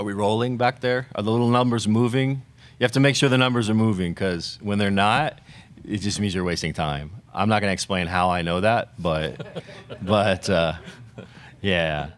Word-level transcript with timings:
Are 0.00 0.02
we 0.02 0.14
rolling 0.14 0.56
back 0.56 0.80
there? 0.80 1.08
Are 1.14 1.22
the 1.22 1.30
little 1.30 1.50
numbers 1.50 1.86
moving? 1.86 2.40
You 2.78 2.84
have 2.84 2.92
to 2.92 3.00
make 3.00 3.16
sure 3.16 3.28
the 3.28 3.36
numbers 3.36 3.68
are 3.68 3.74
moving 3.74 4.14
because 4.14 4.58
when 4.62 4.78
they're 4.78 4.90
not, 4.90 5.38
it 5.84 5.98
just 5.98 6.18
means 6.18 6.34
you're 6.34 6.42
wasting 6.42 6.72
time. 6.72 7.10
I'm 7.34 7.50
not 7.50 7.60
going 7.60 7.68
to 7.68 7.74
explain 7.74 8.06
how 8.06 8.30
I 8.30 8.40
know 8.40 8.62
that, 8.62 8.94
but, 8.98 9.62
but 10.00 10.48
uh, 10.48 10.72
yeah. 11.60 12.12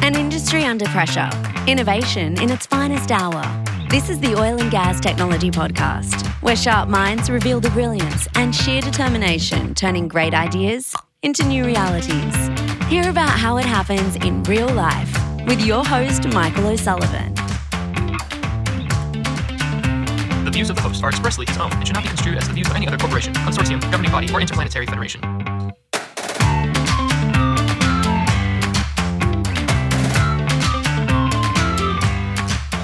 An 0.00 0.14
industry 0.14 0.62
under 0.62 0.84
pressure. 0.84 1.28
Innovation 1.66 2.40
in 2.40 2.52
its 2.52 2.66
finest 2.66 3.10
hour. 3.10 3.42
This 3.90 4.08
is 4.08 4.20
the 4.20 4.36
Oil 4.36 4.60
and 4.60 4.70
Gas 4.70 5.00
Technology 5.00 5.50
Podcast, 5.50 6.24
where 6.40 6.54
sharp 6.54 6.88
minds 6.88 7.28
reveal 7.28 7.58
the 7.58 7.70
brilliance 7.70 8.28
and 8.36 8.54
sheer 8.54 8.80
determination 8.80 9.74
turning 9.74 10.06
great 10.06 10.34
ideas 10.34 10.94
into 11.24 11.44
new 11.44 11.64
realities. 11.64 12.57
Hear 12.88 13.10
about 13.10 13.38
how 13.38 13.58
it 13.58 13.66
happens 13.66 14.16
in 14.16 14.42
real 14.44 14.66
life 14.66 15.12
with 15.46 15.60
your 15.60 15.84
host, 15.84 16.26
Michael 16.28 16.68
O'Sullivan. 16.68 17.34
The 20.42 20.50
views 20.50 20.70
of 20.70 20.76
the 20.76 20.80
host 20.80 21.04
are 21.04 21.10
expressly 21.10 21.44
his 21.44 21.58
own 21.58 21.70
and 21.70 21.86
should 21.86 21.92
not 21.92 22.02
be 22.02 22.08
construed 22.08 22.38
as 22.38 22.48
the 22.48 22.54
views 22.54 22.66
of 22.66 22.74
any 22.74 22.88
other 22.88 22.96
corporation, 22.96 23.34
consortium, 23.34 23.82
governing 23.82 24.10
body, 24.10 24.32
or 24.32 24.40
interplanetary 24.40 24.86
federation. 24.86 25.20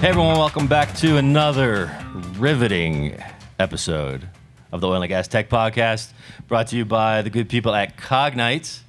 Hey 0.00 0.08
everyone, 0.10 0.36
welcome 0.36 0.66
back 0.66 0.94
to 0.96 1.16
another 1.16 1.90
riveting 2.36 3.16
episode 3.58 4.28
of 4.70 4.82
the 4.82 4.86
Oil 4.86 5.00
and 5.00 5.08
Gas 5.08 5.28
Tech 5.28 5.48
Podcast, 5.48 6.12
brought 6.46 6.66
to 6.66 6.76
you 6.76 6.84
by 6.84 7.22
the 7.22 7.30
good 7.30 7.48
people 7.48 7.74
at 7.74 7.96
Cognite, 7.96 8.80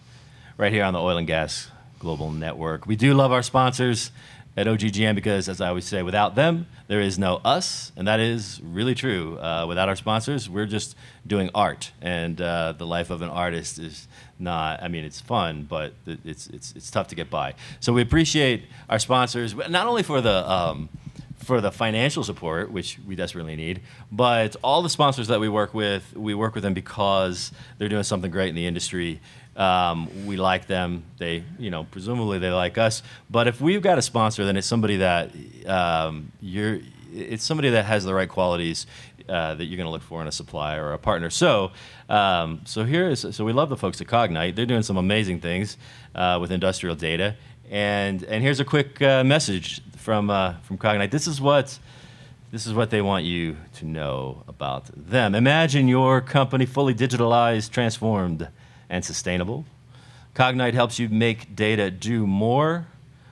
right 0.58 0.72
here 0.72 0.84
on 0.84 0.94
the 0.94 1.02
Oil 1.02 1.18
and 1.18 1.28
Gas 1.28 1.70
Global 2.00 2.32
Network. 2.32 2.86
We 2.86 2.96
do 2.96 3.14
love 3.14 3.32
our 3.32 3.44
sponsors 3.44 4.12
at 4.56 4.68
OGGN 4.68 5.16
because, 5.16 5.50
as 5.50 5.60
I 5.60 5.68
always 5.68 5.86
say, 5.86 6.02
without 6.02 6.36
them, 6.36 6.68
there 6.88 7.02
is 7.02 7.20
no 7.20 7.42
us, 7.44 7.92
and 7.98 8.08
that 8.08 8.22
is 8.22 8.62
really 8.64 8.96
true. 8.96 9.38
Uh, 9.38 9.66
without 9.68 9.90
our 9.90 9.98
sponsors, 9.98 10.50
we're 10.50 10.66
just 10.66 10.96
doing 11.28 11.50
art, 11.54 11.92
and 12.02 12.40
uh, 12.40 12.72
the 12.72 12.86
life 12.86 13.10
of 13.10 13.22
an 13.22 13.30
artist 13.30 13.80
is 13.80 14.08
not. 14.40 14.82
I 14.82 14.88
mean, 14.88 15.04
it's 15.04 15.20
fun, 15.20 15.64
but 15.70 15.94
it's 16.06 16.48
it's 16.48 16.74
it's 16.74 16.90
tough 16.90 17.10
to 17.10 17.16
get 17.16 17.30
by. 17.30 17.56
So 17.82 17.92
we 17.92 18.02
appreciate 18.02 18.66
our 18.90 19.00
sponsors, 19.00 19.56
not 19.56 19.88
only 19.88 20.04
for 20.04 20.22
the 20.22 20.50
um, 20.50 20.88
for 21.38 21.60
the 21.60 21.72
financial 21.72 22.24
support, 22.24 22.72
which 22.72 22.98
we 23.06 23.16
desperately 23.16 23.56
need, 23.56 23.82
but 24.12 24.56
all 24.64 24.82
the 24.82 24.90
sponsors 24.90 25.28
that 25.28 25.40
we 25.40 25.50
work 25.50 25.74
with, 25.74 26.16
we 26.16 26.34
work 26.34 26.56
with 26.56 26.64
them 26.64 26.74
because 26.74 27.52
they're 27.78 27.90
doing 27.90 28.04
something 28.04 28.32
great 28.32 28.50
in 28.50 28.56
the 28.56 28.66
industry. 28.66 29.20
Um, 29.56 30.26
we 30.26 30.36
like 30.36 30.68
them. 30.68 31.04
They, 31.18 31.44
you 31.58 31.70
know, 31.70 31.86
presumably 31.86 32.40
they 32.40 32.52
like 32.52 32.78
us. 32.78 33.04
But 33.30 33.48
if 33.48 33.62
we've 33.62 33.82
got 33.82 33.98
a 33.98 34.02
sponsor, 34.02 34.46
then 34.46 34.58
it's 34.58 34.68
somebody 34.68 34.98
that 34.98 35.32
um, 35.68 36.32
you're. 36.42 36.80
It's 37.14 37.46
somebody 37.46 37.70
that 37.70 37.86
has 37.86 38.04
the 38.04 38.14
right 38.14 38.28
qualities 38.28 38.88
uh, 39.30 39.56
that 39.56 39.66
you're 39.66 39.78
going 39.78 39.88
to 39.88 39.92
look 39.92 40.02
for 40.02 40.22
in 40.22 40.28
a 40.28 40.32
supplier 40.34 40.86
or 40.86 40.92
a 40.92 40.98
partner. 40.98 41.30
So, 41.30 41.72
um, 42.10 42.62
so 42.66 42.84
here 42.84 43.10
is. 43.10 43.26
So 43.32 43.46
we 43.46 43.54
love 43.54 43.70
the 43.70 43.78
folks 43.78 44.02
at 44.02 44.08
Cognite. 44.08 44.56
They're 44.56 44.66
doing 44.66 44.84
some 44.84 44.98
amazing 44.98 45.40
things 45.40 45.78
uh, 46.14 46.38
with 46.42 46.52
industrial 46.52 46.96
data. 46.96 47.36
And 47.70 48.24
and 48.24 48.44
here's 48.44 48.60
a 48.60 48.66
quick 48.66 49.02
uh, 49.02 49.24
message 49.24 49.82
from 49.96 50.30
uh, 50.30 50.56
from 50.64 50.78
Cognite. 50.78 51.12
This 51.12 51.28
is 51.28 51.40
what 51.40 51.80
this 52.52 52.68
is 52.68 52.74
what 52.74 52.90
they 52.90 53.02
want 53.02 53.26
you 53.26 53.58
to 53.74 53.86
know 53.86 54.44
about 54.48 54.86
them. 54.96 55.36
Imagine 55.36 55.88
your 55.88 56.22
company 56.22 56.66
fully 56.66 56.94
digitalized, 56.94 57.72
transformed, 57.72 58.48
and 58.90 59.04
sustainable. 59.04 59.66
Cognite 60.36 60.74
helps 60.74 61.00
you 61.00 61.10
make 61.10 61.56
data 61.56 61.90
do 61.90 62.28
more 62.28 62.88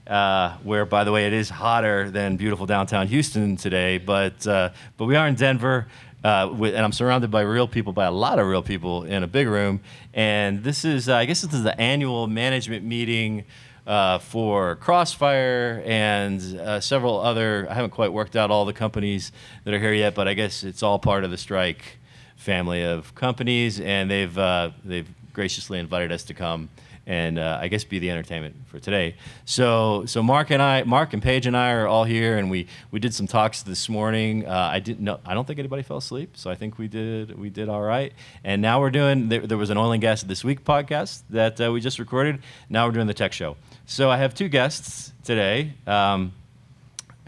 uh, 0.07 0.57
where 0.63 0.85
by 0.85 1.05
the 1.05 1.13
way 1.13 1.27
it 1.27 1.31
is 1.31 1.49
hotter 1.49 2.11
than 2.11 2.35
beautiful 2.35 2.65
downtown 2.65 3.07
Houston 3.07 3.55
today. 3.55 3.99
But 3.99 4.45
uh, 4.45 4.71
but 4.97 5.05
we 5.05 5.15
are 5.15 5.29
in 5.29 5.35
Denver. 5.35 5.87
Uh, 6.25 6.53
with, 6.57 6.75
and 6.75 6.83
I'm 6.83 6.91
surrounded 6.91 7.31
by 7.31 7.41
real 7.41 7.67
people, 7.67 7.93
by 7.93 8.05
a 8.05 8.11
lot 8.11 8.37
of 8.37 8.45
real 8.47 8.61
people 8.61 9.05
in 9.05 9.23
a 9.23 9.27
big 9.27 9.47
room. 9.47 9.79
And 10.13 10.61
this 10.61 10.83
is, 10.85 11.09
uh, 11.09 11.15
I 11.15 11.25
guess, 11.25 11.41
this 11.41 11.53
is 11.53 11.63
the 11.63 11.79
annual 11.81 12.27
management 12.27 12.85
meeting 12.85 13.45
uh, 13.85 14.19
for 14.19 14.75
Crossfire 14.75 15.81
and 15.85 16.41
uh, 16.59 16.79
several 16.79 17.19
other. 17.19 17.67
I 17.69 17.73
haven't 17.73 17.91
quite 17.91 18.13
worked 18.13 18.35
out 18.35 18.51
all 18.51 18.65
the 18.65 18.73
companies 18.73 19.31
that 19.63 19.73
are 19.73 19.79
here 19.79 19.93
yet, 19.93 20.15
but 20.15 20.27
I 20.27 20.33
guess 20.33 20.63
it's 20.63 20.83
all 20.83 20.99
part 20.99 21.23
of 21.23 21.31
the 21.31 21.37
Strike 21.37 21.97
family 22.35 22.83
of 22.83 23.13
companies, 23.15 23.79
and 23.79 24.09
they've 24.09 24.37
uh, 24.37 24.71
they've 24.83 25.09
graciously 25.33 25.79
invited 25.79 26.11
us 26.11 26.23
to 26.23 26.33
come 26.33 26.69
and 27.11 27.37
uh, 27.37 27.59
I 27.61 27.67
guess 27.67 27.83
be 27.83 27.99
the 27.99 28.09
entertainment 28.09 28.55
for 28.67 28.79
today. 28.79 29.15
So 29.43 30.05
so 30.05 30.23
Mark 30.23 30.49
and 30.49 30.61
I, 30.61 30.83
Mark 30.83 31.11
and 31.11 31.21
Paige 31.21 31.45
and 31.45 31.57
I 31.57 31.73
are 31.73 31.85
all 31.85 32.05
here, 32.05 32.37
and 32.37 32.49
we 32.49 32.67
we 32.89 33.01
did 33.01 33.13
some 33.13 33.27
talks 33.27 33.63
this 33.63 33.89
morning. 33.89 34.47
Uh, 34.47 34.69
I 34.71 34.79
didn't 34.79 35.01
know. 35.01 35.19
I 35.25 35.33
don't 35.33 35.45
think 35.45 35.59
anybody 35.59 35.83
fell 35.83 35.97
asleep, 35.97 36.37
so 36.37 36.49
I 36.49 36.55
think 36.55 36.77
we 36.77 36.87
did 36.87 37.37
we 37.37 37.49
did 37.49 37.67
all 37.67 37.81
right. 37.81 38.13
And 38.45 38.61
now 38.61 38.79
we're 38.79 38.91
doing. 38.91 39.27
There, 39.27 39.45
there 39.45 39.57
was 39.57 39.69
an 39.69 39.77
oil 39.77 39.91
and 39.91 40.01
gas 40.01 40.23
this 40.23 40.41
week 40.45 40.63
podcast 40.63 41.23
that 41.31 41.59
uh, 41.59 41.69
we 41.73 41.81
just 41.81 41.99
recorded. 41.99 42.39
Now 42.69 42.85
we're 42.85 42.93
doing 42.93 43.07
the 43.07 43.13
tech 43.13 43.33
show. 43.33 43.57
So 43.85 44.09
I 44.09 44.15
have 44.15 44.33
two 44.33 44.47
guests 44.47 45.11
today. 45.25 45.73
Um, 45.85 46.31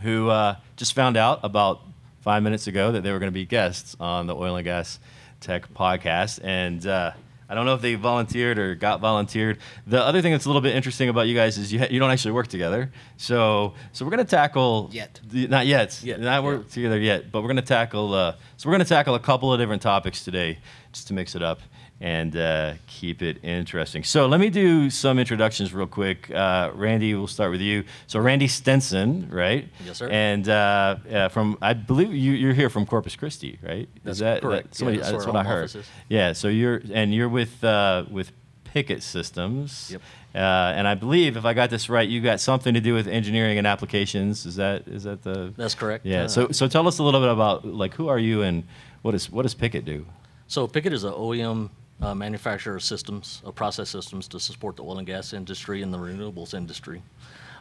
who 0.02 0.30
uh, 0.30 0.56
just 0.76 0.94
found 0.94 1.16
out 1.16 1.40
about 1.44 1.82
five 2.22 2.44
minutes 2.44 2.68
ago 2.68 2.92
that 2.92 3.04
they 3.04 3.12
were 3.12 3.20
going 3.20 3.32
to 3.32 3.34
be 3.34 3.46
guests 3.46 3.96
on 4.00 4.28
the 4.28 4.36
Oil 4.36 4.56
and 4.58 4.66
Gas 4.66 5.00
Tech 5.40 5.74
podcast. 5.74 6.40
And 6.44 6.86
uh, 6.86 7.12
I 7.54 7.56
don't 7.56 7.68
know 7.68 7.76
if 7.76 7.82
they 7.84 7.94
volunteered 7.94 8.58
or 8.58 8.74
got 8.74 9.00
volunteered. 9.00 9.60
The 9.86 10.02
other 10.04 10.24
thing 10.24 10.32
that's 10.32 10.46
a 10.46 10.50
little 10.50 10.60
bit 10.64 10.76
interesting 10.76 11.08
about 11.08 11.28
you 11.28 11.36
guys 11.36 11.60
is 11.60 11.72
you, 11.72 11.78
ha- 11.78 11.88
you 11.92 12.00
don't 12.00 12.10
actually 12.10 12.32
work 12.32 12.48
together. 12.48 12.92
So, 13.18 13.76
so 13.92 14.04
we're 14.04 14.10
going 14.10 14.26
to 14.26 14.30
tackle 14.30 14.90
Yet. 14.92 15.20
the- 15.24 15.46
not 15.46 15.68
yet, 15.68 16.02
Yet, 16.04 16.20
not 16.20 16.44
work 16.44 16.68
together 16.72 16.98
yet. 17.00 17.32
But 17.32 17.42
we're 17.44 17.50
going 17.50 17.58
to 17.58 17.62
tackle. 17.62 18.12
Uh, 18.12 18.32
so 18.58 18.68
we're 18.68 18.74
going 18.76 18.84
to 18.86 18.90
tackle 18.90 19.14
a 19.14 19.20
couple 19.20 19.54
of 19.54 19.60
different 19.60 19.84
topics 19.84 20.24
today, 20.24 20.58
just 20.94 21.08
to 21.10 21.14
mix 21.14 21.36
it 21.36 21.44
up 21.44 21.60
and 22.04 22.36
uh, 22.36 22.74
keep 22.86 23.22
it 23.22 23.38
interesting. 23.44 24.04
So 24.04 24.28
let 24.28 24.42
me 24.42 24.50
do 24.50 24.90
some 24.90 25.18
introductions 25.18 25.74
real 25.74 25.88
quick. 25.88 26.30
Uh, 26.30 26.70
Randy, 26.76 27.16
we'll 27.16 27.28
start 27.28 27.50
with 27.50 27.62
you. 27.62 27.86
So 28.08 28.20
Randy 28.20 28.50
Stenson, 28.50 29.30
right? 29.32 29.70
Yes, 29.86 30.00
sir. 30.00 30.10
And 30.10 30.48
uh, 30.50 30.98
uh, 31.10 31.30
from 31.30 31.58
I 31.62 31.72
believe 31.72 32.14
you, 32.14 32.34
you're 32.34 32.54
here 32.54 32.70
from 32.70 32.86
Corpus 32.86 33.16
Christi, 33.16 33.58
right? 33.64 33.88
That's 34.04 34.16
Is 34.16 34.20
that 34.20 34.42
correct. 34.42 34.72
That, 34.72 34.76
somebody, 34.76 34.98
Yeah, 34.98 35.04
that's 35.04 35.12
that's 35.14 35.26
what 35.28 35.38
I 35.38 35.44
heard. 35.44 35.64
office 35.64 35.76
is. 35.76 35.86
Yeah. 36.10 36.34
So 36.34 36.50
you're 36.50 36.82
and 36.94 37.16
you're 37.16 37.30
with 37.30 37.64
uh, 37.64 38.04
with 38.12 38.34
Picket 38.66 39.02
Systems. 39.02 39.92
Yep. 39.94 40.02
Uh, 40.36 40.74
and 40.76 40.86
I 40.88 40.96
believe, 40.96 41.38
if 41.38 41.46
I 41.46 41.54
got 41.54 41.70
this 41.70 41.88
right, 41.90 42.10
you 42.10 42.20
got 42.20 42.42
something 42.42 42.74
to 42.74 42.82
do 42.82 42.94
with 42.96 43.08
engineering 43.08 43.58
and 43.60 43.66
applications. 43.66 44.46
Is 44.46 44.58
that 44.58 44.90
is 44.90 45.04
that 45.04 45.24
the? 45.24 45.54
That's 45.56 45.76
correct. 45.76 46.06
Yeah. 46.06 46.24
Uh, 46.24 46.28
so 46.28 46.52
so 46.52 46.68
tell 46.68 46.86
us 46.86 47.00
a 47.00 47.04
little 47.04 47.22
bit 47.22 47.30
about 47.30 47.64
like 47.66 47.94
who 47.94 48.10
are 48.10 48.20
you 48.20 48.42
and 48.42 48.66
what 49.04 49.16
is 49.16 49.32
what 49.32 49.44
does 49.44 49.54
Picket 49.54 49.86
do? 49.86 50.06
So 50.48 50.68
Pickett 50.68 50.92
is 50.92 51.06
an 51.06 51.14
OEM 51.14 51.70
uh, 52.02 52.14
manufacturer 52.16 52.76
of 52.76 52.84
systems, 52.84 53.42
of 53.46 53.56
process 53.56 53.90
systems 53.90 54.28
to 54.30 54.40
support 54.40 54.76
the 54.76 54.84
oil 54.84 54.98
and 54.98 55.08
gas 55.08 55.34
industry 55.34 55.82
and 55.82 55.94
the 55.94 55.98
renewables 55.98 56.54
industry. 56.54 57.02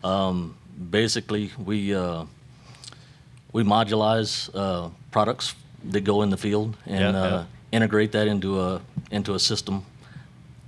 Um, 0.04 0.56
basically, 0.90 1.50
we 1.64 1.94
uh, 1.94 2.24
we 3.52 3.62
modulize 3.62 4.50
uh, 4.54 4.88
products 5.10 5.54
that 5.90 6.00
go 6.02 6.22
in 6.22 6.30
the 6.30 6.36
field 6.36 6.76
and 6.86 7.14
Yeah, 7.14 7.20
uh, 7.22 7.44
integrate 7.72 8.12
that 8.12 8.26
into 8.26 8.60
a 8.60 8.80
into 9.10 9.34
a 9.34 9.38
system, 9.38 9.84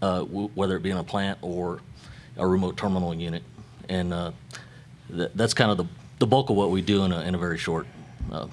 uh, 0.02 0.20
w- 0.20 0.50
whether 0.55 0.76
it 0.76 0.82
be 0.82 0.90
in 0.90 0.96
a 0.99 1.05
plant 1.05 1.38
or 1.43 1.81
a 2.37 2.46
remote 2.46 2.76
terminal 2.76 3.14
unit, 3.14 3.43
and 3.88 4.12
uh, 4.12 4.32
th- 5.08 5.31
that's 5.34 5.55
kind 5.55 5.70
of 5.70 5.76
the 5.78 5.87
the 6.19 6.26
bulk 6.26 6.50
of 6.50 6.56
what 6.56 6.70
we 6.70 6.81
do 6.82 7.05
in 7.05 7.12
a 7.12 7.20
in 7.22 7.34
a 7.34 7.38
very 7.38 7.58
short 7.58 7.87
uh, 8.32 8.46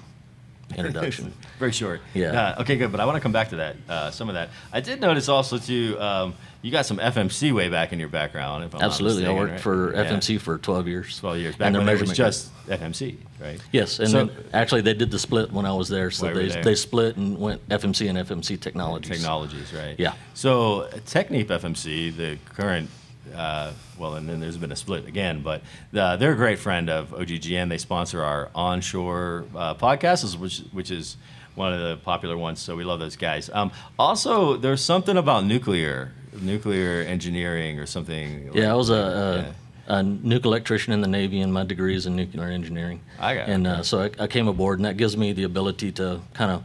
introduction. 0.76 1.32
Very 1.58 1.72
short. 1.72 2.00
Yeah. 2.14 2.54
Uh, 2.56 2.62
okay, 2.62 2.76
good. 2.76 2.90
But 2.92 3.00
I 3.00 3.04
want 3.06 3.16
to 3.16 3.20
come 3.20 3.32
back 3.32 3.50
to 3.50 3.56
that. 3.56 3.76
Uh, 3.88 4.10
some 4.10 4.28
of 4.28 4.34
that. 4.34 4.50
I 4.72 4.80
did 4.80 5.00
notice 5.00 5.28
also 5.28 5.58
too. 5.58 5.96
Um, 6.00 6.34
you 6.62 6.70
got 6.70 6.86
some 6.86 6.98
FMC 6.98 7.52
way 7.52 7.68
back 7.68 7.92
in 7.92 7.98
your 7.98 8.08
background. 8.08 8.62
If 8.64 8.72
I'm 8.74 8.80
not 8.80 8.86
Absolutely, 8.86 9.26
I 9.26 9.32
worked 9.32 9.50
right? 9.52 9.60
for 9.60 9.94
Yeah. 9.94 10.04
FMC 10.04 10.40
for 10.40 10.58
12 10.58 10.86
years. 10.86 11.18
12 11.18 11.38
years 11.38 11.56
back 11.56 11.66
And 11.66 11.74
their 11.74 11.82
it 11.82 11.84
was 12.00 12.10
measurement 12.10 12.16
just 12.16 12.68
FMC, 12.68 13.16
right? 13.40 13.60
Yes, 13.72 13.98
and 13.98 14.08
So- 14.08 14.26
then 14.26 14.30
actually 14.52 14.82
they 14.82 14.94
did 14.94 15.10
the 15.10 15.18
split 15.18 15.50
when 15.52 15.66
I 15.66 15.72
was 15.72 15.88
there. 15.88 16.12
So 16.12 16.26
While 16.26 16.34
you 16.36 16.42
were 16.42 16.46
they, 16.46 16.54
there. 16.54 16.62
they 16.62 16.74
split 16.76 17.16
and 17.16 17.36
went 17.38 17.68
FMC 17.68 18.08
and 18.08 18.16
FMC 18.16 18.60
Technologies. 18.60 19.10
Technologies, 19.10 19.72
right? 19.72 19.96
Yeah. 19.98 20.12
So 20.34 20.88
Technip 21.04 21.46
FMC, 21.48 22.16
the 22.16 22.38
current, 22.54 22.88
uh, 23.34 23.72
well, 23.98 24.14
and 24.14 24.28
then 24.28 24.40
there's 24.40 24.56
been 24.56 24.72
a 24.72 24.76
split 24.76 25.06
again, 25.06 25.42
but 25.42 25.62
uh, 25.96 26.16
they're 26.16 26.32
a 26.32 26.36
great 26.36 26.58
friend 26.58 26.90
of 26.90 27.10
OGGN. 27.10 27.68
They 27.68 27.78
sponsor 27.78 28.22
our 28.22 28.50
onshore 28.54 29.44
uh, 29.54 29.74
podcast, 29.74 30.36
which 30.38 30.58
which 30.72 30.90
is 30.90 31.16
one 31.54 31.72
of 31.72 31.80
the 31.80 31.96
popular 31.98 32.36
ones. 32.36 32.60
So 32.60 32.74
we 32.76 32.84
love 32.84 32.98
those 33.00 33.16
guys. 33.16 33.50
Um, 33.52 33.70
also, 33.98 34.56
there's 34.56 34.82
something 34.82 35.16
about 35.16 35.44
nuclear, 35.44 36.12
nuclear 36.40 37.02
engineering 37.02 37.78
or 37.78 37.86
something. 37.86 38.50
Yeah, 38.54 38.72
I 38.72 38.74
was 38.74 38.88
a, 38.90 39.52
Yeah. 39.86 39.94
a, 39.94 39.98
a 39.98 40.02
nuclear 40.02 40.50
electrician 40.52 40.92
in 40.94 41.00
the 41.02 41.08
Navy, 41.08 41.40
and 41.40 41.52
my 41.52 41.64
degree 41.64 41.94
is 41.94 42.06
in 42.06 42.16
nuclear 42.16 42.48
engineering. 42.48 43.00
I 43.20 43.34
got 43.34 43.48
And 43.48 43.66
uh, 43.66 43.82
so 43.82 44.00
I, 44.02 44.10
I 44.18 44.26
came 44.28 44.48
aboard, 44.48 44.78
and 44.78 44.86
that 44.86 44.96
gives 44.96 45.14
me 45.16 45.32
the 45.34 45.42
ability 45.44 45.92
to 45.92 46.20
kind 46.32 46.50
of 46.50 46.62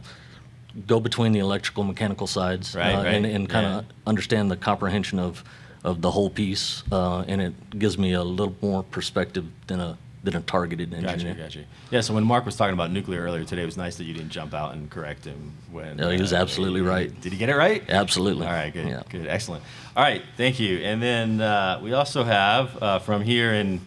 go 0.86 1.00
between 1.00 1.32
the 1.32 1.40
electrical 1.40 1.82
mechanical 1.84 2.26
sides 2.26 2.74
Right, 2.74 2.94
uh, 2.94 2.98
right, 3.02 3.14
and, 3.14 3.26
and 3.26 3.48
kind 3.48 3.66
of 3.66 3.84
yeah. 3.84 3.90
understand 4.06 4.50
the 4.50 4.56
comprehension 4.56 5.18
of, 5.18 5.44
of 5.88 6.02
the 6.02 6.10
whole 6.10 6.30
piece. 6.30 6.82
Uh, 6.92 7.24
and 7.26 7.40
it 7.40 7.78
gives 7.78 7.96
me 7.98 8.12
a 8.12 8.22
little 8.22 8.54
more 8.60 8.82
perspective 8.82 9.46
than 9.66 9.80
a 9.80 9.96
than 10.24 10.34
a 10.34 10.40
targeted 10.40 10.92
engineer. 10.92 11.32
Gotcha, 11.34 11.58
gotcha. 11.60 11.64
Yeah, 11.92 12.00
so 12.00 12.12
when 12.12 12.24
Mark 12.24 12.44
was 12.44 12.56
talking 12.56 12.74
about 12.74 12.90
nuclear 12.90 13.22
earlier 13.22 13.44
today, 13.44 13.62
it 13.62 13.66
was 13.66 13.76
nice 13.76 13.96
that 13.96 14.04
you 14.04 14.12
didn't 14.12 14.30
jump 14.30 14.52
out 14.52 14.74
and 14.74 14.90
correct 14.90 15.24
him 15.24 15.52
when. 15.70 15.96
No, 15.96 16.10
he 16.10 16.20
was 16.20 16.32
absolutely 16.32 16.80
right. 16.82 17.08
Did 17.20 17.32
he 17.32 17.38
get 17.38 17.48
it 17.48 17.54
right? 17.56 17.82
Absolutely. 17.88 18.44
All 18.46 18.52
right, 18.52 18.72
good, 18.72 18.88
Yeah. 18.88 19.02
good, 19.08 19.26
excellent. 19.28 19.62
All 19.96 20.02
right, 20.02 20.22
thank 20.36 20.58
you. 20.58 20.78
And 20.78 21.00
then 21.00 21.40
uh, 21.40 21.80
we 21.82 21.92
also 21.92 22.24
have 22.24 22.82
uh, 22.82 22.98
from 22.98 23.22
here 23.22 23.54
in 23.54 23.80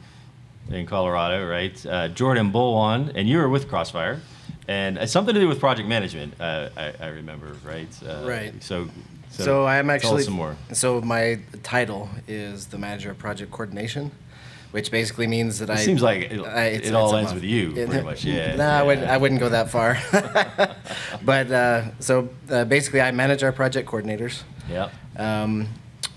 in 0.69 0.85
Colorado, 0.85 1.45
right, 1.47 1.85
uh, 1.85 2.07
Jordan 2.07 2.51
Bulwan, 2.51 3.11
and 3.13 3.27
you 3.27 3.37
were 3.37 3.49
with 3.49 3.67
Crossfire, 3.67 4.21
and 4.69 4.97
it's 4.97 5.11
something 5.11 5.33
to 5.35 5.41
do 5.41 5.49
with 5.49 5.59
project 5.59 5.89
management. 5.89 6.33
Uh, 6.39 6.69
I, 6.77 6.93
I 7.01 7.07
remember, 7.07 7.57
right? 7.65 7.89
Uh, 8.07 8.23
Right. 8.25 8.53
So, 8.63 8.87
so, 9.31 9.43
So 9.43 9.65
I'm 9.65 9.85
tell 9.87 9.95
actually 9.95 10.19
us 10.19 10.25
some 10.25 10.33
more. 10.35 10.55
So 10.73 11.01
my 11.01 11.39
title 11.63 12.09
is 12.27 12.67
the 12.67 12.77
manager 12.77 13.11
of 13.11 13.17
project 13.17 13.51
coordination, 13.51 14.11
which 14.71 14.91
basically 14.91 15.27
means 15.27 15.59
that 15.59 15.69
It 15.69 15.73
I. 15.73 15.75
seems 15.77 16.01
like 16.01 16.21
it, 16.31 16.39
I- 16.41 16.65
it's- 16.67 16.89
it 16.89 16.93
all 16.95 17.15
ends 17.15 17.33
with 17.33 17.43
you, 17.43 17.73
It- 17.75 17.89
pretty 17.89 18.03
much. 18.05 18.23
Yeah. 18.23 18.55
Nah, 18.55 18.79
I 18.79 18.83
wouldn't. 18.83 19.07
I 19.07 19.17
wouldn't 19.17 19.39
go 19.39 19.49
that 19.49 19.69
far. 19.69 19.97
but 21.23 21.51
uh, 21.51 21.83
so 21.99 22.29
uh, 22.49 22.65
basically, 22.65 23.01
I 23.01 23.11
manage 23.11 23.43
our 23.43 23.51
project 23.51 23.89
coordinators, 23.89 24.43
Yep. 24.69 24.91
um, 25.17 25.67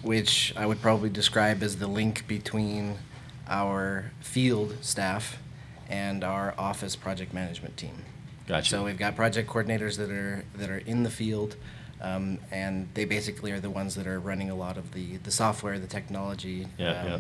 which 0.03 0.53
I 0.57 0.67
would 0.67 0.81
probably 0.81 1.09
describe 1.11 1.63
as 1.63 1.77
the 1.77 1.87
link 1.87 2.27
between 2.29 2.97
our 3.49 4.11
field 4.21 4.77
staff 4.81 5.39
and 5.89 6.25
our 6.25 6.55
office 6.59 6.97
project 6.97 7.33
management 7.35 7.77
team. 7.77 7.95
Gotcha. 8.47 8.69
So 8.71 8.85
we've 8.85 8.99
got 8.99 9.17
project 9.17 9.49
coordinators 9.51 9.97
that 9.99 10.11
are 10.11 10.45
that 10.57 10.69
are 10.71 10.79
in 10.79 11.03
the 11.03 11.11
field, 11.11 11.57
um, 12.01 12.39
and 12.51 12.89
they 12.95 13.05
basically 13.05 13.53
are 13.53 13.61
the 13.61 13.71
ones 13.71 13.95
that 13.95 14.07
are 14.07 14.21
running 14.21 14.51
a 14.51 14.55
lot 14.55 14.77
of 14.77 14.93
the 14.93 15.17
the 15.19 15.31
software, 15.31 15.79
the 15.79 15.87
technology. 15.87 16.67
Yeah, 16.79 17.01
um, 17.01 17.07
yeah. 17.09 17.19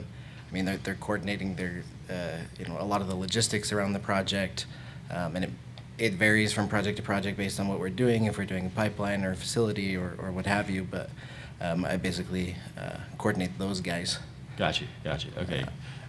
I 0.50 0.52
mean, 0.54 0.64
they're, 0.66 0.76
they're 0.78 0.94
coordinating 0.94 1.56
their 1.56 1.82
uh, 2.10 2.38
you 2.58 2.66
know 2.66 2.76
a 2.80 2.84
lot 2.84 3.00
of 3.00 3.08
the 3.08 3.16
logistics 3.16 3.72
around 3.72 3.92
the 3.92 3.98
project, 3.98 4.66
um, 5.10 5.36
and 5.36 5.44
it 5.44 5.50
it 5.98 6.14
varies 6.14 6.52
from 6.52 6.68
project 6.68 6.96
to 6.96 7.02
project 7.02 7.36
based 7.36 7.58
on 7.60 7.68
what 7.68 7.78
we're 7.80 7.88
doing. 7.88 8.24
If 8.24 8.36
we're 8.38 8.44
doing 8.46 8.66
a 8.66 8.70
pipeline 8.70 9.24
or 9.24 9.30
a 9.32 9.36
facility 9.36 9.96
or, 9.96 10.14
or 10.18 10.32
what 10.32 10.46
have 10.46 10.68
you, 10.68 10.82
but 10.90 11.08
um, 11.60 11.84
I 11.84 11.96
basically 11.96 12.56
uh, 12.76 12.98
coordinate 13.16 13.56
those 13.58 13.80
guys. 13.80 14.18
Gotcha, 14.56 14.84
gotcha. 15.04 15.28
Okay. 15.38 15.64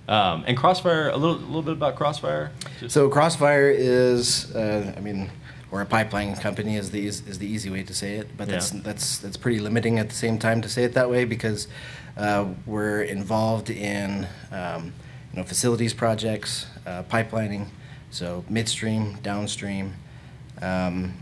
Um, 0.08 0.44
and 0.48 0.56
Crossfire, 0.58 1.10
a 1.10 1.18
little, 1.18 1.36
little 1.38 1.62
bit 1.64 1.74
about 1.74 1.96
Crossfire. 1.96 2.52
Just- 2.80 2.94
So 2.94 3.10
Crossfire 3.10 3.70
is, 3.70 4.54
uh, 4.56 4.94
I 4.96 5.00
mean, 5.00 5.30
we're 5.76 5.82
a 5.82 5.86
pipeline 5.86 6.34
company 6.38 6.78
is 6.78 6.90
the 6.92 7.06
is 7.06 7.38
the 7.38 7.46
easy 7.46 7.70
way 7.70 7.84
to 7.84 7.94
say 7.94 8.16
it, 8.16 8.30
but 8.38 8.48
that's 8.48 8.74
Yeah. 8.74 8.80
that's 8.82 9.18
that's 9.18 9.36
pretty 9.36 9.60
limiting 9.60 10.00
at 10.00 10.08
the 10.08 10.16
same 10.16 10.40
time 10.40 10.62
to 10.62 10.70
say 10.70 10.86
it 10.86 10.94
that 10.94 11.10
way 11.10 11.26
because 11.26 11.68
uh, 12.18 12.46
we're 12.66 13.02
involved 13.02 13.70
in 13.70 14.26
um, 14.54 14.94
you 15.34 15.38
know 15.40 15.44
facilities 15.44 15.94
projects, 15.94 16.68
uh, 16.88 17.04
pipelining, 17.04 17.66
so 18.10 18.46
midstream, 18.48 19.16
downstream, 19.22 19.96
um, 20.62 21.14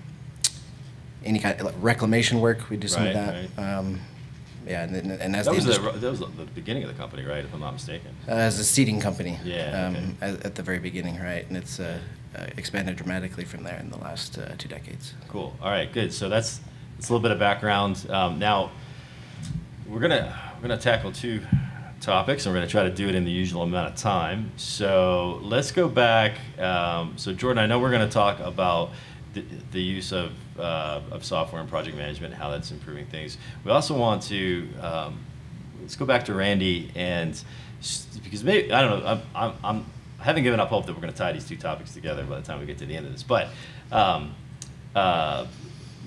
any 1.25 1.39
kind 1.39 1.59
of 1.59 1.83
reclamation 1.83 2.39
work. 2.39 2.69
We 2.69 2.77
do 2.77 2.87
some 2.87 3.05
Right, 3.05 3.15
of 3.15 3.55
that. 3.55 3.77
Um, 3.79 4.01
yeah, 4.67 4.83
and, 4.83 4.95
and 4.95 5.35
as 5.35 5.45
that 5.45 5.51
the 5.51 5.55
was, 5.55 5.65
the, 5.65 5.73
industry- 5.73 5.99
that 5.99 6.09
was 6.11 6.19
the 6.19 6.45
beginning 6.53 6.83
of 6.83 6.89
the 6.89 6.95
company, 6.95 7.23
right? 7.25 7.43
If 7.43 7.51
I'm 7.55 7.59
not 7.59 7.73
mistaken. 7.73 8.11
uh, 8.29 8.33
as 8.49 8.59
a 8.59 8.63
seeding 8.63 8.99
company. 9.01 9.37
Yeah, 9.43 9.87
Um, 9.87 9.95
okay. 9.95 10.05
at, 10.21 10.45
at 10.45 10.55
the 10.55 10.61
very 10.63 10.79
beginning, 10.79 11.19
right, 11.19 11.43
and 11.47 11.57
it's 11.57 11.79
uh, 11.79 11.97
uh, 12.35 12.47
expanded 12.57 12.95
dramatically 12.95 13.45
from 13.45 13.63
there 13.63 13.77
in 13.77 13.89
the 13.89 13.97
last 13.97 14.37
uh, 14.37 14.53
two 14.57 14.67
decades. 14.67 15.13
Cool. 15.27 15.55
All 15.61 15.69
right. 15.69 15.91
Good. 15.91 16.13
So 16.13 16.29
that's 16.29 16.59
that's 16.95 17.09
a 17.09 17.13
little 17.13 17.21
bit 17.21 17.31
of 17.31 17.39
background. 17.39 18.05
Um, 18.09 18.39
now 18.39 18.71
we're 19.87 19.99
gonna 19.99 20.53
we're 20.55 20.67
gonna 20.67 20.77
tackle 20.79 21.11
two 21.11 21.41
topics, 22.01 22.45
and 22.45 22.53
we're 22.53 22.59
gonna 22.59 22.69
try 22.69 22.83
to 22.83 22.91
do 22.91 23.07
it 23.07 23.15
in 23.15 23.25
the 23.25 23.31
usual 23.31 23.63
amount 23.63 23.93
of 23.93 23.95
time. 23.95 24.51
So 24.57 25.39
let's 25.43 25.71
go 25.71 25.87
back. 25.87 26.37
Um, 26.59 27.13
so 27.17 27.33
Jordan, 27.33 27.63
I 27.63 27.65
know 27.65 27.79
we're 27.79 27.91
gonna 27.91 28.09
talk 28.09 28.39
about 28.39 28.91
the, 29.33 29.43
the 29.71 29.81
use 29.81 30.11
of 30.11 30.31
uh, 30.57 31.01
of 31.11 31.23
software 31.23 31.61
and 31.61 31.69
project 31.69 31.97
management, 31.97 32.33
how 32.33 32.49
that's 32.49 32.71
improving 32.71 33.05
things. 33.07 33.37
We 33.63 33.71
also 33.71 33.97
want 33.97 34.23
to 34.23 34.67
um, 34.81 35.19
let's 35.81 35.95
go 35.95 36.05
back 36.05 36.25
to 36.25 36.33
Randy 36.33 36.91
and 36.95 37.41
because 38.23 38.43
maybe 38.43 38.71
I 38.71 38.81
don't 38.81 39.03
know. 39.03 39.05
I'm, 39.05 39.21
I'm, 39.35 39.53
I'm 39.63 39.85
I 40.23 40.27
haven't 40.27 40.43
given 40.43 40.61
up 40.61 40.69
hope 40.69 40.85
that 40.85 40.93
we're 40.93 41.01
going 41.01 41.11
to 41.11 41.17
tie 41.19 41.33
these 41.33 41.45
two 41.45 41.57
topics 41.57 41.93
together 41.93 42.23
by 42.23 42.37
the 42.39 42.45
time 42.45 42.61
we 42.61 42.65
get 42.65 42.77
to 42.77 42.85
the 42.85 42.95
end 42.95 43.05
of 43.05 43.11
this. 43.11 43.23
But 43.23 43.49
um, 43.91 44.33
uh, 44.95 45.47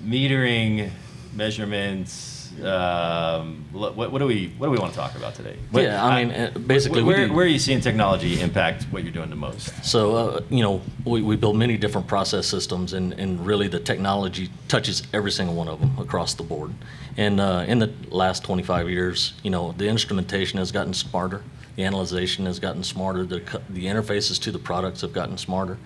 metering, 0.03 0.89
measurements. 1.35 2.33
Um, 2.63 3.63
what, 3.71 3.95
what 3.95 4.17
do 4.17 4.25
we 4.25 4.51
what 4.57 4.65
do 4.67 4.71
we 4.71 4.79
want 4.79 4.91
to 4.93 4.97
talk 4.97 5.15
about 5.15 5.35
today? 5.35 5.57
What- 5.69 5.83
Yeah, 5.83 6.03
I 6.03 6.23
mean, 6.23 6.33
uh, 6.33 6.57
basically, 6.57 7.03
we 7.03 7.13
where, 7.13 7.27
where 7.31 7.45
are 7.45 7.49
you 7.49 7.59
seeing 7.59 7.79
technology 7.79 8.41
impact 8.41 8.85
what 8.89 9.03
you're 9.03 9.11
doing 9.11 9.29
the 9.29 9.35
most? 9.35 9.85
So, 9.85 10.15
uh, 10.15 10.41
you 10.49 10.63
know, 10.63 10.81
we, 11.05 11.21
we 11.21 11.35
build 11.35 11.55
many 11.55 11.77
different 11.77 12.07
process 12.07 12.47
systems, 12.47 12.93
and, 12.93 13.13
and 13.13 13.45
really 13.45 13.67
the 13.67 13.79
technology 13.79 14.49
touches 14.67 15.03
every 15.13 15.29
single 15.31 15.53
one 15.53 15.67
of 15.67 15.79
them 15.79 15.95
across 15.99 16.33
the 16.33 16.41
board. 16.43 16.73
And 17.17 17.39
uh, 17.39 17.65
in 17.67 17.77
the 17.77 17.93
last 18.09 18.43
25 18.43 18.89
years, 18.89 19.33
you 19.43 19.51
know, 19.51 19.73
the 19.73 19.87
instrumentation 19.87 20.57
has 20.57 20.71
gotten 20.71 20.95
smarter, 20.95 21.43
the 21.77 21.83
analyzation 21.85 22.45
has 22.47 22.59
gotten 22.59 22.83
smarter, 22.83 23.23
the, 23.23 23.39
co- 23.39 23.61
the 23.69 23.85
interfaces 23.85 24.41
to 24.41 24.51
the 24.51 24.59
products 24.59 25.01
have 25.01 25.13
gotten 25.13 25.37
smarter, 25.37 25.77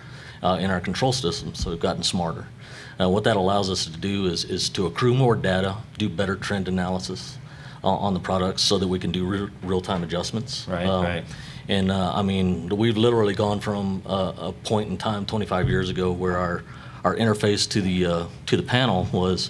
uh, 0.41 0.57
and 0.59 0.71
our 0.71 0.79
control 0.79 1.11
systems 1.11 1.63
have 1.65 1.79
gotten 1.81 2.01
smarter. 2.01 2.47
Uh, 2.99 3.09
what 3.09 3.25
that 3.25 3.35
allows 3.35 3.69
us 3.69 3.85
to 3.85 3.97
do 3.97 4.25
is, 4.25 4.45
is 4.45 4.69
to 4.69 4.85
accrue 4.87 5.13
more 5.13 5.35
data, 5.35 5.75
do 5.97 6.07
better 6.07 6.35
trend 6.37 6.69
analysis 6.69 7.37
on, 7.83 7.97
on 7.99 8.13
the 8.13 8.19
products 8.21 8.61
so 8.61 8.77
that 8.77 8.87
we 8.87 8.99
can 8.99 9.11
do 9.11 9.25
real, 9.25 9.49
real-time 9.63 10.01
adjustments. 10.01 10.65
Right, 10.67 10.87
Um, 10.87 11.03
right. 11.03 11.25
and 11.67 11.91
uh, 11.91 12.13
I 12.15 12.21
mean, 12.21 12.69
we've 12.69 12.97
literally 12.97 13.33
gone 13.35 13.59
from 13.59 14.01
uh, 14.05 14.31
a 14.37 14.51
point 14.53 14.89
in 14.89 14.97
time 14.97 15.25
25 15.25 15.67
years 15.67 15.89
ago 15.89 16.13
where 16.13 16.37
our, 16.37 16.63
our 17.03 17.17
interface 17.17 17.69
to 17.71 17.81
the 17.81 18.05
uh, 18.05 18.25
to 18.45 18.55
the 18.55 18.63
panel 18.63 19.07
was 19.11 19.49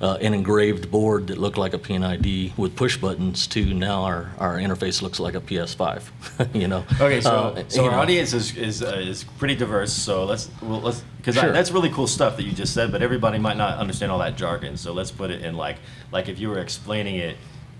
uh, 0.00 0.16
an 0.22 0.32
engraved 0.32 0.90
board 0.90 1.26
that 1.26 1.36
looked 1.36 1.58
like 1.58 1.74
a 1.74 1.78
P&ID 1.78 2.54
with 2.56 2.74
push 2.74 2.96
buttons 2.96 3.46
to 3.48 3.74
now 3.74 4.02
our, 4.04 4.30
our 4.38 4.56
interface 4.56 5.02
looks 5.02 5.20
like 5.20 5.34
a 5.34 5.40
PS5. 5.40 6.54
you 6.54 6.68
know. 6.68 6.84
Okay, 7.00 7.20
so 7.20 7.30
Uh, 7.30 7.64
so 7.68 7.84
our 7.84 7.90
know. 7.90 7.98
audience 7.98 8.32
is 8.32 8.56
is, 8.56 8.82
uh, 8.82 8.86
is 8.96 9.24
pretty 9.24 9.54
diverse. 9.56 9.92
So 9.92 10.24
let's 10.24 10.48
well, 10.62 10.80
let's 10.80 11.02
because 11.18 11.34
Sure. 11.34 11.52
that's 11.52 11.70
really 11.70 11.90
cool 11.90 12.06
stuff 12.06 12.36
that 12.38 12.44
you 12.44 12.52
just 12.52 12.72
said, 12.72 12.90
but 12.92 13.02
everybody 13.02 13.38
might 13.38 13.58
not 13.58 13.78
understand 13.78 14.10
all 14.10 14.18
that 14.20 14.36
jargon. 14.36 14.76
So 14.78 14.92
let's 14.94 15.10
put 15.10 15.30
it 15.30 15.42
in 15.42 15.54
like 15.56 15.76
like 16.12 16.28
if 16.30 16.38
you 16.40 16.48
were 16.48 16.60
explaining 16.60 17.16
it 17.16 17.36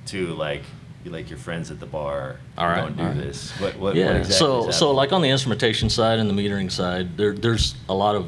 to 0.07 0.27
like 0.35 0.63
like 1.07 1.31
your 1.31 1.39
friends 1.39 1.71
at 1.71 1.81
the 1.81 1.87
bar. 1.87 2.37
All 2.59 2.67
right, 2.67 2.77
Don't 2.83 2.97
do 2.99 3.03
right. 3.03 3.17
this. 3.17 3.51
What 3.61 3.79
what, 3.79 3.95
Yeah. 3.97 4.09
what 4.09 4.17
exactly 4.17 4.37
so 4.37 4.71
so 4.71 4.91
like 4.91 5.13
on 5.13 5.23
the 5.23 5.31
instrumentation 5.31 5.89
side 5.89 6.19
and 6.19 6.29
the 6.29 6.35
metering 6.35 6.71
side, 6.71 7.17
there 7.17 7.33
there's 7.33 7.75
a 7.89 7.95
lot 7.95 8.15
of 8.15 8.27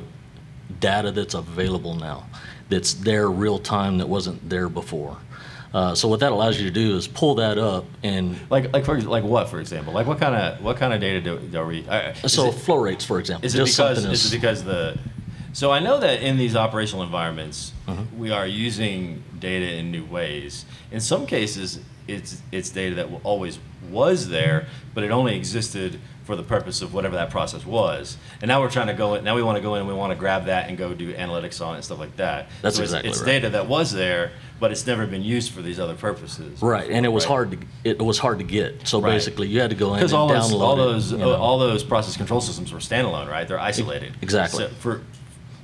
data 0.80 1.10
that's 1.12 1.34
available 1.34 1.94
now, 1.94 2.24
that's 2.68 2.94
there 2.94 3.30
real 3.30 3.58
time 3.58 3.98
that 3.98 4.08
wasn't 4.08 4.48
there 4.48 4.68
before. 4.68 5.16
Uh, 5.74 5.94
so 5.94 6.06
what 6.06 6.20
that 6.20 6.32
allows 6.32 6.58
you 6.60 6.66
to 6.66 6.70
do 6.70 6.96
is 6.96 7.08
pull 7.08 7.36
that 7.36 7.56
up 7.56 7.86
and 8.02 8.38
like 8.50 8.72
like 8.74 8.84
for 8.84 9.00
like 9.00 9.24
what 9.24 9.48
for 9.48 9.58
example? 9.58 9.92
Like 9.94 10.06
what 10.06 10.20
kind 10.20 10.34
of 10.34 10.62
what 10.62 10.76
kind 10.76 10.92
of 10.92 11.00
data 11.00 11.20
do, 11.20 11.38
do 11.38 11.64
we? 11.64 11.88
Uh, 11.88 12.12
so 12.28 12.48
it- 12.48 12.52
flow 12.54 12.76
rates, 12.76 13.04
for 13.06 13.18
example. 13.18 13.46
Is 13.46 13.54
it 13.54 13.58
just 13.58 13.76
because 13.78 13.96
something 13.96 14.12
is 14.12 14.32
it 14.32 14.36
because 14.36 14.64
the 14.64 14.98
So 15.52 15.70
I 15.70 15.80
know 15.80 15.98
that 16.00 16.22
in 16.22 16.36
these 16.38 16.56
operational 16.56 17.02
environments, 17.04 17.72
Mm-hmm. 17.88 18.18
we 18.18 18.30
are 18.30 18.46
using 18.46 19.22
data 19.40 19.70
in 19.74 19.90
new 19.90 20.04
ways. 20.04 20.64
In 20.92 21.00
some 21.00 21.26
cases, 21.26 21.80
it's 22.06 22.40
it's 22.52 22.70
data 22.70 22.94
that 22.96 23.08
always 23.24 23.58
was 23.90 24.28
there, 24.28 24.66
but 24.94 25.02
it 25.02 25.10
only 25.10 25.34
existed 25.36 25.98
for 26.24 26.36
the 26.36 26.44
purpose 26.44 26.80
of 26.80 26.94
whatever 26.94 27.16
that 27.16 27.30
process 27.30 27.66
was. 27.66 28.16
And 28.40 28.48
now 28.48 28.60
we're 28.60 28.70
trying 28.70 28.86
to 28.86 28.92
go 28.94 29.14
in. 29.14 29.24
Now 29.24 29.34
we 29.34 29.42
want 29.42 29.56
to 29.56 29.62
go 29.62 29.74
in 29.74 29.80
and 29.80 29.88
we 29.88 29.94
want 29.94 30.12
to 30.12 30.16
grab 30.18 30.44
that 30.46 30.68
and 30.68 30.78
go 30.78 30.94
do 30.94 31.12
analytics 31.12 31.60
on 31.64 31.72
it 31.74 31.78
and 31.78 31.84
stuff 31.84 31.98
like 31.98 32.14
that. 32.16 32.46
That's 32.62 32.76
so 32.76 32.82
it's, 32.82 32.92
exactly 32.92 33.10
it's 33.10 33.18
right. 33.20 33.26
data 33.26 33.50
that 33.50 33.66
was 33.66 33.92
there, 33.92 34.30
but 34.60 34.70
it's 34.70 34.86
never 34.86 35.06
been 35.08 35.24
used 35.24 35.50
for 35.52 35.60
these 35.60 35.80
other 35.80 35.96
purposes. 35.96 36.62
Right, 36.62 36.88
and 36.88 37.04
it 37.04 37.08
was 37.08 37.24
Right. 37.24 37.28
hard 37.32 37.50
to 37.50 37.58
it 37.82 38.00
was 38.00 38.18
hard 38.18 38.38
to 38.38 38.44
get. 38.44 38.86
So 38.86 39.00
Right. 39.00 39.10
basically, 39.10 39.48
you 39.48 39.60
had 39.60 39.70
to 39.70 39.76
go 39.76 39.94
in 39.94 40.04
and 40.04 40.12
all 40.12 40.28
download 40.30 40.34
those, 40.50 40.52
all 40.54 40.74
it, 40.74 40.76
those, 40.76 41.12
you 41.12 41.18
know. 41.18 41.34
all 41.34 41.58
those 41.58 41.82
process 41.82 42.16
control 42.16 42.40
systems 42.40 42.72
were 42.72 42.78
standalone, 42.78 43.28
right? 43.28 43.46
They're 43.48 43.58
isolated. 43.60 44.12
exactly. 44.22 44.64
So, 44.66 44.70
for, 44.78 45.00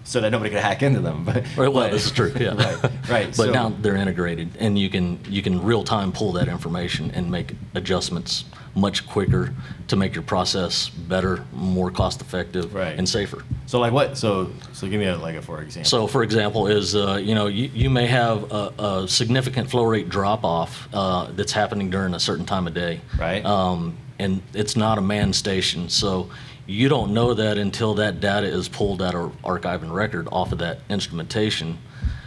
so 0.08 0.22
that 0.22 0.30
nobody 0.30 0.48
could 0.48 0.60
hack 0.60 0.82
into 0.82 1.00
them. 1.00 1.22
But, 1.28 1.36
Right, 1.56 1.58
well, 1.58 1.72
but- 1.72 1.92
this 1.92 2.06
is 2.06 2.12
true. 2.12 2.32
Yeah. 2.38 2.54
right, 2.54 2.82
right. 3.10 3.26
But 3.26 3.34
so, 3.34 3.50
now 3.50 3.68
they're 3.68 3.96
integrated, 3.96 4.56
and 4.58 4.78
you 4.78 4.88
can 4.88 5.18
you 5.28 5.42
can 5.42 5.62
real 5.62 5.84
time 5.84 6.12
pull 6.12 6.32
that 6.32 6.48
information 6.48 7.10
and 7.12 7.30
make 7.30 7.52
adjustments 7.74 8.44
much 8.74 9.06
quicker 9.08 9.52
to 9.88 9.96
make 9.96 10.14
your 10.14 10.22
process 10.22 10.88
better, 10.88 11.44
more 11.52 11.90
cost 11.90 12.20
effective, 12.20 12.72
Right. 12.72 12.96
and 12.98 13.08
safer. 13.08 13.42
so 13.66 13.80
like 13.80 13.92
what? 13.92 14.16
So, 14.16 14.50
so 14.72 14.88
give 14.88 15.00
me 15.00 15.06
a, 15.06 15.16
like 15.16 15.34
a 15.36 15.42
for 15.42 15.60
example. 15.62 15.88
So, 15.90 16.06
for 16.06 16.22
example, 16.22 16.68
is 16.68 16.94
uh, 16.94 17.16
you 17.22 17.34
know 17.34 17.46
you, 17.48 17.70
you 17.74 17.90
may 17.90 18.06
have 18.06 18.50
a, 18.50 18.72
a 18.78 19.08
significant 19.08 19.68
flow 19.70 19.84
rate 19.84 20.08
drop 20.08 20.42
off 20.44 20.88
uh, 20.94 21.30
that's 21.32 21.52
happening 21.52 21.90
during 21.90 22.14
a 22.14 22.20
certain 22.20 22.46
time 22.46 22.66
of 22.66 22.72
day, 22.74 23.00
Right. 23.18 23.44
Um, 23.44 23.96
and 24.20 24.40
it's 24.54 24.74
not 24.76 24.96
a 24.98 25.00
manned 25.00 25.36
station, 25.36 25.88
so 25.88 26.28
you 26.68 26.88
don't 26.90 27.14
know 27.14 27.32
that 27.32 27.56
until 27.56 27.94
that 27.94 28.20
data 28.20 28.46
is 28.46 28.68
pulled 28.68 29.00
out 29.00 29.14
of 29.14 29.34
archive 29.42 29.82
and 29.82 29.92
record 29.92 30.28
off 30.30 30.52
of 30.52 30.58
that 30.58 30.80
instrumentation. 30.90 31.78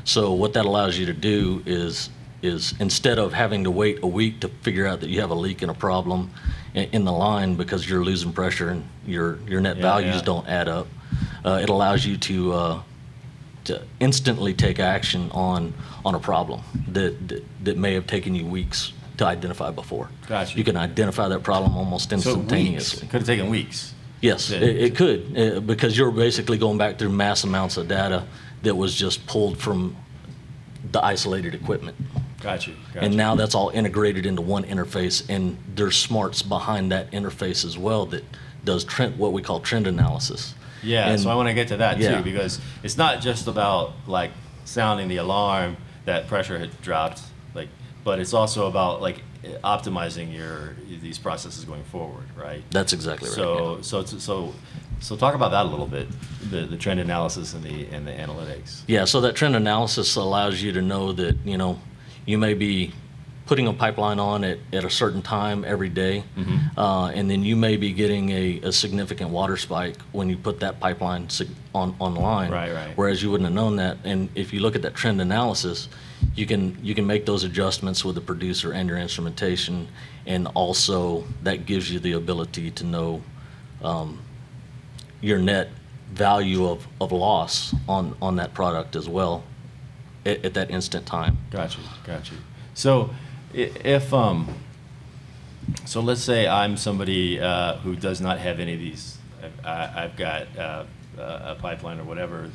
So, 0.04 0.34
what 0.34 0.54
that 0.54 0.66
allows 0.66 0.98
you 0.98 1.06
to 1.06 1.14
do 1.14 1.62
is 1.66 2.10
is 2.42 2.74
instead 2.80 3.20
of 3.20 3.34
having 3.34 3.64
to 3.66 3.70
wait 3.70 4.00
a 4.02 4.08
week 4.08 4.40
to 4.40 4.48
figure 4.64 4.88
out 4.88 5.00
that 5.02 5.10
you 5.10 5.22
have 5.22 5.30
a 5.30 5.36
leak 5.36 5.62
and 5.62 5.70
a 5.70 5.76
problem 5.76 6.32
in, 6.74 6.90
in 6.92 7.06
the 7.06 7.12
line 7.12 7.54
because 7.56 7.88
you're 7.88 8.04
losing 8.04 8.34
pressure 8.34 8.70
and 8.70 8.84
your 9.06 9.38
your 9.48 9.62
net 9.62 9.78
Yeah, 9.78 9.84
values 9.84 10.16
yeah. 10.16 10.22
don't 10.24 10.48
add 10.48 10.68
up, 10.68 10.88
uh, 11.46 11.60
it 11.62 11.70
allows 11.70 12.04
you 12.04 12.18
to 12.18 12.54
uh, 12.54 12.82
to 13.66 13.84
instantly 14.00 14.56
take 14.56 14.80
action 14.80 15.30
on 15.34 15.72
on 16.04 16.16
a 16.16 16.20
problem 16.20 16.62
that, 16.88 17.28
that 17.28 17.44
that 17.64 17.78
may 17.78 17.94
have 17.94 18.08
taken 18.08 18.34
you 18.34 18.48
weeks 18.48 18.92
to 19.18 19.26
identify 19.28 19.70
before. 19.70 20.10
Gotcha. 20.28 20.58
You 20.58 20.64
can 20.64 20.76
identify 20.78 21.28
that 21.28 21.44
problem 21.44 21.78
almost 21.78 22.10
so 22.10 22.16
weeks. 22.16 22.26
instantaneously. 22.26 23.08
Could 23.08 23.20
have 23.22 23.28
taken 23.28 23.50
weeks. 23.52 23.94
Yes, 24.22 24.52
it, 24.52 24.62
it 24.64 24.96
could 24.96 25.38
uh, 25.38 25.60
because 25.62 25.98
you're 25.98 26.12
basically 26.12 26.58
going 26.58 26.78
back 26.78 26.98
through 27.00 27.10
mass 27.10 27.44
amounts 27.44 27.78
of 27.78 27.88
data 27.88 28.26
that 28.64 28.76
was 28.76 28.94
just 28.94 29.26
pulled 29.26 29.58
from 29.58 29.96
the 30.92 31.04
isolated 31.04 31.56
equipment. 31.56 31.98
Got 32.42 32.68
you. 32.68 32.74
Got 32.94 33.04
And 33.04 33.14
you. 33.14 33.18
now 33.18 33.36
that's 33.36 33.56
all 33.56 33.70
integrated 33.70 34.26
into 34.26 34.42
one 34.42 34.64
interface, 34.64 35.28
and 35.30 35.58
there's 35.76 35.98
smarts 35.98 36.42
behind 36.42 36.92
that 36.92 37.12
interface 37.12 37.66
as 37.66 37.78
well 37.78 38.06
that 38.08 38.24
does 38.64 38.84
trend, 38.84 39.18
what 39.18 39.34
we 39.34 39.42
call 39.42 39.60
trend 39.60 39.88
analysis. 39.88 40.54
Yeah, 40.84 41.10
And- 41.10 41.20
so 41.20 41.30
I 41.30 41.36
want 41.36 41.48
to 41.50 41.54
get 41.54 41.68
to 41.70 41.78
that 41.78 41.98
Yeah. 42.00 42.18
too 42.18 42.24
because 42.24 42.60
it's 42.84 42.98
not 42.98 43.22
just 43.22 43.48
about 43.48 43.94
like 44.08 44.32
sounding 44.66 45.08
the 45.08 45.18
alarm 45.18 45.78
that 46.06 46.28
pressure 46.28 46.58
had 46.60 46.80
dropped, 46.82 47.22
like, 47.54 47.70
but 48.04 48.20
it's 48.20 48.34
also 48.34 48.68
about 48.68 49.02
like 49.02 49.22
optimizing 49.64 50.36
your 50.36 50.76
these 51.02 51.18
processes 51.18 51.66
going 51.66 51.84
forward, 51.86 52.26
right? 52.36 52.64
That's 52.72 52.94
exactly 52.94 53.30
right. 53.30 53.38
yeah. 53.38 53.44
So 53.44 53.82
so 53.82 54.00
it's- 54.02 54.24
so 54.24 54.54
so 55.00 55.16
talk 55.16 55.34
about 55.34 55.50
that 55.52 55.66
a 55.66 55.70
little 55.70 55.88
bit, 55.88 56.08
the 56.52 56.62
the 56.66 56.78
trend 56.78 57.00
analysis 57.00 57.54
and 57.54 57.64
the 57.64 57.88
and 57.88 58.06
the 58.08 58.12
analytics. 58.12 58.82
Yeah, 58.88 59.06
so 59.06 59.22
that 59.22 59.36
trend 59.36 59.56
analysis 59.56 60.16
allows 60.16 60.62
you 60.62 60.72
to 60.74 60.82
know 60.82 61.12
that, 61.14 61.38
you 61.44 61.58
know, 61.58 61.80
you 62.26 62.38
may 62.38 62.54
be 62.54 62.94
putting 63.48 63.68
a 63.68 63.74
pipeline 63.74 64.20
on 64.20 64.44
at, 64.44 64.60
at 64.72 64.86
a 64.86 64.90
certain 64.90 65.22
time 65.22 65.66
every 65.66 65.90
day, 65.90 66.24
Mm-hmm. 66.38 66.80
uh, 66.80 67.08
and 67.10 67.30
then 67.30 67.44
you 67.44 67.56
may 67.56 67.76
be 67.78 67.92
getting 67.92 68.30
a, 68.30 68.60
a 68.64 68.72
significant 68.72 69.32
water 69.32 69.58
spike 69.58 69.98
when 70.14 70.30
you 70.30 70.38
put 70.38 70.60
that 70.60 70.80
pipeline 70.80 71.28
on 71.74 71.96
online. 72.00 72.52
Right, 72.52 72.72
right. 72.72 72.92
Whereas 72.96 73.22
you 73.24 73.32
wouldn't 73.32 73.46
have 73.48 73.56
known 73.56 73.76
that. 73.78 73.98
And 74.06 74.30
if 74.36 74.54
you 74.54 74.60
look 74.62 74.76
at 74.76 74.84
that 74.84 74.94
trend 74.94 75.20
analysis, 75.20 75.90
you 76.36 76.46
can 76.46 76.78
you 76.84 76.96
can 76.96 77.06
make 77.06 77.26
those 77.26 77.44
adjustments 77.44 78.06
with 78.06 78.16
the 78.16 78.22
producer 78.22 78.72
and 78.72 78.88
your 78.88 78.98
instrumentation, 78.98 79.88
and 80.26 80.48
also 80.54 81.24
that 81.44 81.66
gives 81.66 81.92
you 81.92 82.00
the 82.00 82.14
ability 82.14 82.72
to 82.72 82.84
know 82.84 83.22
um, 83.84 84.20
your 85.22 85.40
net 85.40 85.70
value 86.12 86.68
of, 86.68 86.88
of 87.00 87.12
loss 87.12 87.74
on, 87.88 88.16
on 88.22 88.36
that 88.36 88.54
product 88.54 88.96
as 88.96 89.08
well 89.08 89.44
at, 90.26 90.44
at 90.44 90.54
that 90.54 90.70
instant 90.70 91.06
time. 91.06 91.38
Got 91.50 91.78
you, 91.78 91.84
got 92.06 92.30
you. 92.30 92.38
So, 92.74 93.12
if 93.54 94.14
um, 94.14 94.54
so 95.86 96.02
let's 96.02 96.22
say 96.22 96.48
I'm 96.48 96.78
somebody 96.78 97.40
uh, 97.40 97.78
who 97.78 97.96
does 97.96 98.22
not 98.22 98.40
have 98.40 98.60
any 98.60 98.74
of 98.74 98.80
these. 98.80 99.18
I've, 99.42 99.66
I've 99.66 100.16
got 100.16 100.58
uh, 100.58 100.86
a 101.18 101.56
pipeline 101.60 102.00
or 102.00 102.04
whatever 102.04 102.50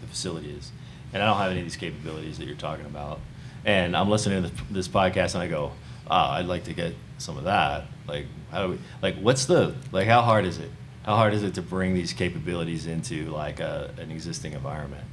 the 0.00 0.06
facility 0.06 0.50
is, 0.50 0.70
and 1.12 1.22
I 1.22 1.26
don't 1.26 1.36
have 1.36 1.50
any 1.50 1.60
of 1.60 1.66
these 1.66 1.76
capabilities 1.76 2.38
that 2.38 2.46
you're 2.46 2.56
talking 2.56 2.86
about. 2.86 3.20
And 3.64 3.96
I'm 3.96 4.08
listening 4.08 4.42
to 4.42 4.50
this 4.70 4.88
podcast, 4.88 5.34
and 5.34 5.42
I 5.42 5.48
go, 5.48 5.72
"Ah, 6.08 6.34
I'd 6.34 6.46
like 6.46 6.64
to 6.64 6.72
get 6.72 6.94
some 7.18 7.36
of 7.36 7.44
that." 7.44 7.84
Like, 8.06 8.26
how 8.50 8.66
do 8.66 8.72
we? 8.72 8.78
Like, 9.02 9.16
what's 9.16 9.44
the 9.44 9.74
like? 9.92 10.06
How 10.06 10.22
hard 10.22 10.44
is 10.44 10.58
it? 10.58 10.70
How 11.04 11.16
hard 11.16 11.34
is 11.34 11.42
it 11.42 11.54
to 11.54 11.62
bring 11.62 11.94
these 11.94 12.12
capabilities 12.12 12.86
into 12.86 13.30
like 13.30 13.60
a, 13.60 13.90
an 13.98 14.10
existing 14.10 14.52
environment? 14.52 15.04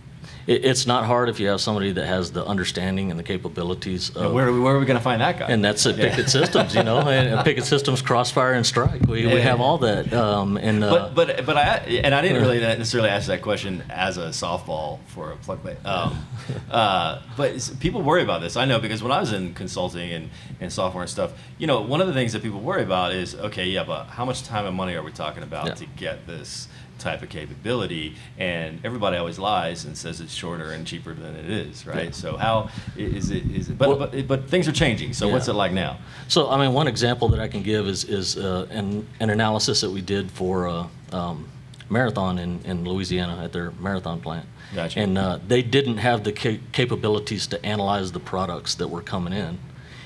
It, 0.47 0.63
it's 0.63 0.87
not 0.87 1.05
hard 1.05 1.27
if 1.29 1.39
you 1.39 1.47
have 1.49 1.59
somebody 1.59 1.91
that 1.91 2.05
has 2.05 2.31
the 2.31 2.45
understanding 2.45 3.11
and 3.11 3.19
the 3.19 3.23
capabilities 3.23 4.09
of, 4.15 4.31
where, 4.33 4.51
where 4.51 4.75
are 4.75 4.79
we 4.79 4.85
going 4.85 4.97
to 4.97 5.03
find 5.03 5.19
that 5.21 5.37
guy? 5.39 5.47
and 5.47 5.63
that's 5.63 5.85
at 5.85 5.97
Yeah. 5.97 6.09
Picket 6.09 6.29
Systems, 6.29 6.73
you 6.75 6.83
know, 6.83 6.99
and 6.99 7.27
and 7.33 7.43
Picket 7.45 7.65
Systems, 7.65 8.01
Crossfire, 8.01 8.53
and 8.53 8.65
Strike. 8.65 9.01
We, 9.07 9.27
Yeah. 9.27 9.33
we 9.33 9.41
have 9.41 9.59
all 9.59 9.77
that. 9.79 10.13
Um, 10.13 10.57
and 10.57 10.83
uh, 10.83 10.89
But 11.13 11.15
but 11.15 11.45
but 11.45 11.57
I 11.57 11.77
and 12.03 12.15
I 12.15 12.21
didn't 12.21 12.41
really 12.41 12.59
necessarily 12.59 13.09
ask 13.09 13.27
that 13.27 13.41
question 13.41 13.83
as 13.89 14.17
a 14.17 14.29
softball 14.29 14.99
for 15.07 15.31
a 15.31 15.35
plug 15.37 15.61
play. 15.61 15.75
Um, 15.83 16.25
uh, 16.71 17.21
but 17.35 17.71
people 17.79 18.01
worry 18.01 18.23
about 18.23 18.41
this. 18.41 18.55
I 18.57 18.65
know 18.65 18.79
because 18.79 19.03
when 19.03 19.11
I 19.11 19.19
was 19.19 19.33
in 19.33 19.53
consulting 19.53 20.11
and, 20.11 20.29
and 20.61 20.71
software 20.71 21.03
and 21.03 21.09
stuff, 21.09 21.31
you 21.57 21.67
know, 21.67 21.81
one 21.81 22.01
of 22.01 22.07
the 22.07 22.13
things 22.13 22.33
that 22.33 22.41
people 22.41 22.59
worry 22.61 22.83
about 22.83 23.11
is 23.11 23.35
okay, 23.35 23.65
yeah, 23.65 23.83
but 23.83 24.05
how 24.05 24.25
much 24.25 24.43
time 24.43 24.65
and 24.65 24.75
money 24.75 24.95
are 24.95 25.03
we 25.03 25.11
talking 25.11 25.43
about 25.43 25.67
Yeah. 25.67 25.73
to 25.75 25.85
get 25.97 26.25
this 26.27 26.67
type 26.99 27.21
of 27.21 27.29
capability? 27.29 28.15
And 28.37 28.79
everybody 28.83 29.17
always 29.17 29.39
lies 29.39 29.85
and 29.85 29.97
says 29.97 30.21
it's 30.21 30.33
shorter 30.33 30.71
and 30.71 30.85
cheaper 30.85 31.13
than 31.13 31.35
it 31.35 31.49
is, 31.49 31.85
right? 31.85 32.05
Yeah. 32.05 32.11
So 32.11 32.37
how 32.37 32.69
is 32.95 33.31
it 33.31 33.45
is 33.51 33.69
it? 33.69 33.77
But 33.77 33.89
Well- 33.89 33.97
but, 34.07 34.27
but 34.27 34.49
things 34.49 34.67
are 34.67 34.71
changing. 34.71 35.13
So 35.13 35.27
what's 35.29 35.47
it 35.47 35.53
like 35.53 35.71
now? 35.71 35.97
So, 36.27 36.49
I 36.49 36.57
mean, 36.59 36.73
one 36.73 36.87
example 36.87 37.27
that 37.29 37.39
I 37.39 37.47
can 37.47 37.63
give 37.63 37.87
is, 37.87 38.03
is 38.03 38.37
uh, 38.37 38.67
an, 38.69 39.07
an 39.19 39.29
analysis 39.29 39.81
that 39.81 39.89
we 39.91 40.01
did 40.01 40.29
for 40.31 40.67
uh, 40.67 40.87
um, 41.11 41.47
Marathon 41.89 42.37
in, 42.39 42.59
in 42.65 42.83
Louisiana 42.83 43.43
at 43.43 43.53
their 43.53 43.71
Marathon 43.79 44.19
plant. 44.21 44.45
Gotcha. 44.75 44.99
And 44.99 45.17
uh, 45.17 45.39
they 45.47 45.61
didn't 45.61 45.97
have 45.97 46.23
the 46.25 46.33
ca- 46.33 46.59
capabilities 46.73 47.47
to 47.47 47.65
analyze 47.65 48.11
the 48.11 48.19
products 48.19 48.75
that 48.75 48.89
were 48.89 49.01
coming 49.01 49.31
in. 49.33 49.57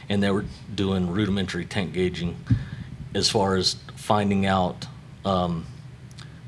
And 0.10 0.22
they 0.22 0.30
were 0.30 0.46
doing 0.76 1.10
rudimentary 1.10 1.66
tank 1.66 1.94
gauging 1.94 2.38
as 3.16 3.30
far 3.30 3.56
as 3.56 3.78
finding 3.96 4.46
out 4.46 4.86
um, 5.26 5.66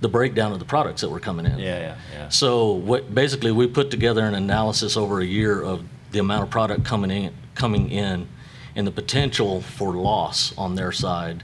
the 0.04 0.10
breakdown 0.10 0.52
of 0.52 0.60
the 0.60 0.66
products 0.66 1.02
that 1.02 1.10
were 1.10 1.20
coming 1.20 1.46
in. 1.46 1.58
Yeah, 1.58 1.80
yeah, 1.80 1.96
yeah. 2.14 2.30
So 2.30 2.74
what 2.74 3.16
basically 3.16 3.52
we 3.52 3.68
put 3.68 3.90
together 3.90 4.24
an 4.26 4.36
analysis 4.36 4.98
over 4.98 5.22
a 5.22 5.26
year 5.26 5.62
of 5.62 5.84
the 6.12 6.20
amount 6.20 6.44
of 6.44 6.50
product 6.50 6.84
coming 6.84 7.10
in, 7.10 7.34
coming 7.56 7.90
in, 7.90 8.28
and 8.76 8.86
the 8.86 8.92
potential 8.92 9.62
for 9.62 9.94
loss 9.94 10.56
on 10.58 10.76
their 10.76 10.92
side 10.92 11.44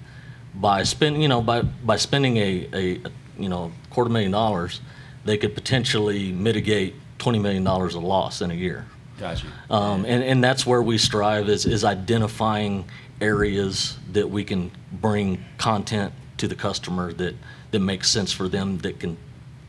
by 0.54 0.84
spending, 0.84 1.22
you 1.22 1.28
know, 1.28 1.42
by 1.42 1.62
by 1.62 1.96
spending 1.96 2.38
a, 2.38 2.68
a 2.74 3.02
you 3.38 3.50
know 3.50 3.72
quarter 3.90 4.10
million 4.12 4.32
dollars, 4.32 4.82
they 5.26 5.38
could 5.38 5.56
potentially 5.56 6.32
mitigate 6.32 6.96
twenty 7.18 7.40
million 7.40 7.64
dollars 7.64 7.96
of 7.96 8.04
loss 8.04 8.42
in 8.42 8.52
a 8.52 8.56
year. 8.56 8.86
Got 9.20 9.42
you. 9.44 9.50
Um, 9.70 10.06
and, 10.06 10.24
and 10.24 10.44
that's 10.44 10.66
where 10.66 10.82
we 10.82 10.98
strive 10.98 11.50
is, 11.50 11.66
is 11.66 11.84
identifying 11.84 12.86
areas 13.20 13.98
that 14.14 14.30
we 14.30 14.46
can 14.46 14.72
bring 14.94 15.44
content 15.58 16.14
to 16.38 16.48
the 16.48 16.56
customer 16.56 17.12
that, 17.14 17.36
that 17.72 17.80
makes 17.80 18.10
sense 18.10 18.32
for 18.32 18.48
them 18.48 18.80
that 18.80 19.00
can 19.00 19.18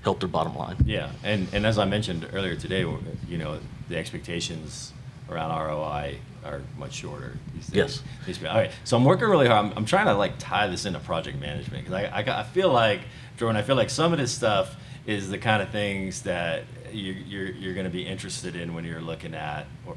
help 0.03 0.21
their 0.21 0.29
bottom 0.29 0.57
line. 0.57 0.77
Yeah, 0.85 1.11
and, 1.23 1.49
and 1.53 1.67
as 1.67 1.79
I 1.79 1.85
mentioned 1.85 2.29
earlier 2.33 2.57
today, 2.57 2.81
you 3.29 3.39
know, 3.39 3.61
the 3.89 3.97
expectations 3.97 4.93
around 5.29 5.51
ROI 5.51 6.19
are 6.45 6.63
much 6.79 6.95
shorter 6.95 7.37
these 7.55 7.67
days. 7.67 8.03
Yes. 8.27 8.43
All 8.45 8.57
right, 8.57 8.71
so 8.85 8.97
I'm 8.97 9.05
working 9.05 9.29
really 9.29 9.47
hard. 9.47 9.67
I'm, 9.67 9.73
I'm 9.77 9.85
trying 9.85 10.07
to 10.07 10.15
like 10.15 10.39
tie 10.39 10.67
this 10.67 10.87
into 10.87 10.99
project 11.01 11.39
management 11.39 11.85
because 11.85 12.05
I, 12.05 12.23
I, 12.23 12.41
I 12.41 12.43
feel 12.45 12.73
like, 12.73 13.01
Jordan, 13.37 13.57
I 13.57 13.63
feel 13.63 13.77
like 13.77 13.91
some 13.91 14.13
of 14.13 14.19
this 14.19 14.33
stuff 14.33 14.77
is 15.07 15.29
the 15.31 15.39
kind 15.39 15.63
of 15.63 15.71
things 15.71 16.23
that 16.23 16.65
you, 16.93 17.13
you're, 17.13 17.51
you're 17.51 17.75
going 17.75 17.85
to 17.85 17.91
be 17.91 18.07
interested 18.07 18.57
in 18.57 18.75
when 18.75 18.85
you're 18.85 19.01
looking 19.01 19.35
at, 19.35 19.67
or, 19.87 19.95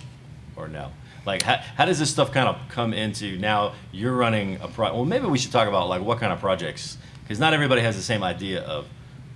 or 0.56 0.68
no. 0.68 0.92
Like, 1.26 1.44
how, 1.44 1.56
how 1.56 1.86
does 1.86 2.00
this 2.00 2.10
stuff 2.10 2.32
kind 2.32 2.48
of 2.48 2.58
come 2.70 2.94
into 2.94 3.38
now 3.40 3.74
you're 3.92 4.16
running 4.16 4.60
a 4.62 4.68
pro? 4.68 4.94
Well, 4.94 5.06
maybe 5.06 5.26
we 5.28 5.38
should 5.38 5.52
talk 5.52 5.68
about 5.68 5.88
like 5.88 6.02
what 6.02 6.20
kind 6.20 6.34
of 6.34 6.40
projects, 6.40 6.98
because 7.24 7.40
not 7.40 7.54
everybody 7.54 7.82
has 7.82 7.96
the 7.96 8.02
same 8.02 8.24
idea 8.24 8.62
of 8.64 8.86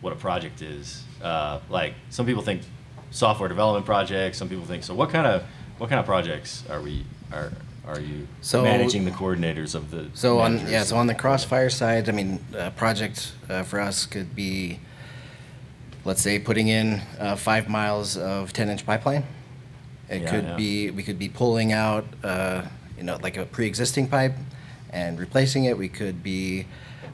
what 0.01 0.13
a 0.13 0.15
project 0.15 0.61
is. 0.61 1.03
Uh, 1.21 1.59
like 1.69 1.93
some 2.09 2.25
people 2.25 2.43
think 2.43 2.61
software 3.11 3.49
development 3.49 3.85
projects. 3.85 4.37
Some 4.37 4.49
people 4.49 4.65
think 4.65 4.83
so. 4.83 4.93
What 4.93 5.09
kind 5.09 5.25
of 5.27 5.43
what 5.77 5.89
kind 5.89 5.99
of 5.99 6.05
projects 6.05 6.63
are 6.69 6.81
we 6.81 7.05
are 7.31 7.51
are 7.87 7.99
you 8.01 8.27
So- 8.41 8.63
managing 8.63 9.05
the 9.05 9.11
coordinators 9.11 9.73
of 9.73 9.91
the 9.91 10.07
So 10.13 10.39
on, 10.39 10.67
yeah, 10.67 10.83
so 10.83 10.97
on 10.97 11.07
the 11.07 11.15
Crossfire 11.15 11.69
side, 11.69 12.09
I 12.09 12.11
mean, 12.11 12.43
a 12.53 12.69
project 12.69 13.31
uh, 13.49 13.63
for 13.63 13.79
us 13.79 14.05
could 14.05 14.35
be, 14.35 14.79
let's 16.03 16.21
say, 16.21 16.37
putting 16.37 16.67
in 16.67 17.01
uh, 17.17 17.37
five 17.37 17.69
miles 17.69 18.17
of 18.17 18.51
10-inch 18.51 18.85
pipeline. 18.85 19.23
It 20.09 20.23
Yeah, 20.23 20.29
could 20.31 20.43
yeah. 20.43 20.55
be, 20.57 20.91
we 20.91 21.01
could 21.01 21.17
be 21.17 21.29
pulling 21.29 21.71
out, 21.71 22.03
uh, 22.25 22.63
you 22.97 23.03
know, 23.03 23.19
like 23.23 23.37
a 23.37 23.45
pre-existing 23.45 24.09
pipe 24.09 24.35
and 24.89 25.17
replacing 25.17 25.63
it. 25.63 25.77
We 25.77 25.87
could 25.87 26.21
be 26.21 26.65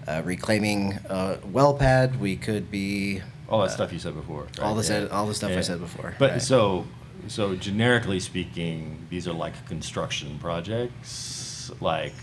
uh, 0.08 0.22
reclaiming 0.26 0.94
a 1.10 1.38
well 1.52 1.74
pad. 1.74 2.20
We 2.20 2.36
could 2.36 2.70
be. 2.72 3.22
all 3.50 3.60
that 3.60 3.66
uh, 3.66 3.70
stuff 3.70 3.94
you 3.94 4.00
said 4.00 4.16
before. 4.16 4.48
all 4.62 4.70
right? 4.70 4.76
the 4.76 4.84
said- 4.84 5.12
all 5.12 5.28
the 5.28 5.34
stuff 5.34 5.52
I 5.52 5.62
said 5.62 5.80
before, 5.80 6.16
But 6.20 6.32
right. 6.32 6.42
so 6.42 6.86
so 7.28 7.56
generically 7.56 8.20
speaking, 8.20 9.08
these 9.10 9.28
are 9.28 9.34
like 9.34 9.66
construction 9.68 10.38
projects. 10.40 11.72
Like 11.80 12.14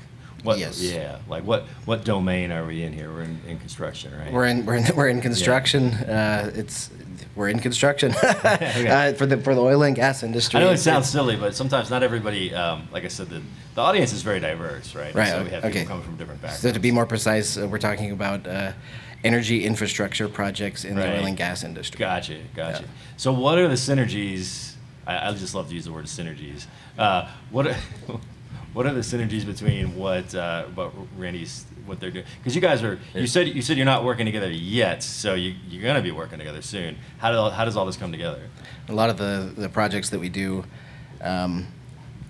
what? 0.43 0.59
Yes. 0.59 0.81
Yeah. 0.83 1.19
Like 1.29 1.45
what? 1.45 1.65
What 1.85 2.05
domain 2.05 2.51
are 2.53 2.65
we 2.65 2.83
in 2.83 2.93
here? 2.93 3.13
We're 3.13 3.23
in, 3.23 3.41
in 3.47 3.59
construction, 3.59 4.17
right? 4.17 4.33
We're 4.33 4.47
in 4.47 4.65
we're 4.67 4.77
in, 4.77 4.97
we're 4.97 5.09
in 5.09 5.21
construction. 5.21 5.93
Uh, 5.93 6.51
it's 6.55 6.91
we're 7.37 7.49
in 7.49 7.59
construction 7.61 8.13
uh, 8.23 9.13
for 9.17 9.27
the 9.27 9.39
for 9.39 9.55
the 9.55 9.61
oil 9.61 9.83
and 9.83 9.95
gas 9.97 10.23
industry. 10.23 10.61
I 10.61 10.65
know 10.65 10.71
it 10.71 10.79
sounds 10.79 11.09
silly, 11.09 11.37
but 11.37 11.55
sometimes 11.55 11.91
not 11.91 12.03
everybody. 12.03 12.55
Um, 12.55 12.89
like 12.93 13.05
I 13.05 13.09
said, 13.09 13.29
the, 13.29 13.43
the 13.75 13.81
audience 13.81 14.13
is 14.13 14.23
very 14.23 14.41
diverse, 14.41 14.95
right? 14.95 15.15
Right, 15.15 15.29
So 15.29 15.45
we 15.45 15.51
have 15.51 15.65
okay. 15.65 15.81
people 15.81 15.89
coming 15.89 16.05
from 16.05 16.17
different 16.17 16.43
backgrounds. 16.43 16.63
So 16.63 16.73
to 16.73 16.81
be 16.81 16.91
more 16.91 17.07
precise, 17.07 17.57
uh, 17.57 17.69
we're 17.69 17.79
talking 17.79 18.11
about 18.11 18.47
uh, 18.47 18.73
energy 19.25 19.65
infrastructure 19.65 20.29
projects 20.29 20.85
in 20.85 20.97
the 20.97 21.07
oil 21.07 21.27
and 21.27 21.37
gas 21.37 21.63
industry. 21.63 21.99
Gotcha, 21.99 22.39
gotcha. 22.55 22.83
Yeah. 22.83 22.89
So, 23.17 23.33
what 23.33 23.59
are 23.59 23.69
the 23.69 23.75
synergies? 23.75 24.75
I, 25.07 25.29
I 25.29 25.33
just 25.35 25.55
love 25.55 25.69
to 25.69 25.75
use 25.75 25.85
the 25.85 25.93
word 25.93 26.07
synergies. 26.07 26.67
Uh, 26.99 27.29
what 27.51 27.67
are, 27.67 27.77
what 28.73 28.87
are 28.87 28.93
the 28.93 29.01
synergies 29.01 29.45
between 29.45 29.97
what 29.97 30.35
uh, 30.35 30.65
what 30.75 30.93
Randy's 31.17 31.65
what 31.87 32.01
they're 32.01 32.11
doing? 32.11 32.25
Because 32.39 32.55
you 32.55 32.61
guys 32.61 32.83
are 32.83 32.99
you 33.15 33.27
said 33.27 33.49
you 33.49 33.63
said 33.63 33.77
you're 33.77 33.87
not 33.87 34.05
working 34.05 34.27
together 34.27 34.51
yet, 34.51 35.03
so 35.03 35.35
you 35.35 35.55
you're 35.69 35.83
gonna 35.83 36.03
be 36.03 36.13
working 36.13 36.39
together 36.39 36.63
soon. 36.63 36.97
How 37.19 37.33
do 37.33 37.55
how 37.55 37.65
does 37.65 37.77
all 37.77 37.87
this 37.87 37.97
come 37.97 38.13
together? 38.13 38.49
A 38.89 38.95
lot 38.95 39.11
of 39.11 39.19
the, 39.19 39.53
the 39.57 39.69
projects 39.69 40.11
that 40.11 40.21
we 40.21 40.29
do, 40.29 40.65
um, 41.21 41.67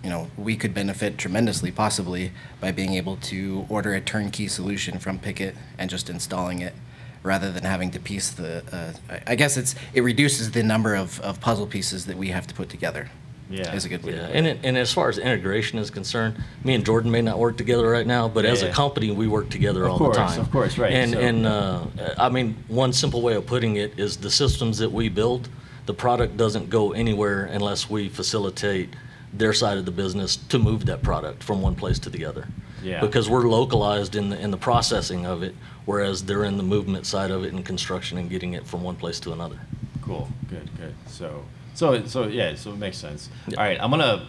you 0.03 0.11
know, 0.11 0.31
we 0.37 0.57
could 0.57 0.75
benefit 0.75 1.19
tremendously, 1.19 1.71
possibly, 1.71 2.33
by 2.61 2.73
being 2.73 2.95
able 2.95 3.17
to 3.17 3.67
order 3.69 3.95
a 3.95 4.01
turnkey 4.01 4.49
solution 4.49 4.99
from 4.99 5.19
Pickett 5.19 5.55
and 5.79 5.91
just 5.91 6.09
installing 6.09 6.61
it, 6.61 6.75
rather 7.23 7.53
than 7.53 7.65
having 7.65 7.91
to 7.91 8.01
piece 8.01 8.31
the. 8.31 8.63
Uh, 8.73 9.19
I 9.27 9.35
guess 9.35 9.57
it's 9.57 9.75
it 9.93 10.03
reduces 10.03 10.53
the 10.53 10.63
number 10.63 10.95
of, 10.95 11.21
of 11.21 11.41
puzzle 11.41 11.67
pieces 11.67 12.07
that 12.07 12.17
we 12.17 12.29
have 12.29 12.47
to 12.47 12.55
put 12.55 12.71
together. 12.71 13.11
Yeah. 13.51 13.75
is 13.75 13.85
a 13.85 13.89
good 13.89 14.05
way. 14.05 14.13
Yeah, 14.15 14.29
to 14.29 14.33
and, 14.37 14.47
it, 14.47 14.59
and 14.63 14.79
as 14.79 14.93
far 14.93 15.09
as 15.09 15.19
integration 15.19 15.79
is 15.81 15.91
concerned, 15.91 16.37
me 16.63 16.75
and 16.75 16.87
Jordan 16.87 17.11
may 17.11 17.21
not 17.21 17.39
work 17.39 17.57
together 17.57 17.91
right 17.91 18.07
now, 18.07 18.29
but 18.29 18.45
as 18.45 18.63
Yeah. 18.63 18.69
a 18.69 18.73
company, 18.73 19.11
we 19.11 19.27
work 19.27 19.51
together 19.51 19.85
Of 19.87 19.91
all 19.93 19.99
course, 19.99 20.17
the 20.17 20.23
time. 20.23 20.41
of 20.41 20.51
course, 20.53 20.79
right, 20.79 20.93
And 20.93 21.13
so- 21.13 21.19
and 21.19 21.47
uh, 21.47 21.81
I 22.17 22.29
mean, 22.29 22.57
one 22.69 22.93
simple 22.93 23.23
way 23.23 23.35
of 23.35 23.47
putting 23.47 23.75
it 23.77 23.99
is 23.99 24.19
the 24.19 24.31
systems 24.31 24.79
that 24.79 24.93
we 24.93 25.09
build, 25.09 25.49
the 25.87 25.95
product 25.95 26.37
doesn't 26.37 26.71
go 26.71 26.93
anywhere 26.93 27.45
unless 27.45 27.91
we 27.91 28.09
facilitate 28.09 28.91
their 29.33 29.53
side 29.53 29.79
of 29.79 29.85
the 29.85 29.91
business 29.91 30.37
to 30.37 30.59
move 30.59 30.87
that 30.87 31.03
product 31.03 31.43
from 31.43 31.61
one 31.61 31.75
place 31.75 31.99
to 32.01 32.11
the 32.11 32.25
other. 32.25 32.47
Yeah. 32.85 33.01
Because 33.01 33.29
we're 33.29 33.49
localized 33.49 34.15
in 34.17 34.31
the 34.31 34.41
in 34.41 34.51
the 34.53 34.57
processing 34.57 35.27
of 35.27 35.43
it, 35.43 35.55
whereas 35.87 36.23
they're 36.23 36.45
in 36.45 36.57
the 36.57 36.63
movement 36.63 37.05
side 37.07 37.31
of 37.31 37.45
it 37.45 37.53
and 37.53 37.65
construction 37.65 38.17
and 38.17 38.31
getting 38.31 38.55
it 38.55 38.67
from 38.67 38.83
one 38.83 38.95
place 38.97 39.21
to 39.21 39.33
another. 39.33 39.59
Cool. 40.03 40.29
Good. 40.49 40.69
Good. 40.79 40.95
So 41.07 41.43
so 41.75 42.05
so 42.07 42.27
yeah. 42.29 42.55
So 42.55 42.71
it 42.73 42.79
makes 42.79 42.97
sense. 42.99 43.29
Yeah. 43.49 43.59
All 43.59 43.65
right. 43.65 43.79
I'm 43.81 43.91
gonna. 43.91 44.27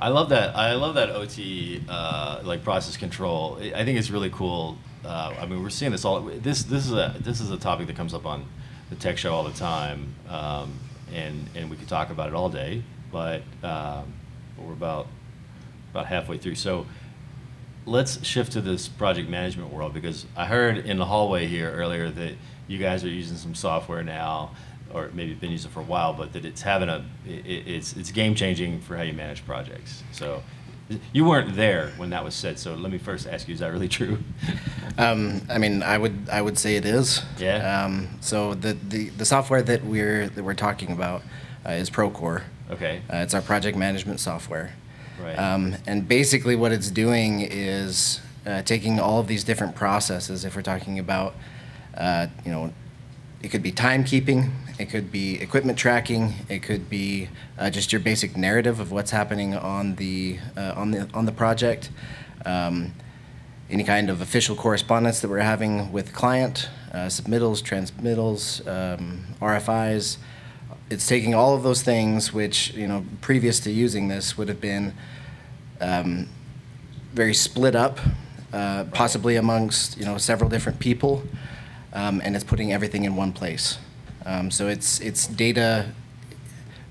I 0.00 0.08
love 0.08 0.30
that. 0.30 0.56
I 0.56 0.74
love 0.74 0.96
that 0.96 1.10
OT 1.10 1.82
uh, 1.88 2.40
like 2.42 2.64
process 2.64 2.96
control. 2.96 3.58
I 3.60 3.72
I 3.80 3.84
think 3.84 3.98
it's 3.98 4.10
really 4.10 4.30
cool. 4.30 4.78
Uh, 5.04 5.34
I 5.38 5.46
mean, 5.46 5.62
we're 5.62 5.70
seeing 5.70 5.92
this 5.92 6.04
all. 6.04 6.20
This 6.20 6.64
this 6.64 6.86
is 6.86 6.92
a 6.92 7.14
this 7.20 7.40
is 7.40 7.50
a 7.50 7.56
topic 7.56 7.86
that 7.88 7.96
comes 7.96 8.14
up 8.14 8.26
on 8.26 8.46
the 8.90 8.96
tech 8.96 9.18
show 9.18 9.32
all 9.32 9.44
the 9.44 9.52
time, 9.52 10.14
um, 10.28 10.78
and 11.12 11.48
and 11.54 11.70
we 11.70 11.76
could 11.76 11.88
talk 11.88 12.10
about 12.10 12.28
it 12.28 12.34
all 12.34 12.48
day. 12.48 12.82
But 13.10 13.42
um, 13.62 14.12
we're 14.58 14.72
about 14.72 15.06
about 15.92 16.06
halfway 16.06 16.38
through. 16.38 16.54
So 16.56 16.86
let's 17.86 18.24
shift 18.24 18.52
to 18.52 18.60
this 18.60 18.88
project 18.88 19.28
management 19.28 19.72
world 19.72 19.92
because 19.92 20.26
I 20.36 20.46
heard 20.46 20.78
in 20.78 20.98
the 20.98 21.04
hallway 21.04 21.46
here 21.46 21.70
earlier 21.70 22.10
that 22.10 22.34
you 22.68 22.78
guys 22.78 23.04
are 23.04 23.08
using 23.08 23.36
some 23.36 23.54
software 23.54 24.02
now, 24.02 24.52
or 24.92 25.10
maybe 25.12 25.34
been 25.34 25.50
using 25.50 25.70
it 25.70 25.74
for 25.74 25.80
a 25.80 25.84
while, 25.84 26.12
but 26.12 26.32
that 26.32 26.44
it's 26.44 26.62
having 26.62 26.88
a 26.88 27.04
it, 27.26 27.46
it's 27.46 27.96
it's 27.96 28.10
game 28.10 28.34
changing 28.34 28.80
for 28.80 28.96
how 28.96 29.02
you 29.02 29.12
manage 29.12 29.44
projects. 29.44 30.02
So 30.12 30.42
you 31.12 31.24
weren't 31.24 31.54
there 31.56 31.92
when 31.96 32.10
that 32.10 32.24
was 32.24 32.34
said. 32.34 32.58
So 32.58 32.74
let 32.74 32.92
me 32.92 32.98
first 32.98 33.26
ask 33.26 33.48
you: 33.48 33.54
Is 33.54 33.60
that 33.60 33.72
really 33.72 33.88
true? 33.98 34.18
Um, 34.98 35.42
I 35.48 35.58
mean, 35.58 35.82
I 35.82 35.98
would 35.98 36.28
I 36.30 36.42
would 36.42 36.58
say 36.58 36.76
it 36.76 36.84
is. 36.84 37.22
Yeah? 37.38 37.84
Um, 37.84 38.08
so 38.20 38.54
the, 38.54 38.74
the 38.74 39.08
the 39.10 39.24
software 39.24 39.62
that 39.62 39.84
we're 39.84 40.28
that 40.28 40.42
we're 40.42 40.54
talking 40.54 40.92
about 40.92 41.22
uh, 41.66 41.72
is 41.72 41.90
Procore. 41.90 42.42
Okay. 42.70 43.02
Uh, 43.12 43.18
it's 43.18 43.34
our 43.34 43.42
project 43.42 43.76
management 43.76 44.20
software. 44.20 44.74
Right. 45.22 45.38
Um, 45.38 45.76
and 45.86 46.08
basically, 46.08 46.56
what 46.56 46.72
it's 46.72 46.90
doing 46.90 47.40
is 47.42 48.20
uh, 48.46 48.62
taking 48.62 48.98
all 48.98 49.20
of 49.20 49.28
these 49.28 49.44
different 49.44 49.74
processes. 49.74 50.44
If 50.44 50.56
we're 50.56 50.62
talking 50.62 50.98
about, 50.98 51.34
uh, 51.96 52.28
you 52.44 52.50
know, 52.50 52.72
it 53.42 53.50
could 53.50 53.62
be 53.62 53.72
timekeeping, 53.72 54.50
it 54.78 54.88
could 54.88 55.10
be 55.10 55.40
equipment 55.40 55.78
tracking, 55.78 56.34
it 56.48 56.62
could 56.62 56.88
be 56.88 57.28
uh, 57.58 57.70
just 57.70 57.92
your 57.92 58.00
basic 58.00 58.36
narrative 58.36 58.80
of 58.80 58.92
what's 58.92 59.10
happening 59.10 59.54
on 59.54 59.96
the 59.96 60.38
uh, 60.56 60.74
on 60.76 60.90
the 60.92 61.08
on 61.12 61.26
the 61.26 61.32
project. 61.32 61.90
Um, 62.44 62.94
any 63.70 63.84
kind 63.84 64.10
of 64.10 64.20
official 64.20 64.54
correspondence 64.54 65.20
that 65.20 65.28
we're 65.28 65.38
having 65.38 65.90
with 65.92 66.12
client, 66.12 66.68
uh, 66.92 67.06
submittals, 67.06 67.62
transmittals, 67.62 68.66
um, 68.66 69.24
RFIs. 69.40 70.18
It's 70.90 71.06
taking 71.06 71.34
all 71.34 71.54
of 71.54 71.62
those 71.62 71.80
things, 71.80 72.34
which 72.34 72.74
you 72.74 72.86
know, 72.86 73.04
previous 73.22 73.60
to 73.60 73.70
using 73.70 74.08
this, 74.08 74.36
would 74.36 74.48
have 74.48 74.60
been 74.60 74.92
um, 75.80 76.28
very 77.14 77.32
split 77.32 77.74
up, 77.74 77.98
uh, 78.52 78.84
possibly 78.92 79.36
amongst 79.36 79.96
you 79.96 80.04
know 80.04 80.18
several 80.18 80.50
different 80.50 80.78
people, 80.78 81.22
um, 81.92 82.20
and 82.24 82.34
it's 82.34 82.44
putting 82.44 82.72
everything 82.72 83.04
in 83.04 83.16
one 83.16 83.32
place. 83.32 83.78
Um, 84.24 84.50
so 84.50 84.68
it's 84.68 85.00
it's 85.00 85.26
data. 85.26 85.92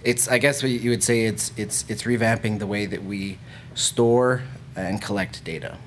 It's 0.04 0.28
I 0.28 0.38
guess 0.38 0.64
you 0.64 0.90
would 0.90 1.04
say 1.04 1.26
it's 1.26 1.52
it's 1.58 1.86
it's 1.88 2.04
revamping 2.04 2.60
the 2.60 2.68
way 2.68 2.86
that 2.86 3.04
we 3.04 3.38
store 3.74 4.44
and 4.76 5.02
collect 5.02 5.44
data. 5.44 5.78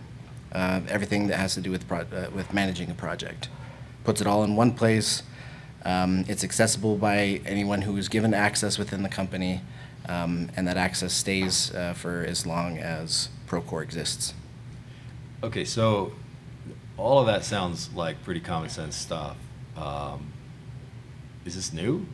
Uh, 0.53 0.81
everything 0.89 1.27
that 1.27 1.37
has 1.37 1.55
to 1.55 1.61
do 1.61 1.71
with 1.71 1.87
pro- 1.89 2.01
uh, 2.01 2.31
with 2.35 2.53
managing 2.53 2.91
a 2.91 2.95
project, 2.95 3.49
puts 4.05 4.21
it 4.21 4.27
all 4.27 4.45
in 4.45 4.57
one 4.57 4.73
place. 4.73 5.23
Um, 5.85 6.25
it's 6.29 6.45
accessible 6.45 6.97
by 6.97 7.41
anyone 7.45 7.83
who 7.83 7.97
is 7.97 8.09
given 8.09 8.33
access 8.33 8.79
within 8.79 9.03
the 9.03 9.09
company, 9.09 9.61
um, 10.09 10.51
and 10.57 10.67
that 10.67 10.77
access 10.77 11.13
stays 11.13 11.75
uh, 11.75 11.93
for 11.93 12.25
as 12.27 12.47
long 12.47 12.79
as 12.79 13.29
Procore 13.47 13.83
exists. 13.83 14.33
Okay, 15.43 15.65
so 15.65 16.13
all 16.97 17.19
of 17.19 17.27
that 17.27 17.45
sounds 17.45 17.93
like 17.95 18.23
pretty 18.25 18.41
common 18.41 18.69
sense 18.69 18.97
stuff. 18.97 19.37
Um, 19.77 20.33
is 21.45 21.55
this 21.55 21.73
new? 21.73 22.07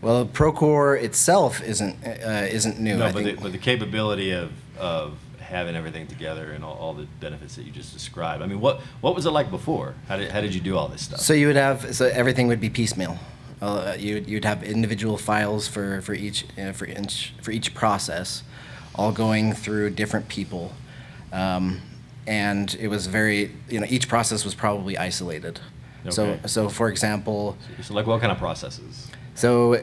Well, 0.00 0.26
Procore 0.26 1.00
itself 1.00 1.62
isn't 1.62 1.96
uh, 2.06 2.46
isn't 2.50 2.78
new. 2.78 2.96
No, 2.96 3.06
I 3.06 3.12
but 3.12 3.24
the, 3.24 3.32
but 3.34 3.52
the 3.52 3.58
capability 3.58 4.30
of, 4.30 4.52
of 4.78 5.18
having 5.40 5.74
everything 5.74 6.06
together 6.06 6.52
and 6.52 6.62
all, 6.62 6.74
all 6.74 6.94
the 6.94 7.06
benefits 7.20 7.56
that 7.56 7.64
you 7.64 7.72
just 7.72 7.92
described. 7.92 8.42
I 8.42 8.46
mean, 8.46 8.60
what 8.60 8.80
what 9.00 9.14
was 9.14 9.26
it 9.26 9.30
like 9.30 9.50
before? 9.50 9.94
How 10.06 10.16
did, 10.16 10.30
how 10.30 10.40
did 10.40 10.54
you 10.54 10.60
do 10.60 10.76
all 10.76 10.88
this 10.88 11.02
stuff? 11.02 11.20
So 11.20 11.32
you 11.32 11.48
would 11.48 11.56
have 11.56 11.94
so 11.94 12.06
everything 12.06 12.46
would 12.46 12.60
be 12.60 12.70
piecemeal. 12.70 13.18
Uh, 13.60 13.96
you'd 13.98 14.28
you'd 14.28 14.44
have 14.44 14.62
individual 14.62 15.16
files 15.16 15.66
for 15.66 16.00
for 16.02 16.14
each 16.14 16.44
uh, 16.56 16.70
for 16.72 16.86
each 16.86 17.34
for 17.42 17.50
each 17.50 17.74
process, 17.74 18.44
all 18.94 19.10
going 19.10 19.52
through 19.52 19.90
different 19.90 20.28
people, 20.28 20.72
um, 21.32 21.80
and 22.28 22.74
it 22.78 22.88
was 22.88 23.06
very 23.06 23.50
you 23.68 23.80
know 23.80 23.86
each 23.88 24.06
process 24.08 24.44
was 24.44 24.54
probably 24.54 24.96
isolated. 24.98 25.58
So 26.10 26.24
Okay. 26.24 26.40
so 26.46 26.68
for 26.68 26.88
example, 26.88 27.56
so 27.82 27.94
like 27.94 28.06
what 28.06 28.20
kind 28.20 28.30
of 28.30 28.38
processes? 28.38 29.08
so 29.34 29.82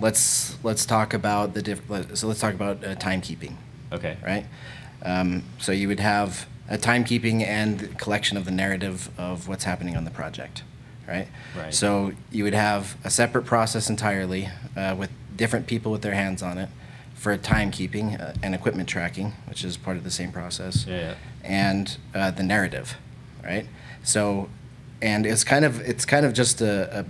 let's 0.00 0.56
let's 0.64 0.84
talk 0.84 1.14
about 1.14 1.54
the 1.54 1.62
diff- 1.62 1.88
so 2.14 2.26
let's 2.26 2.40
talk 2.40 2.54
about 2.54 2.84
uh, 2.84 2.94
timekeeping. 2.96 3.54
Okay. 3.92 4.16
right? 4.26 4.46
Um, 5.02 5.44
so 5.58 5.72
you 5.72 5.88
would 5.88 6.00
have 6.00 6.46
a 6.68 6.76
timekeeping 6.76 7.42
and 7.46 7.96
collection 7.98 8.36
of 8.36 8.44
the 8.44 8.50
narrative 8.50 9.08
of 9.16 9.48
what's 9.48 9.64
happening 9.64 9.96
on 9.96 10.04
the 10.04 10.10
project, 10.10 10.62
right? 11.08 11.28
Right. 11.56 11.72
So 11.72 12.12
you 12.30 12.44
would 12.44 12.52
have 12.54 12.96
a 13.04 13.10
separate 13.10 13.46
process 13.46 13.88
entirely 13.88 14.50
uh, 14.76 14.94
with 14.98 15.10
different 15.36 15.66
people 15.66 15.90
with 15.92 16.02
their 16.02 16.14
hands 16.14 16.42
on 16.42 16.58
it 16.58 16.68
for 17.18 17.36
timekeeping 17.36 18.20
uh, 18.20 18.32
and 18.42 18.54
equipment 18.54 18.88
tracking, 18.88 19.32
which 19.48 19.64
is 19.64 19.76
part 19.76 19.96
of 19.96 20.04
the 20.04 20.10
same 20.10 20.30
process, 20.32 20.86
Yeah, 20.86 20.96
yeah. 21.00 21.14
and 21.42 21.98
uh, 22.14 22.30
the 22.30 22.44
narrative, 22.44 22.96
right? 23.42 23.66
So 24.04 24.48
and 25.02 25.26
it's 25.26 25.44
kind 25.44 25.64
of 25.64 25.80
it's 25.80 26.04
kind 26.04 26.24
of 26.24 26.32
just 26.32 26.60
a, 26.60 27.00
a 27.00 27.04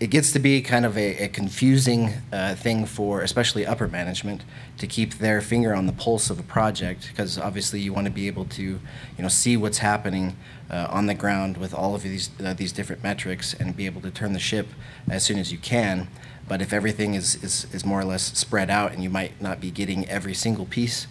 it 0.00 0.10
gets 0.10 0.30
to 0.32 0.38
be 0.38 0.60
kind 0.62 0.86
of 0.86 0.96
a, 0.96 1.24
a 1.24 1.28
confusing 1.28 2.12
uh, 2.32 2.54
thing 2.54 2.86
for 2.86 3.22
especially 3.22 3.66
upper 3.66 3.88
management 3.88 4.42
to 4.78 4.86
keep 4.86 5.14
their 5.14 5.40
finger 5.40 5.74
on 5.74 5.86
the 5.86 5.92
pulse 5.92 6.30
of 6.30 6.38
a 6.38 6.42
project 6.44 7.08
because 7.10 7.36
obviously 7.38 7.80
you 7.80 7.92
want 7.92 8.04
to 8.06 8.12
be 8.12 8.28
able 8.28 8.44
to 8.44 8.62
you 8.62 8.80
know 9.18 9.28
see 9.28 9.56
what's 9.56 9.78
happening 9.78 10.36
uh, 10.70 10.86
on 10.90 11.06
the 11.06 11.14
ground 11.14 11.56
with 11.56 11.74
all 11.74 11.94
of 11.96 12.02
these 12.02 12.30
uh, 12.44 12.52
these 12.54 12.72
different 12.72 13.02
metrics 13.02 13.54
and 13.54 13.76
be 13.76 13.86
able 13.86 14.00
to 14.00 14.10
turn 14.10 14.32
the 14.32 14.38
ship 14.38 14.68
as 15.10 15.24
soon 15.24 15.38
as 15.38 15.50
you 15.50 15.58
can 15.58 16.06
but 16.48 16.62
if 16.62 16.72
everything 16.72 17.14
is, 17.14 17.42
is, 17.42 17.66
is 17.72 17.84
more 17.84 18.00
or 18.00 18.04
less 18.04 18.36
spread 18.38 18.70
out 18.70 18.92
and 18.92 19.02
you 19.02 19.10
might 19.10 19.40
not 19.40 19.60
be 19.60 19.70
getting 19.70 20.08
every 20.08 20.34
single 20.34 20.66
piece 20.66 21.06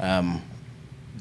um, 0.00 0.42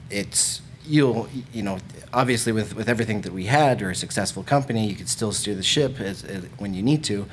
it's 0.10 0.62
you'll 0.86 1.28
you 1.52 1.62
know 1.62 1.78
obviously 2.14 2.54
with 2.54 2.74
with 2.74 2.88
everything 2.88 3.22
that 3.22 3.34
we 3.34 3.46
had 3.46 3.82
or 3.82 3.90
a 3.90 3.96
successful 3.96 4.42
company 4.42 4.88
you 4.88 4.96
could 4.96 5.10
still 5.10 5.34
steer 5.34 5.54
the 5.54 5.64
ship 5.64 6.00
as, 6.00 6.24
as 6.24 6.46
when 6.58 6.74
you 6.74 6.82
need 6.82 7.04
to 7.04 7.26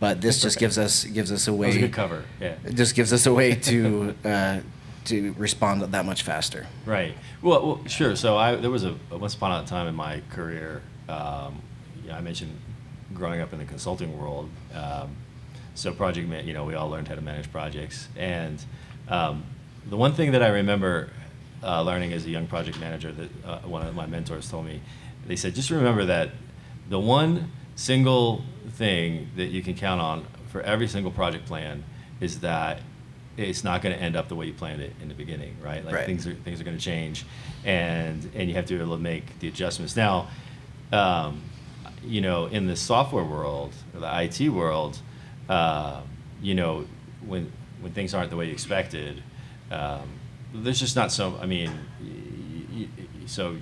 but 0.00 0.20
this 0.22 0.40
just 0.40 0.58
gives 0.58 0.78
us 0.78 1.04
gives 1.04 1.30
us 1.30 1.46
a 1.46 1.50
That 1.50 1.56
was 1.58 1.76
a 1.76 1.78
way 1.78 1.80
good 1.82 1.92
cover. 1.92 2.24
Yeah. 2.40 2.54
it 2.64 2.74
just 2.74 2.94
gives 2.94 3.12
us 3.12 3.26
a 3.26 3.34
way 3.34 3.54
to 3.54 4.14
uh, 4.24 4.60
to 5.04 5.34
respond 5.36 5.82
that 5.82 6.06
much 6.06 6.22
faster 6.22 6.66
Right. 6.86 7.14
Well, 7.42 7.66
well, 7.66 7.86
sure. 7.86 8.14
So 8.16 8.36
I 8.36 8.54
there 8.56 8.70
was 8.70 8.84
a 8.84 8.94
once 9.10 9.34
upon 9.34 9.62
a 9.62 9.66
time 9.66 9.88
in 9.88 9.94
my 9.94 10.22
career. 10.30 10.80
Um, 11.08 11.60
yeah, 12.06 12.16
I 12.16 12.20
mentioned 12.20 12.56
growing 13.12 13.40
up 13.40 13.52
in 13.52 13.58
the 13.58 13.64
consulting 13.64 14.16
world. 14.16 14.48
Um, 14.74 15.16
so 15.74 15.92
project, 15.92 16.28
man, 16.28 16.46
you 16.46 16.54
know, 16.54 16.64
we 16.64 16.74
all 16.74 16.88
learned 16.88 17.08
how 17.08 17.14
to 17.14 17.20
manage 17.20 17.50
projects, 17.50 18.08
and 18.16 18.62
um, 19.08 19.44
the 19.88 19.96
one 19.96 20.12
thing 20.14 20.32
that 20.32 20.42
I 20.42 20.48
remember 20.48 21.10
uh, 21.62 21.82
learning 21.82 22.12
as 22.12 22.26
a 22.26 22.30
young 22.30 22.46
project 22.46 22.78
manager 22.80 23.12
that 23.12 23.28
uh, 23.46 23.58
one 23.60 23.86
of 23.86 23.94
my 23.94 24.06
mentors 24.06 24.50
told 24.50 24.66
me, 24.66 24.80
they 25.26 25.36
said, 25.36 25.54
just 25.54 25.70
remember 25.70 26.04
that 26.06 26.30
the 26.88 26.98
one 26.98 27.50
single 27.76 28.44
thing 28.70 29.28
that 29.36 29.46
you 29.46 29.62
can 29.62 29.74
count 29.74 30.00
on 30.00 30.26
for 30.48 30.60
every 30.62 30.88
single 30.88 31.10
project 31.10 31.46
plan 31.46 31.84
is 32.20 32.40
that 32.40 32.80
it's 33.36 33.64
not 33.64 33.80
going 33.80 33.94
to 33.94 34.00
end 34.00 34.14
up 34.14 34.28
the 34.28 34.34
way 34.36 34.46
you 34.46 34.52
planned 34.52 34.82
it 34.82 34.92
in 35.00 35.08
the 35.08 35.14
beginning, 35.14 35.56
right? 35.62 35.84
Like 35.84 35.94
Right. 35.94 36.06
things 36.06 36.26
are 36.26 36.34
things 36.34 36.60
are 36.60 36.64
going 36.64 36.76
to 36.76 36.82
change, 36.82 37.24
and 37.64 38.30
and 38.34 38.48
you 38.48 38.54
have 38.54 38.66
to 38.66 38.74
be 38.76 38.82
able 38.82 38.96
to 38.96 39.02
make 39.02 39.38
the 39.38 39.48
adjustments. 39.48 39.96
Now, 39.96 40.28
um, 40.92 41.40
you 42.04 42.20
know, 42.20 42.46
in 42.46 42.66
the 42.66 42.76
software 42.76 43.24
world 43.24 43.72
or 43.94 44.00
the 44.00 44.22
IT 44.22 44.50
world, 44.50 44.98
uh, 45.48 46.00
you 46.42 46.54
know, 46.54 46.86
when 47.26 47.50
when 47.80 47.92
things 47.92 48.14
aren't 48.14 48.30
the 48.30 48.36
way 48.36 48.46
you 48.46 48.52
expected, 48.52 49.22
um, 49.70 50.08
there's 50.54 50.78
just 50.80 50.96
not 50.96 51.10
so. 51.12 51.38
I 51.40 51.46
mean, 51.46 51.70
y- 52.00 52.86
y- 52.88 53.06
so 53.26 53.56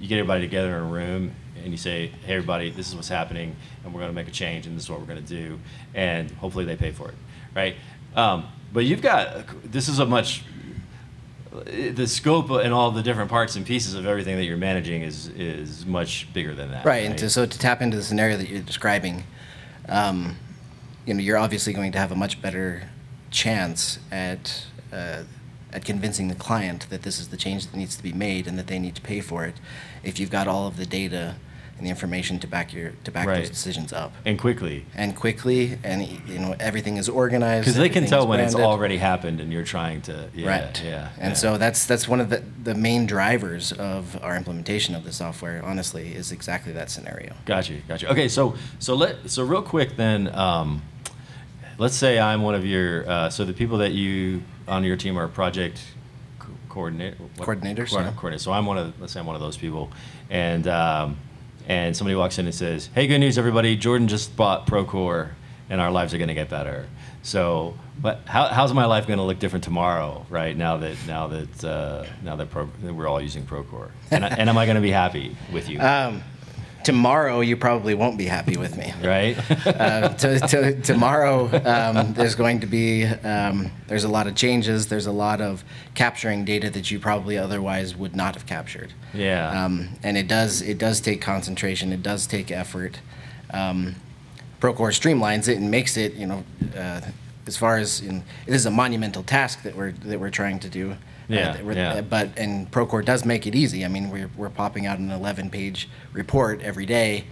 you 0.00 0.08
get 0.08 0.18
everybody 0.18 0.40
together 0.42 0.68
in 0.76 0.82
a 0.82 0.86
room 0.86 1.32
and 1.62 1.72
you 1.72 1.76
say, 1.78 2.08
"Hey, 2.24 2.34
everybody, 2.34 2.70
this 2.70 2.88
is 2.88 2.94
what's 2.94 3.08
happening, 3.08 3.56
and 3.84 3.92
we're 3.92 4.00
going 4.00 4.10
to 4.12 4.14
make 4.14 4.28
a 4.28 4.32
change, 4.32 4.66
and 4.66 4.76
this 4.76 4.84
is 4.84 4.90
what 4.90 5.00
we're 5.00 5.06
going 5.06 5.22
to 5.24 5.28
do," 5.28 5.58
and 5.94 6.30
hopefully 6.32 6.64
they 6.64 6.76
pay 6.76 6.92
for 6.92 7.08
it, 7.08 7.14
right? 7.54 7.76
Um, 8.14 8.46
but 8.72 8.84
you've 8.84 9.02
got 9.02 9.46
this 9.70 9.88
is 9.88 9.98
a 9.98 10.06
much 10.06 10.42
the 11.64 12.06
scope 12.06 12.50
and 12.50 12.72
all 12.72 12.90
the 12.90 13.02
different 13.02 13.30
parts 13.30 13.56
and 13.56 13.64
pieces 13.66 13.94
of 13.94 14.06
everything 14.06 14.36
that 14.36 14.44
you're 14.44 14.56
managing 14.58 15.02
is 15.02 15.28
is 15.28 15.86
much 15.86 16.28
bigger 16.32 16.54
than 16.54 16.70
that. 16.70 16.84
right 16.84 17.04
and 17.04 17.16
to, 17.18 17.30
so 17.30 17.46
to 17.46 17.58
tap 17.58 17.80
into 17.80 17.96
the 17.96 18.02
scenario 18.02 18.36
that 18.36 18.48
you're 18.48 18.60
describing 18.60 19.24
um, 19.88 20.36
you 21.08 21.14
know 21.14 21.20
you're 21.20 21.38
obviously 21.38 21.72
going 21.72 21.90
to 21.92 21.98
have 21.98 22.12
a 22.12 22.14
much 22.14 22.40
better 22.42 22.90
chance 23.30 23.98
at 24.12 24.66
uh, 24.92 25.22
at 25.72 25.84
convincing 25.84 26.28
the 26.28 26.34
client 26.34 26.86
that 26.90 27.02
this 27.02 27.18
is 27.18 27.28
the 27.28 27.36
change 27.36 27.66
that 27.66 27.76
needs 27.76 27.96
to 27.96 28.02
be 28.02 28.12
made 28.12 28.46
and 28.46 28.58
that 28.58 28.66
they 28.66 28.78
need 28.78 28.94
to 28.94 29.02
pay 29.02 29.20
for 29.20 29.44
it 29.44 29.54
if 30.02 30.18
you've 30.20 30.30
got 30.30 30.46
all 30.46 30.66
of 30.66 30.76
the 30.76 30.86
data 30.86 31.36
and 31.76 31.86
the 31.86 31.90
information 31.90 32.38
to 32.40 32.46
back 32.46 32.72
your 32.72 32.92
to 33.04 33.10
back 33.12 33.26
Right. 33.26 33.38
those 33.38 33.50
decisions 33.50 33.92
up 33.92 34.12
and 34.24 34.38
quickly 34.38 34.84
and 34.96 35.14
quickly 35.14 35.78
and 35.84 36.02
you 36.26 36.38
know 36.38 36.56
everything 36.58 36.96
is 36.96 37.08
organized 37.08 37.64
because 37.66 37.76
they 37.76 37.88
can 37.88 38.06
tell 38.06 38.26
when 38.26 38.40
it's 38.40 38.54
already 38.54 38.96
happened 38.96 39.40
and 39.40 39.52
you're 39.52 39.62
trying 39.64 40.00
to 40.02 40.28
yeah 40.34 40.48
right 40.48 40.82
yeah 40.84 41.10
and 41.18 41.30
yeah. 41.30 41.34
so 41.34 41.56
that's 41.58 41.84
that's 41.86 42.08
one 42.08 42.20
of 42.20 42.30
the 42.30 42.42
the 42.64 42.74
main 42.74 43.06
drivers 43.06 43.70
of 43.72 44.18
our 44.22 44.36
implementation 44.36 44.94
of 44.94 45.04
the 45.04 45.12
software 45.12 45.62
honestly 45.64 46.12
is 46.14 46.32
exactly 46.32 46.72
that 46.72 46.90
scenario 46.90 47.34
Got 47.44 47.70
you, 47.70 47.80
got 47.86 48.02
you. 48.02 48.08
Okay, 48.08 48.28
so 48.28 48.56
so 48.78 48.94
let 48.94 49.30
so 49.30 49.44
real 49.44 49.62
quick 49.62 49.96
then. 49.96 50.34
Um, 50.34 50.82
let's 51.78 51.94
say 51.94 52.18
I'm 52.18 52.42
one 52.42 52.54
of 52.54 52.66
your 52.66 53.08
uh, 53.08 53.30
so 53.30 53.44
the 53.44 53.52
people 53.52 53.78
that 53.78 53.92
you 53.92 54.42
on 54.66 54.84
your 54.84 54.96
team 54.96 55.16
are 55.18 55.28
project 55.28 55.80
co- 56.38 56.48
Coordinators, 56.68 57.16
coordin- 57.38 57.64
yeah. 58.04 58.12
coordinators. 58.12 58.40
So 58.40 58.52
I'm 58.52 58.66
one 58.66 58.78
of 58.78 59.00
let's 59.00 59.12
say 59.12 59.20
I'm 59.20 59.26
one 59.26 59.36
of 59.36 59.40
those 59.42 59.56
people, 59.56 59.90
and 60.30 60.66
um, 60.68 61.16
and 61.66 61.96
somebody 61.96 62.14
walks 62.16 62.38
in 62.38 62.46
and 62.46 62.54
says, 62.54 62.90
"Hey, 62.94 63.06
good 63.06 63.18
news, 63.18 63.38
everybody! 63.38 63.76
Jordan 63.76 64.08
just 64.08 64.36
bought 64.36 64.66
Procore, 64.66 65.30
and 65.70 65.80
our 65.80 65.90
lives 65.90 66.12
are 66.14 66.18
going 66.18 66.28
to 66.28 66.34
get 66.34 66.48
better." 66.50 66.86
So, 67.22 67.76
but 68.00 68.20
how, 68.26 68.46
how's 68.46 68.72
my 68.72 68.84
life 68.86 69.06
going 69.06 69.18
to 69.18 69.24
look 69.24 69.38
different 69.38 69.64
tomorrow? 69.64 70.24
Right 70.30 70.56
now 70.56 70.76
that 70.78 70.96
now 71.06 71.26
that 71.28 71.64
uh, 71.64 72.04
now 72.22 72.36
that, 72.36 72.50
Pro, 72.50 72.70
that 72.82 72.94
we're 72.94 73.08
all 73.08 73.20
using 73.20 73.44
Procore, 73.44 73.90
and, 74.10 74.24
I, 74.24 74.28
and 74.28 74.48
am 74.48 74.56
I 74.56 74.66
going 74.66 74.76
to 74.76 74.80
be 74.80 74.90
happy 74.92 75.36
with 75.52 75.68
you? 75.68 75.80
um, 75.80 76.22
tomorrow 76.84 77.40
you 77.40 77.56
probably 77.56 77.94
won't 77.94 78.18
be 78.18 78.26
happy 78.26 78.56
with 78.56 78.76
me. 78.76 78.92
Right? 79.02 79.36
uh, 79.66 80.08
to, 80.14 80.38
to, 80.38 80.80
tomorrow 80.82 81.46
um, 81.64 82.14
there's 82.14 82.34
going 82.34 82.60
to 82.60 82.66
be 82.66 83.04
um, 83.04 83.70
there's 83.86 84.04
a 84.04 84.08
lot 84.08 84.26
of 84.26 84.34
changes. 84.34 84.88
There's 84.88 85.06
a 85.06 85.12
lot 85.12 85.40
of 85.40 85.64
capturing 85.94 86.44
data 86.44 86.70
that 86.70 86.90
you 86.90 86.98
probably 86.98 87.38
otherwise 87.38 87.96
would 87.96 88.16
not 88.16 88.34
have 88.34 88.46
captured. 88.46 88.92
Yeah. 89.12 89.64
um, 89.64 89.90
and 90.02 90.16
it 90.16 90.28
does 90.28 90.62
it 90.62 90.78
does 90.78 91.00
take 91.00 91.20
concentration. 91.20 91.92
It 91.92 92.02
does 92.02 92.26
take 92.26 92.50
effort. 92.50 93.00
Um, 93.50 93.96
procore 94.60 94.92
streamlines 94.92 95.48
it 95.48 95.56
and 95.56 95.70
makes 95.70 95.96
it 95.96 96.14
you 96.14 96.26
know 96.26 96.44
uh, 96.76 97.00
as 97.46 97.56
far 97.56 97.76
as 97.76 98.00
in, 98.00 98.22
it 98.46 98.54
is 98.54 98.66
a 98.66 98.70
monumental 98.70 99.22
task 99.22 99.62
that 99.62 99.76
we're 99.76 99.92
that 99.92 100.20
we're 100.20 100.30
trying 100.30 100.58
to 100.60 100.68
do 100.68 100.96
Yeah, 101.28 101.52
that 101.52 101.64
we're- 101.64 101.76
yeah. 101.76 102.00
but 102.00 102.30
and 102.38 102.70
Procore 102.70 103.04
does 103.04 103.24
make 103.24 103.46
it 103.46 103.54
easy. 103.54 103.84
I 103.84 103.88
mean, 103.88 104.10
we're, 104.10 104.30
we're 104.36 104.48
popping 104.50 104.86
out 104.86 104.98
an 104.98 105.10
11 105.10 105.50
page 105.50 105.88
report 106.12 106.62
every 106.62 106.86
day, 106.86 107.24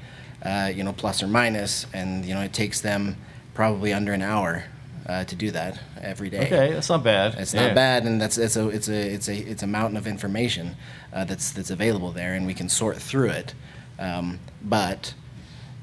uh, 0.42 0.70
you 0.74 0.84
know, 0.84 0.92
plus 0.92 1.22
or 1.22 1.26
minus, 1.28 1.86
and 1.94 2.24
you 2.24 2.34
know, 2.34 2.42
it 2.42 2.52
takes 2.52 2.80
them 2.80 3.16
probably 3.54 3.92
under 3.94 4.12
an 4.12 4.20
hour 4.22 4.64
uh, 5.06 5.24
to 5.24 5.34
do 5.36 5.50
that 5.52 5.80
every 6.02 6.28
day. 6.28 6.46
Okay, 6.46 6.72
that's 6.74 6.88
not 6.88 7.02
bad. 7.04 7.34
It's 7.38 7.54
Yeah. 7.54 7.66
not 7.68 7.74
bad, 7.74 8.04
and 8.04 8.20
that's 8.20 8.36
it's 8.38 8.56
a 8.56 8.68
it's 8.68 8.88
a 8.88 9.14
it's 9.14 9.28
a 9.28 9.36
it's 9.36 9.62
a 9.62 9.66
mountain 9.66 9.96
of 9.96 10.06
information 10.06 10.76
uh, 11.12 11.24
that's 11.24 11.52
that's 11.52 11.70
available 11.70 12.12
there, 12.12 12.34
and 12.34 12.46
we 12.46 12.54
can 12.54 12.68
sort 12.68 12.96
through 12.98 13.30
it. 13.30 13.54
Um, 13.98 14.40
but 14.62 15.14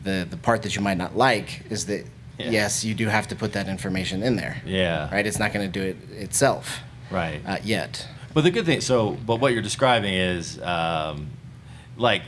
the 0.04 0.28
the 0.30 0.38
part 0.38 0.62
that 0.64 0.76
you 0.76 0.82
might 0.82 0.98
not 0.98 1.16
like 1.18 1.64
is 1.72 1.86
that 1.88 2.06
Yeah. 2.38 2.50
yes, 2.52 2.84
you 2.84 2.94
do 2.94 3.08
have 3.08 3.28
to 3.30 3.36
put 3.36 3.54
that 3.54 3.68
information 3.68 4.22
in 4.22 4.36
there. 4.36 4.62
Yeah. 4.66 5.10
Right. 5.12 5.26
It's 5.26 5.40
not 5.40 5.52
going 5.54 5.72
to 5.72 5.80
do 5.80 5.84
it 5.86 5.98
itself 6.22 6.80
Right. 7.14 7.42
uh, 7.46 7.58
yet. 7.64 8.08
But 8.34 8.44
the 8.44 8.52
good 8.52 8.66
thing, 8.66 8.82
so, 8.82 9.12
but 9.12 9.40
what 9.40 9.54
you're 9.54 9.62
describing 9.62 10.14
is, 10.14 10.60
um, 10.62 11.28
like, 11.96 12.24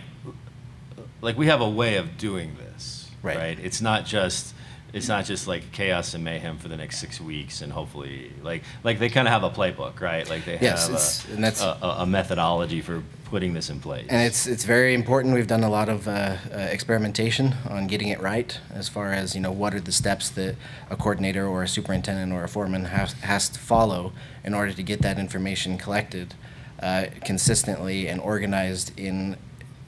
like 1.22 1.38
we 1.38 1.48
have 1.48 1.62
a 1.62 1.70
way 1.70 1.96
of 1.98 2.18
doing 2.18 2.56
this, 2.56 3.10
Right. 3.24 3.58
It's 3.60 3.82
not 3.82 4.06
just, 4.06 4.54
it's 4.94 5.08
not 5.08 5.26
just 5.26 5.48
like 5.48 5.72
chaos 5.72 6.14
and 6.14 6.24
mayhem 6.24 6.60
for 6.60 6.68
the 6.68 6.78
next 6.78 7.00
six 7.00 7.20
weeks, 7.20 7.62
and 7.62 7.74
hopefully, 7.74 8.32
like, 8.44 8.62
like 8.84 9.00
they 9.00 9.10
kind 9.10 9.28
of 9.28 9.32
have 9.34 9.44
a 9.44 9.50
playbook, 9.50 10.00
right? 10.00 10.30
Like 10.30 10.46
they 10.46 10.60
Yes, 10.62 11.24
have 11.24 11.32
a, 11.32 11.34
and 11.36 11.44
that's- 11.44 11.62
a- 11.64 12.02
a 12.02 12.06
methodology 12.06 12.82
for 12.82 13.02
putting 13.26 13.54
this 13.54 13.70
in 13.70 13.80
place. 13.80 14.08
And 14.10 14.22
it's 14.22 14.48
it's 14.48 14.64
very 14.64 14.94
important. 14.94 15.34
We've 15.34 15.48
done 15.48 15.64
a 15.64 15.70
lot 15.70 15.90
of 15.90 16.08
uh, 16.08 16.38
uh, 16.54 16.58
experimentation 16.58 17.56
on 17.70 17.88
getting 17.88 18.10
it 18.10 18.22
right, 18.22 18.60
as 18.74 18.88
far 18.88 19.12
as 19.12 19.36
you 19.36 19.42
know, 19.42 19.52
what 19.52 19.74
are 19.74 19.82
the 19.82 19.92
steps 19.92 20.30
that 20.32 20.56
a 20.90 20.96
coordinator 20.96 21.46
or 21.48 21.64
a 21.64 21.68
superintendent 21.68 22.32
or 22.32 22.44
a 22.44 22.48
foreman 22.48 22.86
has 22.86 23.14
has 23.14 23.50
to 23.50 23.60
follow 23.60 24.14
in 24.44 24.54
order 24.54 24.72
to 24.74 24.84
get 24.84 25.02
that 25.02 25.20
information 25.20 25.78
collected 25.78 26.34
uh, 26.82 27.06
consistently 27.24 28.08
and 28.08 28.22
organized 28.22 28.98
in 28.98 29.38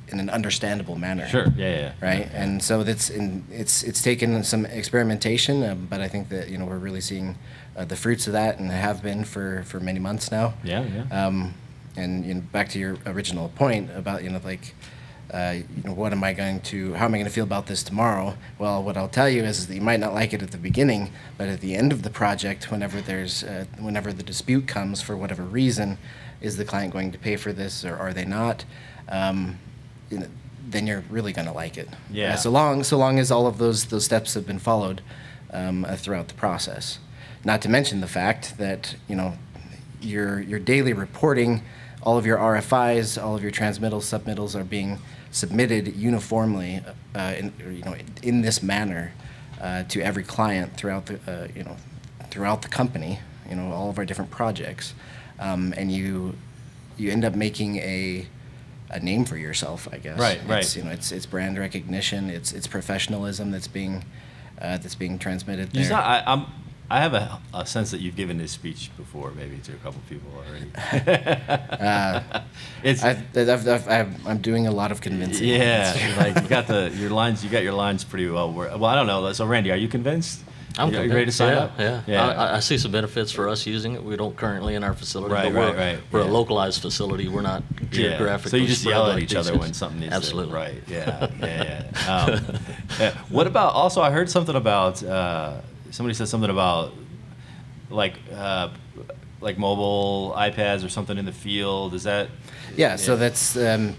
in 0.09 0.19
an 0.19 0.29
understandable 0.29 0.95
manner. 0.95 1.27
sure. 1.27 1.47
Yeah. 1.57 1.75
Yeah. 1.75 1.93
Right, 2.01 2.29
and 2.33 2.63
so 2.63 2.83
that's 2.83 3.09
in, 3.09 3.45
it's 3.51 3.83
it's 3.83 4.01
taken 4.01 4.43
some 4.43 4.65
experimentation, 4.65 5.63
uh, 5.63 5.75
but 5.75 6.01
I 6.01 6.07
think 6.07 6.29
that 6.29 6.49
you 6.49 6.57
know 6.57 6.65
we're 6.65 6.77
really 6.77 7.01
seeing 7.01 7.37
uh, 7.75 7.85
the 7.85 7.95
fruits 7.95 8.27
of 8.27 8.33
that, 8.33 8.59
and 8.59 8.71
have 8.71 9.01
been 9.03 9.23
for 9.23 9.63
for 9.63 9.79
many 9.79 9.99
months 9.99 10.31
now. 10.31 10.53
Yeah. 10.63 10.85
Yeah. 10.85 11.27
Um, 11.27 11.53
and 11.97 12.25
you 12.25 12.33
know, 12.35 12.41
back 12.41 12.69
to 12.69 12.79
your 12.79 12.97
original 13.05 13.49
point 13.49 13.89
about 13.95 14.23
you 14.23 14.29
know 14.29 14.39
like, 14.43 14.73
uh, 15.33 15.55
you 15.55 15.83
know, 15.83 15.93
what 15.93 16.13
am 16.13 16.23
I 16.23 16.33
going 16.33 16.61
to? 16.61 16.93
How 16.93 17.05
am 17.05 17.13
I 17.13 17.17
going 17.17 17.25
to 17.25 17.31
feel 17.31 17.43
about 17.43 17.67
this 17.67 17.83
tomorrow? 17.83 18.35
Well, 18.57 18.81
what 18.81 18.95
I'll 18.95 19.09
tell 19.09 19.29
you 19.29 19.43
is, 19.43 19.67
that 19.67 19.75
you 19.75 19.81
might 19.81 19.99
not 19.99 20.13
like 20.13 20.33
it 20.33 20.41
at 20.41 20.51
the 20.51 20.57
beginning, 20.57 21.11
but 21.37 21.49
at 21.49 21.59
the 21.59 21.75
end 21.75 21.91
of 21.91 22.03
the 22.03 22.09
project, 22.09 22.71
whenever 22.71 23.01
there's 23.01 23.43
uh, 23.43 23.65
whenever 23.79 24.13
the 24.13 24.23
dispute 24.23 24.67
comes 24.67 25.01
for 25.01 25.17
whatever 25.17 25.43
reason, 25.43 25.97
is 26.39 26.57
the 26.57 26.65
client 26.65 26.93
going 26.93 27.11
to 27.11 27.17
pay 27.17 27.35
for 27.35 27.51
this 27.51 27.83
or 27.83 27.97
are 27.97 28.13
they 28.13 28.25
not? 28.25 28.63
Um, 29.09 29.57
you 30.09 30.19
know, 30.19 30.27
then 30.69 30.85
you're 30.87 31.03
really 31.09 31.33
going 31.33 31.47
to 31.47 31.53
like 31.53 31.77
it. 31.77 31.89
Yeah. 32.11 32.35
So 32.35 32.49
long, 32.49 32.83
so 32.83 32.97
long 32.97 33.19
as 33.19 33.31
all 33.31 33.47
of 33.47 33.57
those 33.57 33.85
those 33.85 34.05
steps 34.05 34.33
have 34.35 34.45
been 34.45 34.59
followed 34.59 35.01
um, 35.51 35.85
uh, 35.85 35.95
throughout 35.95 36.27
the 36.27 36.33
process. 36.35 36.99
Not 37.43 37.61
to 37.61 37.69
mention 37.69 38.01
the 38.01 38.07
fact 38.07 38.57
that 38.57 38.95
you 39.07 39.15
know 39.15 39.37
your 40.01 40.39
your 40.39 40.59
daily 40.59 40.93
reporting 40.93 41.63
all 42.07 42.17
of 42.17 42.25
your 42.25 42.37
RFIs, 42.37 43.21
all 43.21 43.35
of 43.35 43.41
your 43.41 43.51
transmittals, 43.51 44.05
submittals 44.05 44.55
are 44.57 44.63
being 44.63 44.97
submitted 45.29 45.93
uniformly, 45.93 46.81
uh, 47.13 47.33
in, 47.37 47.51
you 47.59 47.83
know, 47.83 47.97
in 48.23 48.39
this 48.39 48.63
manner 48.63 49.11
uh, 49.59 49.83
to 49.83 49.99
every 49.99 50.23
client 50.23 50.73
throughout 50.77 51.07
the, 51.07 51.19
uh, 51.27 51.49
you 51.53 51.65
know, 51.65 51.75
throughout 52.29 52.61
the 52.61 52.69
company, 52.69 53.19
you 53.49 53.57
know, 53.57 53.73
all 53.73 53.89
of 53.89 53.97
our 53.97 54.05
different 54.05 54.31
projects, 54.31 54.93
um, 55.39 55.73
and 55.75 55.91
you, 55.91 56.33
you 56.95 57.11
end 57.11 57.25
up 57.25 57.35
making 57.35 57.75
a, 57.79 58.25
a 58.89 59.01
name 59.01 59.25
for 59.25 59.35
yourself, 59.35 59.89
I 59.91 59.97
guess. 59.97 60.17
Right, 60.17 60.37
It's, 60.37 60.47
right. 60.47 60.75
You 60.77 60.83
know, 60.83 60.91
it's 60.91 61.11
it's 61.11 61.25
brand 61.25 61.59
recognition, 61.59 62.29
it's 62.29 62.53
it's 62.53 62.67
professionalism 62.67 63.51
that's 63.51 63.67
being, 63.67 64.05
uh, 64.61 64.77
that's 64.77 64.95
being 64.95 65.19
transmitted 65.19 65.75
You 65.75 65.83
there. 65.89 65.97
I, 65.97 66.23
I'm, 66.25 66.45
I 66.89 67.01
have 67.01 67.13
a, 67.13 67.39
a 67.53 67.65
sense 67.65 67.91
that 67.91 67.99
you've 67.99 68.15
given 68.15 68.37
this 68.37 68.51
speech 68.51 68.91
before, 68.95 69.31
maybe 69.31 69.57
to 69.57 69.73
a 69.73 69.75
couple 69.77 69.99
people 70.09 70.31
already. 70.37 70.71
it's 72.83 73.03
I've, 73.03 73.37
I've, 73.37 73.67
I've, 73.67 73.87
I've, 73.89 74.27
I'm 74.27 74.37
doing 74.37 74.67
a 74.67 74.71
lot 74.71 74.91
of 74.91 75.01
convincing. 75.01 75.47
yeah, 75.49 76.15
like 76.17 76.41
you 76.41 76.47
got 76.47 76.67
the 76.67 76.89
your 76.97 77.09
lines. 77.09 77.43
You 77.43 77.49
got 77.49 77.63
your 77.63 77.73
lines 77.73 78.03
pretty 78.03 78.29
well. 78.29 78.51
Well, 78.53 78.85
I 78.85 78.95
don't 78.95 79.07
know. 79.07 79.31
So, 79.33 79.45
Randy, 79.45 79.71
are 79.71 79.75
you 79.77 79.89
convinced? 79.89 80.43
I'm 80.79 80.93
you 80.93 80.99
ready 81.11 81.25
to 81.25 81.31
sign 81.31 81.53
yeah, 81.53 81.59
up? 81.63 81.79
Yeah, 81.79 82.01
Yeah. 82.05 82.27
I, 82.27 82.31
I- 82.33 82.55
I 82.57 82.59
see 82.59 82.77
some 82.77 82.91
benefits 82.91 83.31
for 83.31 83.49
us 83.49 83.65
using 83.65 83.93
it. 83.93 84.03
We 84.03 84.15
don't 84.15 84.35
currently 84.35 84.75
in 84.75 84.83
our 84.83 84.93
facility, 84.93 85.33
Right, 85.33 85.45
but 85.45 85.53
we're, 85.53 85.67
right, 85.69 85.75
right, 85.95 85.99
we're 86.11 86.21
yeah. 86.21 86.27
a 86.27 86.29
localized 86.29 86.81
facility. 86.83 87.27
We're 87.27 87.41
not 87.41 87.63
geographically. 87.89 88.51
So 88.51 88.57
you 88.57 88.67
just 88.67 88.85
yell 88.85 89.09
at 89.09 89.17
each 89.19 89.29
these 89.29 89.37
other 89.37 89.53
guys. 89.53 89.59
when 89.59 89.73
something 89.73 90.01
needs 90.01 90.13
Absolutely. 90.13 90.51
to 90.51 90.55
right. 90.55 90.83
Yeah, 90.87 91.27
yeah, 91.39 91.83
yeah. 91.95 92.15
Um, 92.15 92.57
yeah. 92.99 93.17
What 93.29 93.47
about 93.47 93.73
also? 93.73 94.01
I 94.01 94.11
heard 94.11 94.29
something 94.29 94.55
about 94.55 95.01
uh, 95.03 95.61
somebody 95.91 96.13
said 96.13 96.27
something 96.27 96.49
about 96.49 96.93
like 97.89 98.15
uh, 98.33 98.69
like 99.41 99.57
mobile 99.57 100.33
iPads 100.35 100.85
or 100.85 100.89
something 100.89 101.17
in 101.17 101.25
the 101.25 101.31
field. 101.31 101.93
Is 101.93 102.03
that 102.03 102.29
Yeah, 102.75 102.95
so 102.95 103.15
that's 103.15 103.55
um, 103.57 103.95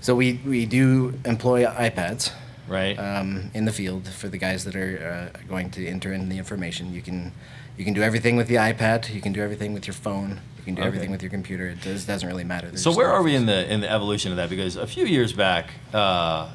so 0.00 0.14
we 0.14 0.40
we 0.46 0.66
do 0.66 1.14
employ 1.24 1.64
iPads 1.64 2.32
right? 2.68 2.98
um, 2.98 3.50
in 3.54 3.64
the 3.64 3.72
field 3.72 4.08
for 4.08 4.28
the 4.28 4.38
guys 4.38 4.64
that 4.64 4.76
are 4.76 5.30
uh, 5.34 5.38
going 5.48 5.70
to 5.72 5.86
enter 5.86 6.12
in 6.12 6.28
the 6.28 6.38
information. 6.38 6.92
You 6.92 7.02
can 7.02 7.32
you 7.76 7.84
can 7.84 7.94
do 7.94 8.02
everything 8.02 8.36
with 8.36 8.48
the 8.48 8.56
iPad. 8.56 9.12
You 9.14 9.20
can 9.20 9.32
do 9.32 9.40
everything 9.42 9.72
with 9.74 9.86
your 9.86 9.94
phone. 9.94 10.40
You 10.58 10.64
can 10.64 10.74
do 10.74 10.82
Okay. 10.82 10.86
everything 10.88 11.10
with 11.10 11.22
your 11.22 11.30
computer. 11.30 11.68
It 11.70 11.80
does, 11.80 12.04
doesn't 12.06 12.28
really 12.28 12.44
matter. 12.44 12.68
They're 12.68 12.76
So 12.76 12.92
where 12.94 13.08
are 13.08 13.22
we 13.22 13.34
in 13.34 13.46
the 13.46 13.72
in 13.72 13.80
the 13.80 13.90
evolution 13.90 14.30
of 14.30 14.36
that? 14.36 14.48
Because 14.50 14.76
a 14.76 14.86
few 14.86 15.06
years 15.06 15.32
back, 15.32 15.70
uh, 15.92 16.50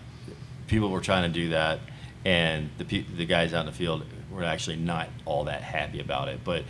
people 0.68 0.90
were 0.92 1.02
trying 1.02 1.24
to 1.24 1.40
do 1.42 1.50
that, 1.50 1.80
and 2.24 2.70
the 2.78 2.86
pe- 2.86 3.04
the 3.18 3.26
guys 3.26 3.54
out 3.54 3.62
in 3.62 3.66
the 3.66 3.72
field 3.78 4.06
were 4.32 4.44
actually 4.44 4.78
not 4.78 5.10
all 5.26 5.46
that 5.46 5.62
happy 5.62 6.00
about 6.00 6.28
it. 6.28 6.40
But 6.44 6.64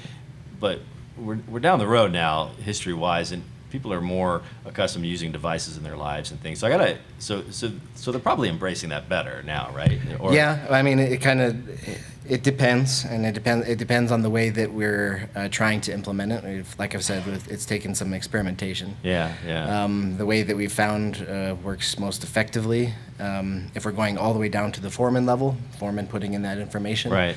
but 0.59 0.79
we're 1.17 1.39
we're 1.47 1.59
down 1.59 1.79
the 1.79 1.87
road 1.87 2.11
now, 2.11 2.51
history 2.63 2.93
wise, 2.93 3.31
and 3.31 3.43
people 3.69 3.93
are 3.93 4.01
more 4.01 4.41
accustomed 4.65 5.03
to 5.03 5.09
using 5.09 5.31
devices 5.31 5.77
in 5.77 5.83
their 5.83 5.97
lives 5.97 6.31
and 6.31 6.39
things. 6.39 6.59
So 6.59 6.67
I 6.67 6.69
gotta 6.69 6.97
so 7.19 7.43
so 7.49 7.71
so 7.95 8.11
they're 8.11 8.21
probably 8.21 8.49
embracing 8.49 8.89
that 8.89 9.09
better 9.09 9.43
now, 9.43 9.71
right? 9.75 9.99
Or- 10.19 10.33
yeah, 10.33 10.65
I 10.69 10.81
mean, 10.81 10.99
it, 10.99 11.21
kind 11.21 11.41
of 11.41 12.16
it 12.29 12.43
depends, 12.43 13.05
and 13.05 13.25
it 13.25 13.33
depends. 13.33 13.67
It 13.67 13.77
depends 13.77 14.11
on 14.11 14.21
the 14.21 14.29
way 14.29 14.49
that 14.49 14.71
we're 14.73 15.29
uh, 15.35 15.47
trying 15.49 15.81
to 15.81 15.93
implement 15.93 16.31
it. 16.31 16.43
We've, 16.43 16.75
like 16.79 16.95
I've 16.95 17.03
said, 17.03 17.25
with- 17.25 17.51
it's 17.51 17.65
taken 17.65 17.95
some 17.95 18.13
experimentation. 18.13 18.95
Yeah, 19.03 19.33
yeah. 19.45 19.83
Um, 19.83 20.17
the 20.17 20.25
way 20.25 20.43
that 20.43 20.55
we've 20.55 20.71
found 20.71 21.25
uh, 21.27 21.55
works 21.63 21.97
most 21.99 22.23
effectively, 22.23 22.93
um, 23.19 23.67
if 23.75 23.85
we're 23.85 23.91
going 23.91 24.17
all 24.17 24.33
the 24.33 24.39
way 24.39 24.49
down 24.49 24.71
to 24.73 24.81
the 24.81 24.89
foreman 24.89 25.25
level, 25.25 25.55
foreman 25.79 26.07
putting 26.07 26.33
in 26.33 26.41
that 26.43 26.57
information, 26.57 27.11
right. 27.11 27.35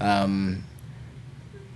Um, 0.00 0.64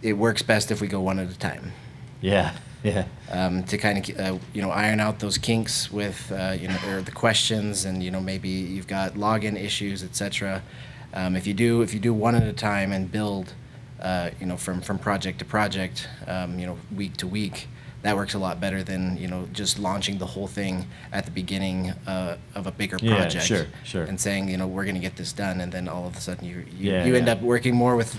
it 0.02 0.14
works 0.14 0.42
best 0.42 0.70
if 0.70 0.80
we 0.80 0.88
go 0.88 1.00
one 1.00 1.18
at 1.18 1.30
a 1.30 1.38
time. 1.38 1.72
Yeah. 2.20 2.52
Yeah. 2.84 3.04
um, 3.30 3.62
to 3.70 3.78
kind 3.78 3.96
of 4.10 4.18
uh, 4.18 4.38
you 4.52 4.60
know 4.60 4.70
iron 4.70 4.98
out 4.98 5.20
those 5.20 5.38
kinks 5.38 5.92
with 5.92 6.32
uh, 6.32 6.56
you 6.60 6.66
know 6.66 6.76
or 6.88 7.00
the 7.00 7.12
questions 7.12 7.84
and 7.84 8.02
you 8.02 8.10
know 8.10 8.20
maybe 8.20 8.48
you've 8.48 8.88
got 8.88 9.14
login 9.14 9.56
issues 9.56 10.02
etc. 10.02 10.60
Um, 11.14 11.36
if 11.36 11.46
you 11.46 11.54
do 11.54 11.82
if 11.82 11.92
you 11.92 12.00
do 12.00 12.14
one 12.14 12.34
at 12.34 12.42
a 12.42 12.52
time 12.52 12.92
and 12.92 13.10
build 13.10 13.54
uh, 14.00 14.30
you 14.40 14.46
know 14.46 14.56
from 14.56 14.80
from 14.80 14.98
project 14.98 15.38
to 15.40 15.44
project 15.44 16.08
um, 16.26 16.58
you 16.58 16.66
know 16.66 16.78
week 16.94 17.16
to 17.18 17.26
week 17.26 17.68
that 18.02 18.16
works 18.16 18.34
a 18.34 18.38
lot 18.38 18.60
better 18.60 18.82
than 18.82 19.16
you 19.16 19.28
know 19.28 19.48
just 19.52 19.78
launching 19.78 20.18
the 20.18 20.26
whole 20.26 20.46
thing 20.48 20.86
at 21.12 21.24
the 21.24 21.30
beginning 21.30 21.90
uh, 22.06 22.36
of 22.54 22.66
a 22.66 22.72
bigger 22.72 22.96
Yeah, 23.00 23.16
project 23.16 23.44
sure, 23.46 23.66
sure. 23.84 24.04
and 24.04 24.20
saying 24.20 24.48
you 24.48 24.56
know 24.56 24.66
we're 24.66 24.84
going 24.84 24.96
to 24.96 25.00
get 25.00 25.16
this 25.16 25.32
done 25.32 25.60
and 25.60 25.70
then 25.72 25.88
all 25.88 26.06
of 26.06 26.16
a 26.16 26.20
sudden 26.20 26.44
you 26.46 26.64
you, 26.76 26.92
Yeah, 26.92 27.04
you 27.04 27.14
end 27.14 27.26
yeah. 27.26 27.34
up 27.34 27.42
working 27.42 27.74
more 27.74 27.94
with 27.96 28.12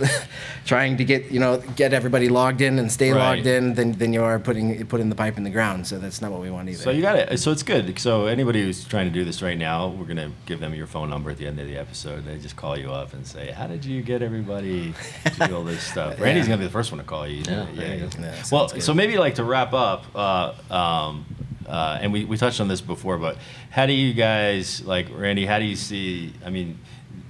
trying 0.65 0.97
to 0.97 1.03
get 1.05 1.31
you 1.31 1.39
know 1.39 1.57
get 1.75 1.93
everybody 1.93 2.29
logged 2.29 2.61
in 2.61 2.79
and 2.79 2.91
stay 2.91 3.11
Right. 3.11 3.35
logged 3.35 3.47
in 3.47 3.73
than, 3.73 3.91
than 3.93 4.13
you 4.13 4.23
are 4.23 4.39
putting 4.39 4.85
putting 4.87 5.09
the 5.09 5.15
pipe 5.15 5.37
in 5.37 5.43
the 5.43 5.49
ground. 5.49 5.85
So 5.85 5.99
that's 5.99 6.21
not 6.21 6.31
what 6.31 6.41
we 6.41 6.49
want 6.49 6.69
either. 6.69 6.77
So 6.81 6.89
you 6.91 7.01
got 7.01 7.17
it. 7.17 7.37
So 7.39 7.51
it's 7.51 7.63
good. 7.63 7.99
So 7.99 8.25
anybody 8.27 8.61
who's 8.63 8.85
trying 8.85 9.07
to 9.07 9.11
do 9.13 9.23
this 9.25 9.41
right 9.41 9.57
now, 9.57 9.89
we're 9.89 10.05
gonna 10.05 10.31
give 10.45 10.59
them 10.59 10.73
your 10.73 10.87
phone 10.87 11.09
number 11.09 11.29
at 11.29 11.37
the 11.37 11.45
end 11.47 11.59
of 11.59 11.67
the 11.67 11.77
episode. 11.77 12.25
They 12.25 12.37
just 12.37 12.55
call 12.55 12.77
you 12.77 12.91
up 12.91 13.13
and 13.13 13.27
say, 13.27 13.51
"How 13.51 13.67
did 13.67 13.83
you 13.83 14.01
get 14.01 14.21
everybody 14.21 14.93
to 15.25 15.47
do 15.47 15.55
all 15.57 15.63
this 15.63 15.83
stuff?" 15.83 16.19
Randy's 16.19 16.45
gonna 16.47 16.57
be 16.59 16.63
the 16.63 16.69
first 16.71 16.91
one 16.91 16.99
to 16.99 17.05
call 17.05 17.27
you. 17.27 17.43
Yeah, 17.45 17.65
there 17.75 17.95
you 17.95 18.05
go. 18.05 18.09
Yeah, 18.21 18.43
well, 18.51 18.69
so 18.69 18.93
maybe 18.93 19.17
like 19.17 19.35
to 19.35 19.43
wrap 19.43 19.72
up, 19.73 20.05
uh, 20.15 20.53
um, 20.69 21.25
uh, 21.67 21.99
and 22.01 22.11
we, 22.11 22.25
we 22.25 22.37
touched 22.37 22.59
on 22.59 22.67
this 22.67 22.81
before, 22.81 23.17
but 23.17 23.37
how 23.69 23.85
do 23.85 23.93
you 23.93 24.13
guys 24.13 24.83
like 24.83 25.07
Randy? 25.11 25.45
How 25.45 25.59
do 25.59 25.65
you 25.65 25.75
see? 25.75 26.33
I 26.45 26.49
mean, 26.49 26.79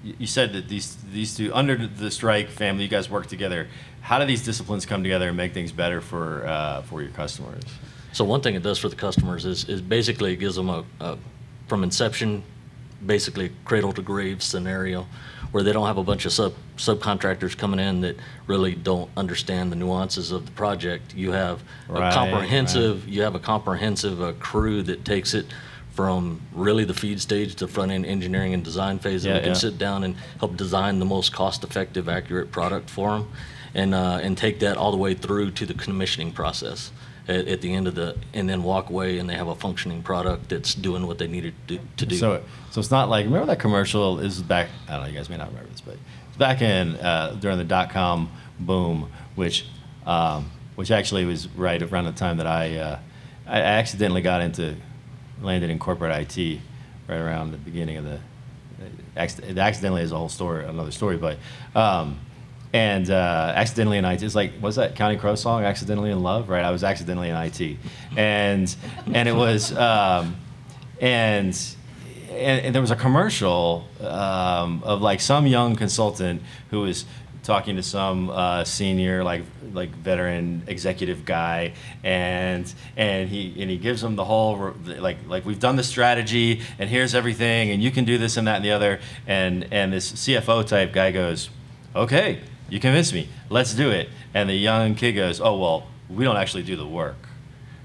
you 0.04 0.28
said 0.28 0.54
that 0.54 0.68
these 0.68 0.96
these 1.12 1.36
two 1.36 1.54
under 1.54 1.88
the 1.88 2.12
strike 2.12 2.50
family, 2.50 2.84
you 2.84 2.90
guys 2.90 3.10
work 3.10 3.28
together. 3.28 3.68
How 4.02 4.20
do 4.20 4.26
these 4.26 4.44
disciplines 4.44 4.86
come 4.86 5.04
together 5.04 5.30
and 5.30 5.38
make 5.38 5.54
things 5.54 5.72
better 5.72 6.02
for 6.02 6.46
uh, 6.46 6.82
for 6.84 7.02
your 7.02 7.12
customers? 7.12 7.64
So 8.12 8.24
one 8.24 8.42
thing 8.42 8.56
it 8.56 8.62
does 8.62 8.78
for 8.78 8.90
the 8.90 8.96
customers 8.96 9.46
is, 9.46 9.68
is 9.68 9.82
basically 9.82 10.34
it 10.34 10.38
gives 10.38 10.56
them 10.56 10.70
a, 10.70 10.86
a 11.00 11.18
from 11.68 11.84
inception, 11.84 12.44
basically 13.06 13.52
cradle 13.66 13.92
to 13.94 14.02
grave 14.02 14.44
scenario, 14.44 15.08
where 15.54 15.62
they 15.64 15.72
don't 15.72 15.86
have 15.86 15.98
a 15.98 16.04
bunch 16.04 16.26
of 16.26 16.34
sub 16.34 16.54
subcontractors 16.78 17.56
coming 17.56 17.80
in 17.80 18.02
that 18.02 18.18
really 18.48 18.74
don't 18.74 19.10
understand 19.16 19.72
the 19.72 19.76
nuances 19.76 20.32
of 20.32 20.46
the 20.48 20.52
project. 20.52 21.14
You 21.16 21.32
have 21.32 21.64
Right, 21.88 22.10
a 22.10 22.14
comprehensive 22.14 23.08
you 23.08 23.22
have 23.22 23.36
a 23.36 23.40
comprehensive 23.40 24.22
uh, 24.22 24.34
crew 24.40 24.82
that 24.84 25.06
takes 25.06 25.34
it 25.34 25.46
from 25.92 26.42
really 26.54 26.86
the 26.86 26.94
feed 26.94 27.22
stage 27.22 27.54
to 27.56 27.68
front 27.68 27.92
end 27.92 28.06
engineering 28.08 28.56
and 28.56 28.64
design 28.64 28.98
phase, 28.98 29.24
Yeah, 29.24 29.34
and 29.34 29.38
we 29.38 29.44
can 29.44 29.50
yeah. 29.52 29.60
sit 29.60 29.78
down 29.78 30.04
and 30.04 30.16
help 30.40 30.58
design 30.58 30.98
the 30.98 31.06
most 31.06 31.32
cost 31.32 31.64
effective, 31.64 32.10
accurate 32.10 32.52
product 32.52 32.90
for 32.90 33.12
them, 33.12 33.32
and 33.76 33.94
uh, 33.94 34.20
and 34.24 34.36
take 34.36 34.60
that 34.60 34.76
all 34.76 34.90
the 34.92 34.98
way 34.98 35.14
through 35.14 35.52
to 35.52 35.68
the 35.68 35.76
commissioning 35.76 36.32
process 36.32 36.92
at, 37.28 37.48
at 37.48 37.62
the 37.62 37.74
end 37.74 37.88
of 37.88 37.96
the, 37.96 38.18
and 38.34 38.50
then 38.50 38.64
walk 38.64 38.90
away 38.90 39.18
and 39.20 39.30
they 39.30 39.36
have 39.36 39.48
a 39.48 39.56
functioning 39.56 40.04
product 40.04 40.50
that's 40.50 40.76
doing 40.76 41.08
what 41.08 41.18
they 41.18 41.28
needed 41.28 41.54
to, 41.68 41.80
to 41.98 42.06
do. 42.06 42.16
So, 42.16 42.44
so 42.72 42.80
it's 42.80 42.92
not 42.92 43.10
like 43.10 43.26
remember 43.26 43.48
that 43.48 43.60
commercial? 43.60 44.20
Is 44.20 44.42
back. 44.42 44.70
I 44.88 44.94
don't 44.94 45.02
know. 45.04 45.08
You 45.08 45.18
guys 45.18 45.30
may 45.30 45.38
not 45.38 45.50
remember 45.50 45.70
this, 45.70 45.82
but 45.82 45.98
it's 46.28 46.38
back 46.38 46.62
in 46.62 46.96
uh, 46.98 47.38
during 47.40 47.58
the 47.58 47.64
dot 47.64 47.90
com 47.92 48.32
boom, 48.60 49.12
which 49.36 49.66
um, 50.06 50.52
which 50.76 50.92
actually 50.92 51.26
was 51.26 51.48
right 51.50 51.82
around 51.82 52.06
the 52.06 52.12
time 52.12 52.38
that 52.38 52.48
I 52.48 52.78
uh, 52.78 53.00
I 53.48 53.60
accidentally 53.60 54.22
got 54.22 54.42
into 54.42 54.76
landed 55.42 55.70
in 55.70 55.80
corporate 55.80 56.38
IT 56.38 56.60
right 57.08 57.18
around 57.18 57.52
the 57.52 57.58
beginning 57.58 57.98
of 57.98 58.06
the. 58.06 58.20
accidentally 59.16 60.02
is 60.02 60.12
a 60.12 60.18
whole 60.18 60.30
story, 60.30 60.66
another 60.66 60.92
story, 60.92 61.18
but. 61.18 61.38
Um, 61.76 62.20
and 62.74 63.10
uh, 63.12 63.54
accidentally 63.56 64.00
in 64.00 64.06
IT, 64.06 64.24
it's 64.24 64.34
like 64.34 64.54
what's 64.60 64.78
that 64.78 64.96
Counting 64.96 65.20
Crows 65.20 65.42
song? 65.42 65.64
Accidentally 65.64 66.10
in 66.10 66.24
love, 66.24 66.50
right? 66.50 66.66
I 66.66 66.72
was 66.72 66.84
accidentally 66.84 67.30
in 67.30 67.36
IT, 67.36 67.78
and 68.18 68.76
and 69.14 69.30
it 69.30 69.36
was 69.36 69.72
um, 69.78 70.36
and, 71.00 71.56
and 72.30 72.66
and 72.66 72.76
there 72.76 72.82
was 72.82 72.92
a 72.92 72.96
commercial 72.96 73.88
um, 74.02 74.82
of 74.84 75.02
like 75.02 75.22
some 75.22 75.46
young 75.46 75.76
consultant 75.76 76.42
who 76.72 76.82
was 76.82 77.06
talking 77.44 77.76
to 77.76 77.84
some 77.84 78.30
uh, 78.30 78.64
senior 78.64 79.24
like 79.24 79.44
like 79.74 79.90
veteran 79.90 80.64
executive 80.68 81.26
guy 81.26 81.74
and 82.04 82.74
and 82.98 83.30
he 83.30 83.54
and 83.62 83.70
he 83.70 83.78
gives 83.78 84.02
him 84.04 84.16
the 84.16 84.26
whole 84.26 84.74
like 84.86 85.18
like 85.28 85.46
we've 85.46 85.60
done 85.60 85.76
the 85.76 85.84
strategy 85.84 86.62
and 86.80 86.90
here's 86.90 87.14
everything 87.14 87.70
and 87.70 87.84
you 87.84 87.92
can 87.92 88.06
do 88.06 88.18
this 88.18 88.38
and 88.38 88.48
that 88.48 88.56
and 88.56 88.66
the 88.66 88.72
other 88.72 89.00
and 89.28 89.68
and 89.72 89.92
this 89.92 90.12
CFO 90.14 90.66
type 90.66 90.94
guy 90.94 91.12
goes 91.12 91.50
okay 91.96 92.40
you 92.74 92.80
convinced 92.80 93.14
me 93.14 93.28
let's 93.50 93.74
do 93.74 93.90
it 93.92 94.10
and 94.34 94.50
the 94.50 94.56
young 94.56 94.96
kid 94.96 95.14
goes 95.14 95.40
oh 95.40 95.58
well 95.58 95.88
we 96.10 96.24
don't 96.24 96.38
actually 96.38 96.64
do 96.64 96.76
the 96.76 96.88
work 96.88 97.16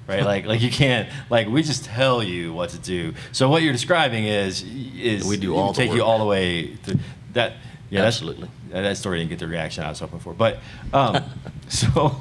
right? 0.08 0.24
Like, 0.24 0.46
like 0.46 0.60
you 0.62 0.70
can't, 0.70 1.08
like 1.30 1.48
we 1.48 1.62
just 1.62 1.84
tell 1.84 2.22
you 2.22 2.52
what 2.52 2.70
to 2.70 2.78
do. 2.78 3.12
So 3.30 3.48
what 3.48 3.62
you're 3.62 3.74
describing 3.74 4.24
is, 4.24 4.64
is 4.64 5.28
We 5.28 5.36
do 5.36 5.54
all 5.54 5.72
the 5.72 5.76
take 5.76 5.92
you 5.92 6.02
all 6.02 6.18
the 6.18 6.24
way 6.24 6.76
to 6.84 6.98
that. 7.34 7.56
Yeah, 7.90 8.04
Absolutely. 8.04 8.48
That, 8.70 8.82
that 8.82 8.96
story 8.96 9.18
didn't 9.18 9.30
get 9.30 9.38
the 9.38 9.46
reaction 9.46 9.84
I 9.84 9.90
was 9.90 10.00
hoping 10.00 10.18
for, 10.18 10.34
but 10.34 10.58
um, 10.92 11.22
so. 11.68 12.16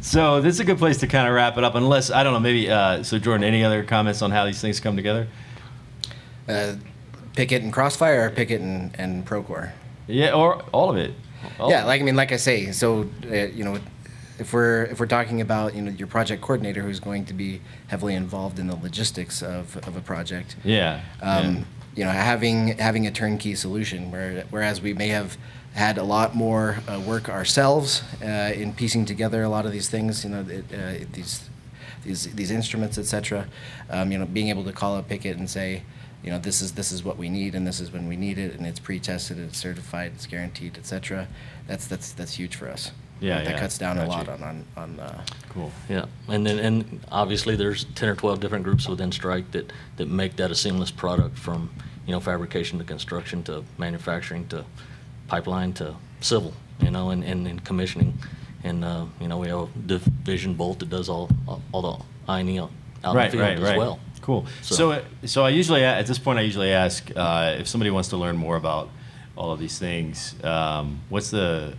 So 0.00 0.40
this 0.40 0.54
is 0.54 0.60
a 0.60 0.64
good 0.64 0.78
place 0.78 0.98
to 0.98 1.08
kind 1.08 1.26
of 1.26 1.34
wrap 1.34 1.58
it 1.58 1.64
up, 1.64 1.74
unless 1.74 2.10
I 2.12 2.22
don't 2.22 2.32
know, 2.32 2.40
maybe. 2.40 2.70
Uh, 2.70 3.02
so 3.02 3.18
Jordan, 3.18 3.42
any 3.42 3.64
other 3.64 3.82
comments 3.82 4.22
on 4.22 4.30
how 4.30 4.46
these 4.46 4.60
things 4.60 4.78
come 4.78 4.94
together? 4.94 5.26
uh, 6.48 6.74
Picket 7.34 7.62
and 7.62 7.72
Crossfire 7.72 8.26
or 8.26 8.30
Picket 8.30 8.60
and, 8.60 8.94
and 8.98 9.26
Procore? 9.26 9.72
Yeah, 10.06 10.34
or 10.34 10.62
all 10.72 10.90
of 10.90 10.96
it. 10.96 11.14
All 11.58 11.70
yeah, 11.70 11.84
like 11.84 12.00
I 12.00 12.04
mean, 12.04 12.16
like 12.16 12.32
I 12.32 12.36
say, 12.36 12.72
so 12.72 13.08
uh, 13.30 13.34
you 13.34 13.64
know, 13.64 13.78
if 14.38 14.52
we're 14.52 14.84
if 14.84 15.00
we're 15.00 15.06
talking 15.06 15.40
about 15.40 15.74
you 15.74 15.82
know 15.82 15.90
your 15.92 16.08
project 16.08 16.42
coordinator 16.42 16.82
who's 16.82 17.00
going 17.00 17.24
to 17.26 17.34
be 17.34 17.60
heavily 17.88 18.14
involved 18.14 18.58
in 18.58 18.66
the 18.66 18.76
logistics 18.76 19.42
of, 19.42 19.76
of 19.86 19.96
a 19.96 20.00
project, 20.00 20.56
Yeah. 20.64 21.00
um, 21.20 21.56
yeah. 21.56 21.62
you 21.96 22.04
know 22.04 22.10
having 22.10 22.68
having 22.78 23.06
a 23.06 23.10
turnkey 23.10 23.54
solution 23.54 24.10
where 24.10 24.44
whereas 24.50 24.80
we 24.80 24.94
may 24.94 25.08
have 25.08 25.36
had 25.74 25.96
a 25.98 26.02
lot 26.02 26.34
more 26.34 26.78
uh, 26.88 27.00
work 27.00 27.28
ourselves 27.30 28.02
uh, 28.22 28.52
in 28.54 28.72
piecing 28.74 29.04
together 29.06 29.42
a 29.42 29.48
lot 29.48 29.64
of 29.64 29.72
these 29.72 29.88
things 29.88 30.22
you 30.24 30.30
know 30.30 30.44
it, 30.48 30.64
uh, 30.72 31.04
these 31.12 31.48
these 32.04 32.30
these 32.34 32.50
instruments 32.50 32.98
etc 32.98 33.46
um, 33.88 34.12
you 34.12 34.18
know 34.18 34.26
being 34.26 34.48
able 34.48 34.64
to 34.64 34.72
call 34.72 34.96
up 34.96 35.08
Pickett 35.08 35.36
and 35.38 35.48
say 35.48 35.82
you 36.22 36.30
know 36.30 36.38
this 36.38 36.62
is 36.62 36.72
this 36.72 36.92
is 36.92 37.02
what 37.04 37.16
we 37.16 37.28
need 37.28 37.54
and 37.54 37.66
this 37.66 37.80
is 37.80 37.92
when 37.92 38.06
we 38.08 38.16
need 38.16 38.38
it 38.38 38.54
and 38.54 38.66
it's 38.66 38.78
pre-tested 38.78 39.38
it's 39.38 39.58
certified 39.58 40.12
it's 40.14 40.26
guaranteed 40.26 40.76
etc 40.78 41.26
that's 41.66 41.86
that's 41.86 42.12
that's 42.12 42.34
huge 42.34 42.56
for 42.56 42.68
us 42.68 42.92
Yeah, 43.20 43.42
that 43.42 43.50
yeah, 43.50 43.58
cuts 43.60 43.78
down 43.78 43.98
a 43.98 44.06
lot 44.06 44.26
you. 44.26 44.32
on 44.32 44.42
on, 44.42 44.64
on 44.76 45.00
uh, 45.00 45.24
Cool. 45.52 45.70
Yeah, 45.88 46.06
and 46.28 46.46
then, 46.46 46.58
and 46.58 47.00
obviously 47.10 47.56
there's 47.56 47.84
ten 47.94 48.08
or 48.08 48.16
twelve 48.16 48.40
different 48.40 48.64
groups 48.64 48.88
within 48.88 49.12
Strike 49.12 49.50
that, 49.52 49.70
that 49.96 50.08
make 50.08 50.36
that 50.36 50.50
a 50.50 50.54
seamless 50.54 50.90
product 50.90 51.38
from, 51.38 51.70
you 52.06 52.12
know, 52.12 52.20
fabrication 52.20 52.78
to 52.78 52.84
construction 52.84 53.42
to 53.44 53.62
manufacturing 53.76 54.48
to 54.48 54.64
pipeline 55.28 55.72
to 55.74 55.94
civil, 56.20 56.54
you 56.80 56.90
know, 56.90 57.10
and, 57.10 57.22
and, 57.22 57.46
and 57.46 57.62
commissioning. 57.64 58.14
And, 58.64 58.82
uh, 58.84 59.04
you 59.20 59.28
know, 59.28 59.38
we 59.38 59.48
have 59.48 59.58
a 59.58 59.68
division 59.86 60.54
bolt 60.54 60.78
that 60.78 60.88
does 60.88 61.08
all, 61.08 61.28
all 61.72 61.82
the 61.82 62.04
I 62.32 62.40
and 62.40 62.48
E 62.48 62.58
out 62.58 62.70
in 63.04 63.14
the 63.14 63.30
field 63.30 63.42
right, 63.42 63.56
as 63.58 63.62
right. 63.62 63.78
well. 63.78 64.00
Cool. 64.22 64.46
So, 64.62 64.74
So- 64.74 65.02
so 65.26 65.44
I 65.44 65.50
usually 65.50 65.84
at 65.84 66.06
this 66.06 66.18
point 66.18 66.38
I 66.38 66.42
usually 66.42 66.72
ask 66.72 67.10
uh, 67.14 67.56
if 67.58 67.68
somebody 67.68 67.90
wants 67.90 68.08
to 68.10 68.16
learn 68.16 68.36
more 68.36 68.56
about 68.56 68.88
all 69.36 69.52
of 69.52 69.58
these 69.60 69.78
things. 69.78 70.34
Um, 70.44 71.00
what's 71.10 71.30
the 71.30 71.74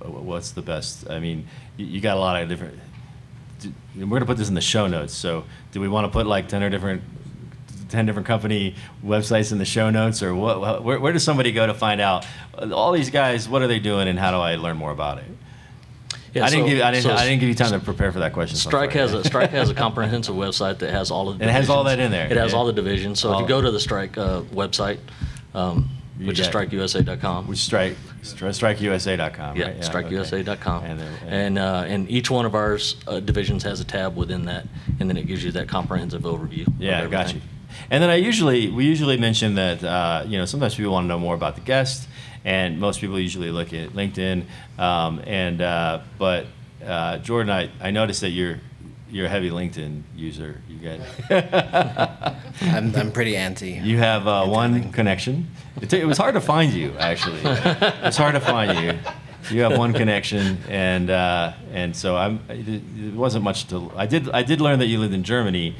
what's 0.00 0.50
the 0.52 0.62
best? 0.62 1.08
I 1.10 1.18
mean, 1.20 1.46
you, 1.76 1.86
you 1.86 2.00
got 2.00 2.16
a 2.16 2.20
lot 2.20 2.42
of 2.42 2.48
different. 2.48 2.78
We're 3.96 4.06
gonna 4.06 4.26
put 4.26 4.36
this 4.38 4.48
in 4.48 4.54
the 4.54 4.60
show 4.60 4.86
notes. 4.86 5.14
So, 5.14 5.44
do 5.72 5.80
we 5.80 5.88
want 5.88 6.04
to 6.06 6.10
put 6.10 6.26
like 6.26 6.48
ten 6.48 6.62
or 6.62 6.70
different? 6.70 7.02
10 7.90 8.06
different 8.06 8.26
company 8.26 8.74
websites 9.04 9.52
in 9.52 9.58
the 9.58 9.64
show 9.64 9.88
notes 9.88 10.20
or 10.20 10.34
what 10.34 10.82
where, 10.82 10.98
where 10.98 11.12
does 11.12 11.22
somebody 11.22 11.52
go 11.52 11.64
to 11.64 11.74
find 11.74 12.00
out 12.00 12.26
all 12.72 12.90
these 12.90 13.10
guys 13.10 13.48
what 13.48 13.62
are 13.62 13.68
they 13.68 13.78
doing 13.78 14.08
and 14.08 14.18
how 14.18 14.32
do 14.32 14.38
i 14.38 14.56
learn 14.56 14.76
more 14.76 14.90
about 14.90 15.18
it 15.18 15.24
Yeah, 16.34 16.44
I 16.44 16.50
didn't 16.50 16.64
so- 16.66 16.68
give 16.74 16.82
I 16.82 16.90
didn't, 16.90 17.02
so 17.04 17.12
I 17.12 17.24
didn't 17.26 17.40
give 17.40 17.48
you 17.48 17.54
time 17.54 17.70
to 17.70 17.78
prepare 17.78 18.10
for 18.12 18.18
that 18.18 18.32
question. 18.32 18.56
so 18.56 18.66
I'm 18.68 18.70
Strike 18.70 18.92
sorry. 18.92 19.00
has 19.02 19.14
a 19.14 19.24
Strike 19.32 19.50
has 19.50 19.70
a 19.70 19.74
comprehensive 19.74 20.34
website 20.34 20.78
that 20.78 20.90
has 20.90 21.10
all 21.10 21.28
of 21.28 21.38
the 21.38 21.44
it 21.44 21.50
has 21.50 21.70
all 21.70 21.84
that 21.84 22.00
in 22.00 22.10
there, 22.10 22.26
It 22.30 22.36
has 22.36 22.52
yeah. 22.52 22.58
all 22.58 22.66
the 22.66 22.72
divisions. 22.72 23.20
So 23.20 23.30
All- 23.30 23.36
if 23.38 23.42
you 23.42 23.48
go 23.48 23.60
to 23.60 23.70
the 23.70 23.80
Strike 23.80 24.18
uh, 24.18 24.42
website, 24.52 24.98
um, 25.54 25.88
You 26.18 26.26
which 26.26 26.38
is 26.40 26.48
got- 26.48 26.68
strikeusa.com, 26.68 27.46
Which 27.48 27.58
strike 27.60 27.96
stri- 28.22 28.52
strikeusa.com. 28.52 29.56
Yeah, 29.56 29.66
right? 29.66 29.80
strikeusa.com. 29.80 30.84
And, 30.84 31.00
then- 31.00 31.12
And, 31.28 31.58
uh, 31.58 31.84
and 31.86 32.10
each 32.10 32.30
one 32.30 32.46
of 32.46 32.54
our 32.54 32.78
uh, 33.06 33.20
divisions 33.20 33.62
has 33.64 33.80
a 33.80 33.84
tab 33.84 34.16
within 34.16 34.44
that, 34.46 34.66
and 35.00 35.08
then 35.08 35.16
it 35.16 35.26
gives 35.26 35.44
you 35.44 35.52
that 35.52 35.68
comprehensive 35.68 36.22
overview. 36.22 36.66
of 36.66 36.74
Yeah, 36.80 37.06
got 37.06 37.26
everything. 37.28 37.36
you. 37.42 37.48
And 37.90 38.02
then 38.02 38.08
I 38.10 38.14
usually 38.16 38.70
we 38.70 38.84
usually 38.86 39.16
mention 39.16 39.56
that 39.56 39.82
uh, 39.82 40.22
you 40.28 40.38
know 40.38 40.44
sometimes 40.44 40.76
people 40.76 40.92
want 40.92 41.04
to 41.04 41.08
know 41.08 41.18
more 41.18 41.34
about 41.34 41.56
the 41.56 41.60
guest, 41.60 42.08
and 42.44 42.78
most 42.78 43.00
people 43.00 43.18
usually 43.18 43.50
look 43.50 43.72
at 43.72 43.90
LinkedIn. 43.90 44.44
Um, 44.78 45.20
and 45.26 45.60
uh, 45.60 46.00
but 46.18 46.46
uh, 46.84 47.18
Jordan, 47.18 47.50
I, 47.50 47.70
I 47.80 47.90
noticed 47.90 48.20
that 48.20 48.30
you're 48.30 48.60
you're 49.10 49.26
a 49.26 49.28
heavy 49.28 49.50
LinkedIn 49.50 50.02
user. 50.16 50.60
You 50.68 50.76
get 50.76 51.00
I'm, 52.60 52.94
I'm 52.96 53.12
pretty 53.12 53.36
anti 53.36 53.72
you 53.72 53.98
have 53.98 54.26
uh, 54.26 54.44
one 54.44 54.92
connection. 54.92 55.48
It, 55.80 55.90
t- 55.90 56.00
it 56.00 56.06
was 56.06 56.18
hard 56.18 56.34
to 56.34 56.40
find 56.40 56.72
you 56.72 56.94
actually. 56.98 57.40
it's 57.44 58.16
hard 58.16 58.34
to 58.34 58.40
find 58.40 58.78
you. 58.78 58.98
You 59.50 59.60
have 59.62 59.76
one 59.76 59.92
connection, 59.92 60.56
and 60.68 61.10
uh, 61.10 61.52
and 61.70 61.94
so 61.94 62.16
I'm. 62.16 62.40
It, 62.48 62.66
it 62.68 63.14
wasn't 63.14 63.44
much 63.44 63.68
to. 63.68 63.92
I 63.94 64.06
did 64.06 64.30
I 64.30 64.42
did 64.42 64.60
learn 64.60 64.78
that 64.78 64.86
you 64.86 64.98
lived 64.98 65.12
in 65.12 65.22
Germany. 65.22 65.76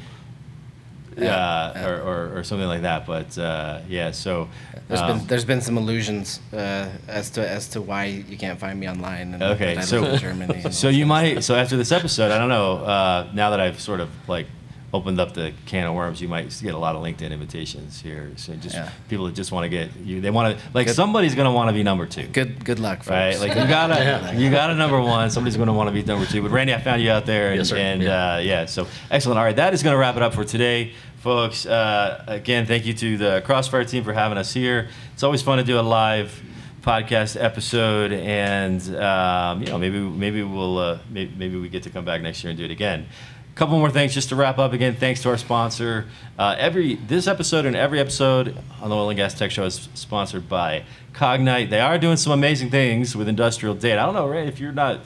Yeah, 1.17 1.35
uh, 1.35 1.73
yeah. 1.75 1.87
Or, 1.87 2.01
or, 2.01 2.37
or 2.39 2.43
something 2.43 2.67
like 2.67 2.81
that, 2.81 3.05
but 3.05 3.37
uh, 3.37 3.81
yeah. 3.87 4.11
So 4.11 4.49
There's 4.87 4.99
um, 5.01 5.19
been 5.19 5.27
there's 5.27 5.45
been 5.45 5.61
some 5.61 5.77
illusions 5.77 6.39
uh, 6.53 6.89
as 7.07 7.29
to 7.31 7.47
as 7.47 7.67
to 7.69 7.81
why 7.81 8.05
you 8.05 8.37
can't 8.37 8.59
find 8.59 8.79
me 8.79 8.89
online. 8.89 9.33
And 9.33 9.43
Okay, 9.43 9.81
so 9.81 10.17
Germany. 10.17 10.61
and 10.65 10.73
so 10.83 10.89
you 10.89 11.05
might 11.05 11.43
so 11.43 11.55
after 11.55 11.77
this 11.77 11.91
episode, 11.91 12.31
I 12.31 12.37
don't 12.37 12.49
know. 12.49 12.77
Uh, 12.77 13.29
now 13.33 13.49
that 13.51 13.59
I've 13.59 13.79
sort 13.79 13.99
of 14.01 14.09
like 14.27 14.47
opened 14.95 15.19
up 15.19 15.33
the 15.33 15.51
can 15.65 15.85
of 15.85 15.93
worms, 15.93 16.21
you 16.21 16.27
might 16.27 16.57
get 16.63 16.73
a 16.73 16.77
lot 16.77 16.95
of 16.95 17.03
LinkedIn 17.03 17.31
invitations 17.31 18.01
here. 18.01 18.31
So 18.37 18.53
just 18.55 18.75
Yeah. 18.75 18.89
people 19.09 19.25
that 19.25 19.35
just 19.35 19.51
want 19.51 19.65
to 19.65 19.69
get 19.69 19.95
you. 19.97 20.21
They 20.21 20.31
want 20.31 20.57
to 20.57 20.63
like 20.73 20.87
Good. 20.87 20.95
somebody's 20.95 21.35
going 21.35 21.45
to 21.45 21.51
want 21.51 21.69
to 21.69 21.73
be 21.73 21.83
number 21.83 22.05
two. 22.05 22.27
Good 22.27 22.63
good 22.65 22.79
luck, 22.79 22.99
folks. 22.99 23.09
Right, 23.09 23.39
like 23.39 23.49
you 23.49 23.67
gotta, 23.67 24.33
you 24.37 24.49
got 24.49 24.69
a 24.71 24.75
number 24.75 24.99
one. 25.01 25.29
Somebody's 25.29 25.57
going 25.57 25.67
to 25.67 25.73
want 25.73 25.87
to 25.89 25.93
be 25.93 26.03
number 26.03 26.25
two. 26.25 26.41
But 26.41 26.51
Randy, 26.51 26.73
I 26.73 26.79
found 26.81 27.01
you 27.01 27.11
out 27.11 27.25
there, 27.25 27.49
and, 27.49 27.57
Yes, 27.57 27.69
sir. 27.69 27.77
and 27.77 28.01
Yeah. 28.01 28.33
Uh, 28.35 28.37
yeah, 28.37 28.65
so 28.65 28.87
excellent. 29.11 29.37
All 29.37 29.45
right, 29.45 29.55
that 29.55 29.73
is 29.73 29.83
going 29.83 29.93
to 29.93 29.97
wrap 29.99 30.15
it 30.15 30.21
up 30.21 30.33
for 30.33 30.43
today, 30.45 30.93
folks. 31.17 31.65
Uh, 31.65 32.23
again, 32.27 32.65
thank 32.65 32.85
you 32.85 32.93
to 32.93 33.17
the 33.17 33.41
Crossfire 33.45 33.83
team 33.85 34.03
for 34.03 34.13
having 34.13 34.37
us 34.37 34.53
here. 34.53 34.89
It's 35.13 35.23
always 35.23 35.41
fun 35.41 35.57
to 35.57 35.63
do 35.63 35.79
a 35.79 35.81
live 35.81 36.41
podcast 36.81 37.35
episode, 37.43 38.11
and 38.11 38.79
um, 38.95 39.59
you 39.61 39.67
know 39.69 39.77
maybe 39.79 39.99
maybe 39.99 40.43
we'll 40.43 40.77
uh, 40.77 40.99
maybe, 41.09 41.33
maybe 41.35 41.57
we 41.59 41.67
get 41.67 41.81
to 41.83 41.89
come 41.89 42.05
back 42.05 42.21
next 42.21 42.43
year 42.43 42.51
and 42.51 42.57
do 42.59 42.63
it 42.65 42.69
again. 42.71 43.07
Couple 43.55 43.79
more 43.79 43.89
things 43.89 44.13
just 44.13 44.27
to 44.29 44.35
wrap 44.35 44.57
up. 44.57 44.73
Again, 44.73 44.97
thanks 44.97 45.21
to 45.21 45.29
our 45.29 45.37
sponsor. 45.37 46.07
Uh, 46.37 46.57
every 46.59 46.95
this 46.95 47.25
episode 47.25 47.65
and 47.65 47.73
every 47.73 48.01
episode 48.01 48.57
on 48.81 48.89
the 48.89 48.95
Oil 48.95 49.09
and 49.09 49.15
Gas 49.15 49.33
Tech 49.33 49.49
Show 49.49 49.63
is 49.63 49.87
sponsored 49.93 50.49
by 50.49 50.83
Cognite. 51.13 51.69
They 51.69 51.79
are 51.79 51.97
doing 51.97 52.17
some 52.17 52.33
amazing 52.33 52.69
things 52.69 53.15
with 53.15 53.29
industrial 53.29 53.73
data. 53.73 54.01
I 54.01 54.05
don't 54.05 54.13
know, 54.13 54.27
Ray, 54.27 54.45
if 54.49 54.59
you're 54.59 54.73
not, 54.73 54.99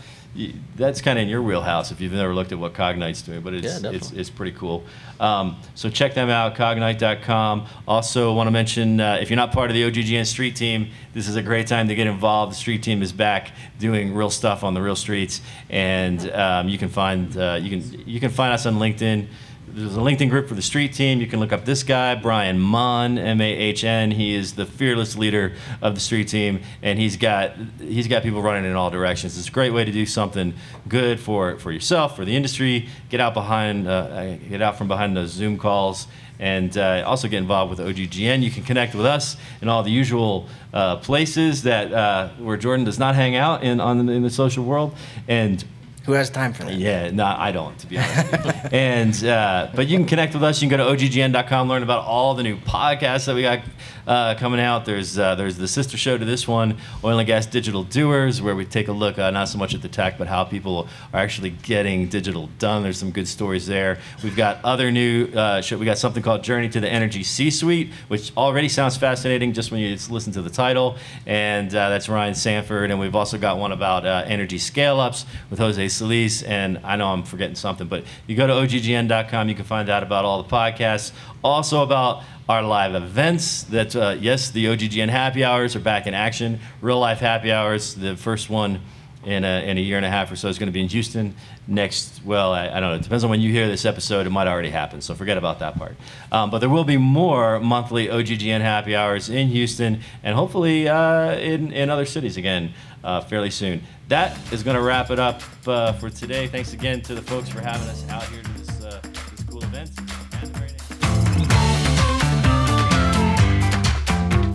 that's 0.75 1.01
kind 1.01 1.17
of 1.17 1.23
in 1.23 1.29
your 1.29 1.41
wheelhouse 1.41 1.91
if 1.91 1.99
you've 1.99 2.13
never 2.13 2.35
looked 2.35 2.51
at 2.51 2.59
what 2.59 2.73
Cognite's 2.73 3.21
doing, 3.21 3.41
but 3.41 3.53
it's 3.53 3.81
Yeah, 3.81 3.91
it's, 3.91 4.11
it's 4.11 4.29
pretty 4.29 4.55
cool. 4.55 4.83
Um, 5.19 5.59
so 5.75 5.89
check 5.89 6.13
them 6.13 6.29
out, 6.29 6.55
cognite.com. 6.55 7.65
Also, 7.87 8.33
want 8.33 8.47
to 8.47 8.51
mention 8.51 9.01
uh, 9.01 9.17
if 9.19 9.29
you're 9.29 9.37
not 9.37 9.51
part 9.51 9.69
of 9.71 9.73
the 9.73 9.83
OGGN 9.83 10.25
street 10.25 10.55
team, 10.55 10.91
this 11.13 11.27
is 11.27 11.35
a 11.35 11.41
great 11.41 11.67
time 11.67 11.87
to 11.87 11.95
get 11.95 12.07
involved. 12.07 12.51
The 12.51 12.57
street 12.57 12.83
team 12.83 13.01
is 13.01 13.11
back 13.11 13.51
doing 13.79 14.13
real 14.13 14.29
stuff 14.29 14.63
on 14.63 14.73
the 14.75 14.81
real 14.81 14.95
streets, 14.95 15.41
and 15.69 16.31
um, 16.31 16.69
you 16.69 16.77
can 16.77 16.89
find 16.89 17.35
uh, 17.35 17.59
you 17.61 17.69
can 17.69 18.07
you 18.07 18.19
can 18.19 18.29
find 18.29 18.53
us 18.53 18.65
on 18.65 18.75
LinkedIn. 18.75 19.27
There's 19.71 19.95
a 19.95 19.99
LinkedIn 19.99 20.29
group 20.29 20.47
for 20.47 20.55
the 20.55 20.61
street 20.61 20.93
team. 20.93 21.21
You 21.21 21.27
can 21.27 21.39
look 21.39 21.53
up 21.53 21.63
this 21.63 21.83
guy, 21.83 22.15
Brian 22.15 22.59
Mahn, 22.59 23.19
M-A-H-N. 23.19 24.11
He 24.11 24.33
is 24.33 24.53
the 24.53 24.65
fearless 24.65 25.15
leader 25.15 25.53
of 25.81 25.93
the 25.93 26.01
street 26.01 26.27
team, 26.27 26.61
and 26.81 26.97
he's 26.97 27.17
got 27.17 27.53
he's 27.79 28.07
got 28.07 28.23
people 28.23 28.41
running 28.41 28.65
in 28.65 28.75
all 28.75 28.89
directions. 28.89 29.37
It's 29.37 29.47
a 29.47 29.51
great 29.51 29.71
way 29.71 29.85
to 29.85 29.91
do 29.91 30.05
something 30.05 30.55
good 30.87 31.19
for 31.19 31.57
for 31.59 31.71
yourself, 31.71 32.15
for 32.15 32.25
the 32.25 32.35
industry. 32.35 32.89
Get 33.09 33.19
out 33.19 33.33
behind, 33.35 33.87
uh, 33.87 34.37
get 34.37 34.61
out 34.61 34.77
from 34.77 34.87
behind 34.87 35.15
those 35.15 35.29
Zoom 35.29 35.57
calls, 35.57 36.07
and 36.39 36.75
uh, 36.75 37.03
also 37.05 37.27
get 37.27 37.37
involved 37.37 37.69
with 37.69 37.79
OGGN. 37.79 38.41
You 38.41 38.49
can 38.49 38.63
connect 38.63 38.95
with 38.95 39.05
us 39.05 39.37
in 39.61 39.69
all 39.69 39.83
the 39.83 39.91
usual 39.91 40.47
uh, 40.73 40.95
places 40.97 41.63
that 41.63 41.93
uh, 41.93 42.29
where 42.39 42.57
Jordan 42.57 42.85
does 42.85 42.97
not 42.97 43.13
hang 43.13 43.35
out 43.35 43.63
in 43.63 43.79
on 43.79 44.09
in 44.09 44.23
the 44.23 44.31
social 44.31 44.63
world, 44.63 44.95
and 45.27 45.63
Who 46.05 46.13
has 46.13 46.29
time 46.29 46.53
for 46.53 46.63
that? 46.63 46.73
yeah, 46.73 47.11
no, 47.11 47.25
I 47.25 47.51
don't, 47.51 47.77
to 47.79 47.87
be 47.87 47.97
honest. 47.97 48.33
and 48.73 49.23
uh, 49.23 49.69
but 49.75 49.87
you 49.87 49.97
can 49.97 50.07
connect 50.07 50.33
with 50.33 50.43
us. 50.43 50.61
You 50.61 50.69
can 50.69 50.77
go 50.77 50.95
to 50.95 51.05
oggn.com, 51.05 51.67
learn 51.67 51.83
about 51.83 52.05
all 52.05 52.33
the 52.33 52.43
new 52.43 52.57
podcasts 52.57 53.25
that 53.25 53.35
we 53.35 53.43
got 53.43 53.59
uh, 54.07 54.35
coming 54.35 54.59
out. 54.59 54.85
There's 54.85 55.19
uh, 55.19 55.35
there's 55.35 55.57
the 55.57 55.67
sister 55.67 55.97
show 55.97 56.17
to 56.17 56.25
this 56.25 56.47
one, 56.47 56.77
Oil 57.03 57.19
and 57.19 57.27
Gas 57.27 57.45
Digital 57.45 57.83
Doers, 57.83 58.41
where 58.41 58.55
we 58.55 58.65
take 58.65 58.87
a 58.87 58.91
look 58.91 59.19
uh, 59.19 59.29
not 59.29 59.49
so 59.49 59.57
much 59.57 59.75
at 59.75 59.81
the 59.81 59.87
tech, 59.87 60.17
but 60.17 60.27
how 60.27 60.43
people 60.43 60.87
are 61.13 61.19
actually 61.19 61.51
getting 61.51 62.07
digital 62.07 62.49
done. 62.57 62.81
There's 62.81 62.97
some 62.97 63.11
good 63.11 63.27
stories 63.27 63.67
there. 63.67 63.99
We've 64.23 64.35
got 64.35 64.63
other 64.63 64.91
new 64.91 65.27
uh. 65.27 65.61
We 65.71 65.85
got 65.85 65.99
something 65.99 66.23
called 66.23 66.43
Journey 66.43 66.69
to 66.69 66.79
the 66.79 66.89
Energy 66.89 67.23
C-Suite, 67.23 67.91
which 68.07 68.35
already 68.35 68.69
sounds 68.69 68.97
fascinating 68.97 69.53
just 69.53 69.71
when 69.71 69.79
you 69.79 69.95
listen 70.09 70.33
to 70.33 70.41
the 70.41 70.49
title. 70.49 70.97
And 71.27 71.67
uh, 71.69 71.89
that's 71.89 72.09
Ryan 72.09 72.33
Sanford. 72.33 72.89
And 72.89 72.99
we've 72.99 73.15
also 73.15 73.37
got 73.37 73.59
one 73.59 73.71
about 73.71 74.05
energy 74.05 74.57
scale-ups 74.57 75.25
with 75.49 75.59
Jose 75.59 75.87
Solis. 75.99 76.43
And 76.43 76.79
I 76.83 76.95
know 76.95 77.07
I'm 77.07 77.23
forgetting 77.23 77.55
something, 77.55 77.87
but 77.87 78.03
you 78.27 78.35
go 78.35 78.47
to 78.47 78.53
oggn.com, 78.53 79.49
you 79.49 79.55
can 79.55 79.65
find 79.65 79.89
out 79.89 80.03
about 80.03 80.25
all 80.25 80.41
the 80.41 80.49
podcasts. 80.49 81.11
Also 81.43 81.83
about 81.83 82.23
our 82.49 82.63
live 82.63 82.95
events. 82.95 83.63
That 83.63 83.95
uh, 83.95 84.15
yes, 84.19 84.49
the 84.49 84.65
OGGN 84.65 85.09
happy 85.09 85.43
hours 85.43 85.75
are 85.75 85.79
back 85.79 86.07
in 86.07 86.13
action. 86.13 86.59
Real 86.81 86.99
life 86.99 87.19
happy 87.19 87.51
hours. 87.51 87.95
The 87.95 88.17
first 88.17 88.49
one 88.49 88.81
in 89.25 89.43
a, 89.43 89.69
in 89.69 89.77
a 89.77 89.81
year 89.81 89.97
and 89.97 90.05
a 90.05 90.09
half 90.09 90.31
or 90.31 90.35
so 90.35 90.47
is 90.47 90.57
going 90.57 90.67
to 90.67 90.73
be 90.73 90.81
in 90.81 90.87
Houston 90.87 91.35
next. 91.67 92.21
Well, 92.23 92.53
I, 92.53 92.67
I 92.67 92.79
don't 92.79 92.89
know. 92.89 92.95
It 92.95 93.03
depends 93.03 93.23
on 93.23 93.29
when 93.29 93.41
you 93.41 93.51
hear 93.51 93.67
this 93.67 93.85
episode. 93.85 94.25
It 94.25 94.29
might 94.29 94.47
already 94.47 94.69
happen, 94.69 95.01
so 95.01 95.13
forget 95.13 95.37
about 95.37 95.59
that 95.59 95.77
part. 95.77 95.95
Um, 96.31 96.49
but 96.49 96.59
there 96.59 96.69
will 96.69 96.83
be 96.83 96.97
more 96.97 97.59
monthly 97.59 98.07
OGGN 98.07 98.61
happy 98.61 98.95
hours 98.95 99.29
in 99.29 99.49
Houston 99.49 100.01
and 100.23 100.35
hopefully 100.35 100.87
uh, 100.87 101.33
in 101.33 101.71
in 101.73 101.89
other 101.89 102.05
cities 102.05 102.37
again 102.37 102.73
uh, 103.03 103.21
fairly 103.21 103.51
soon. 103.51 103.81
That 104.07 104.37
is 104.51 104.63
going 104.63 104.75
to 104.75 104.81
wrap 104.81 105.11
it 105.11 105.19
up 105.19 105.41
uh, 105.67 105.93
for 105.93 106.09
today. 106.09 106.47
Thanks 106.47 106.73
again 106.73 107.01
to 107.01 107.15
the 107.15 107.21
folks 107.21 107.49
for 107.49 107.61
having 107.61 107.87
us 107.87 108.07
out 108.09 108.23
here 108.23 108.41
to 108.41 108.53
this 108.53 108.81
uh, 108.83 109.01
this 109.31 109.43
cool 109.43 109.63
event. 109.63 110.08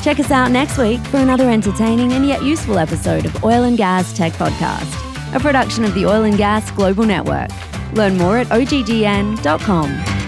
Check 0.05 0.21
us 0.21 0.31
out 0.31 0.51
next 0.51 0.77
week 0.77 1.01
for 1.07 1.17
another 1.17 1.49
entertaining 1.49 2.13
and 2.13 2.27
yet 2.29 2.43
useful 2.43 2.79
episode 2.79 3.25
of 3.25 3.43
Oil 3.43 3.63
and 3.63 3.79
Gas 3.79 4.13
Tech 4.13 4.35
Podcast. 4.35 5.01
a 5.35 5.41
production 5.41 5.83
of 5.83 5.95
the 5.95 6.05
Oil 6.05 6.25
and 6.25 6.37
Gas 6.37 6.71
Global 6.73 7.05
Network. 7.05 7.49
Learn 7.95 8.19
more 8.19 8.37
at 8.37 8.49
oggn.com. 8.49 10.24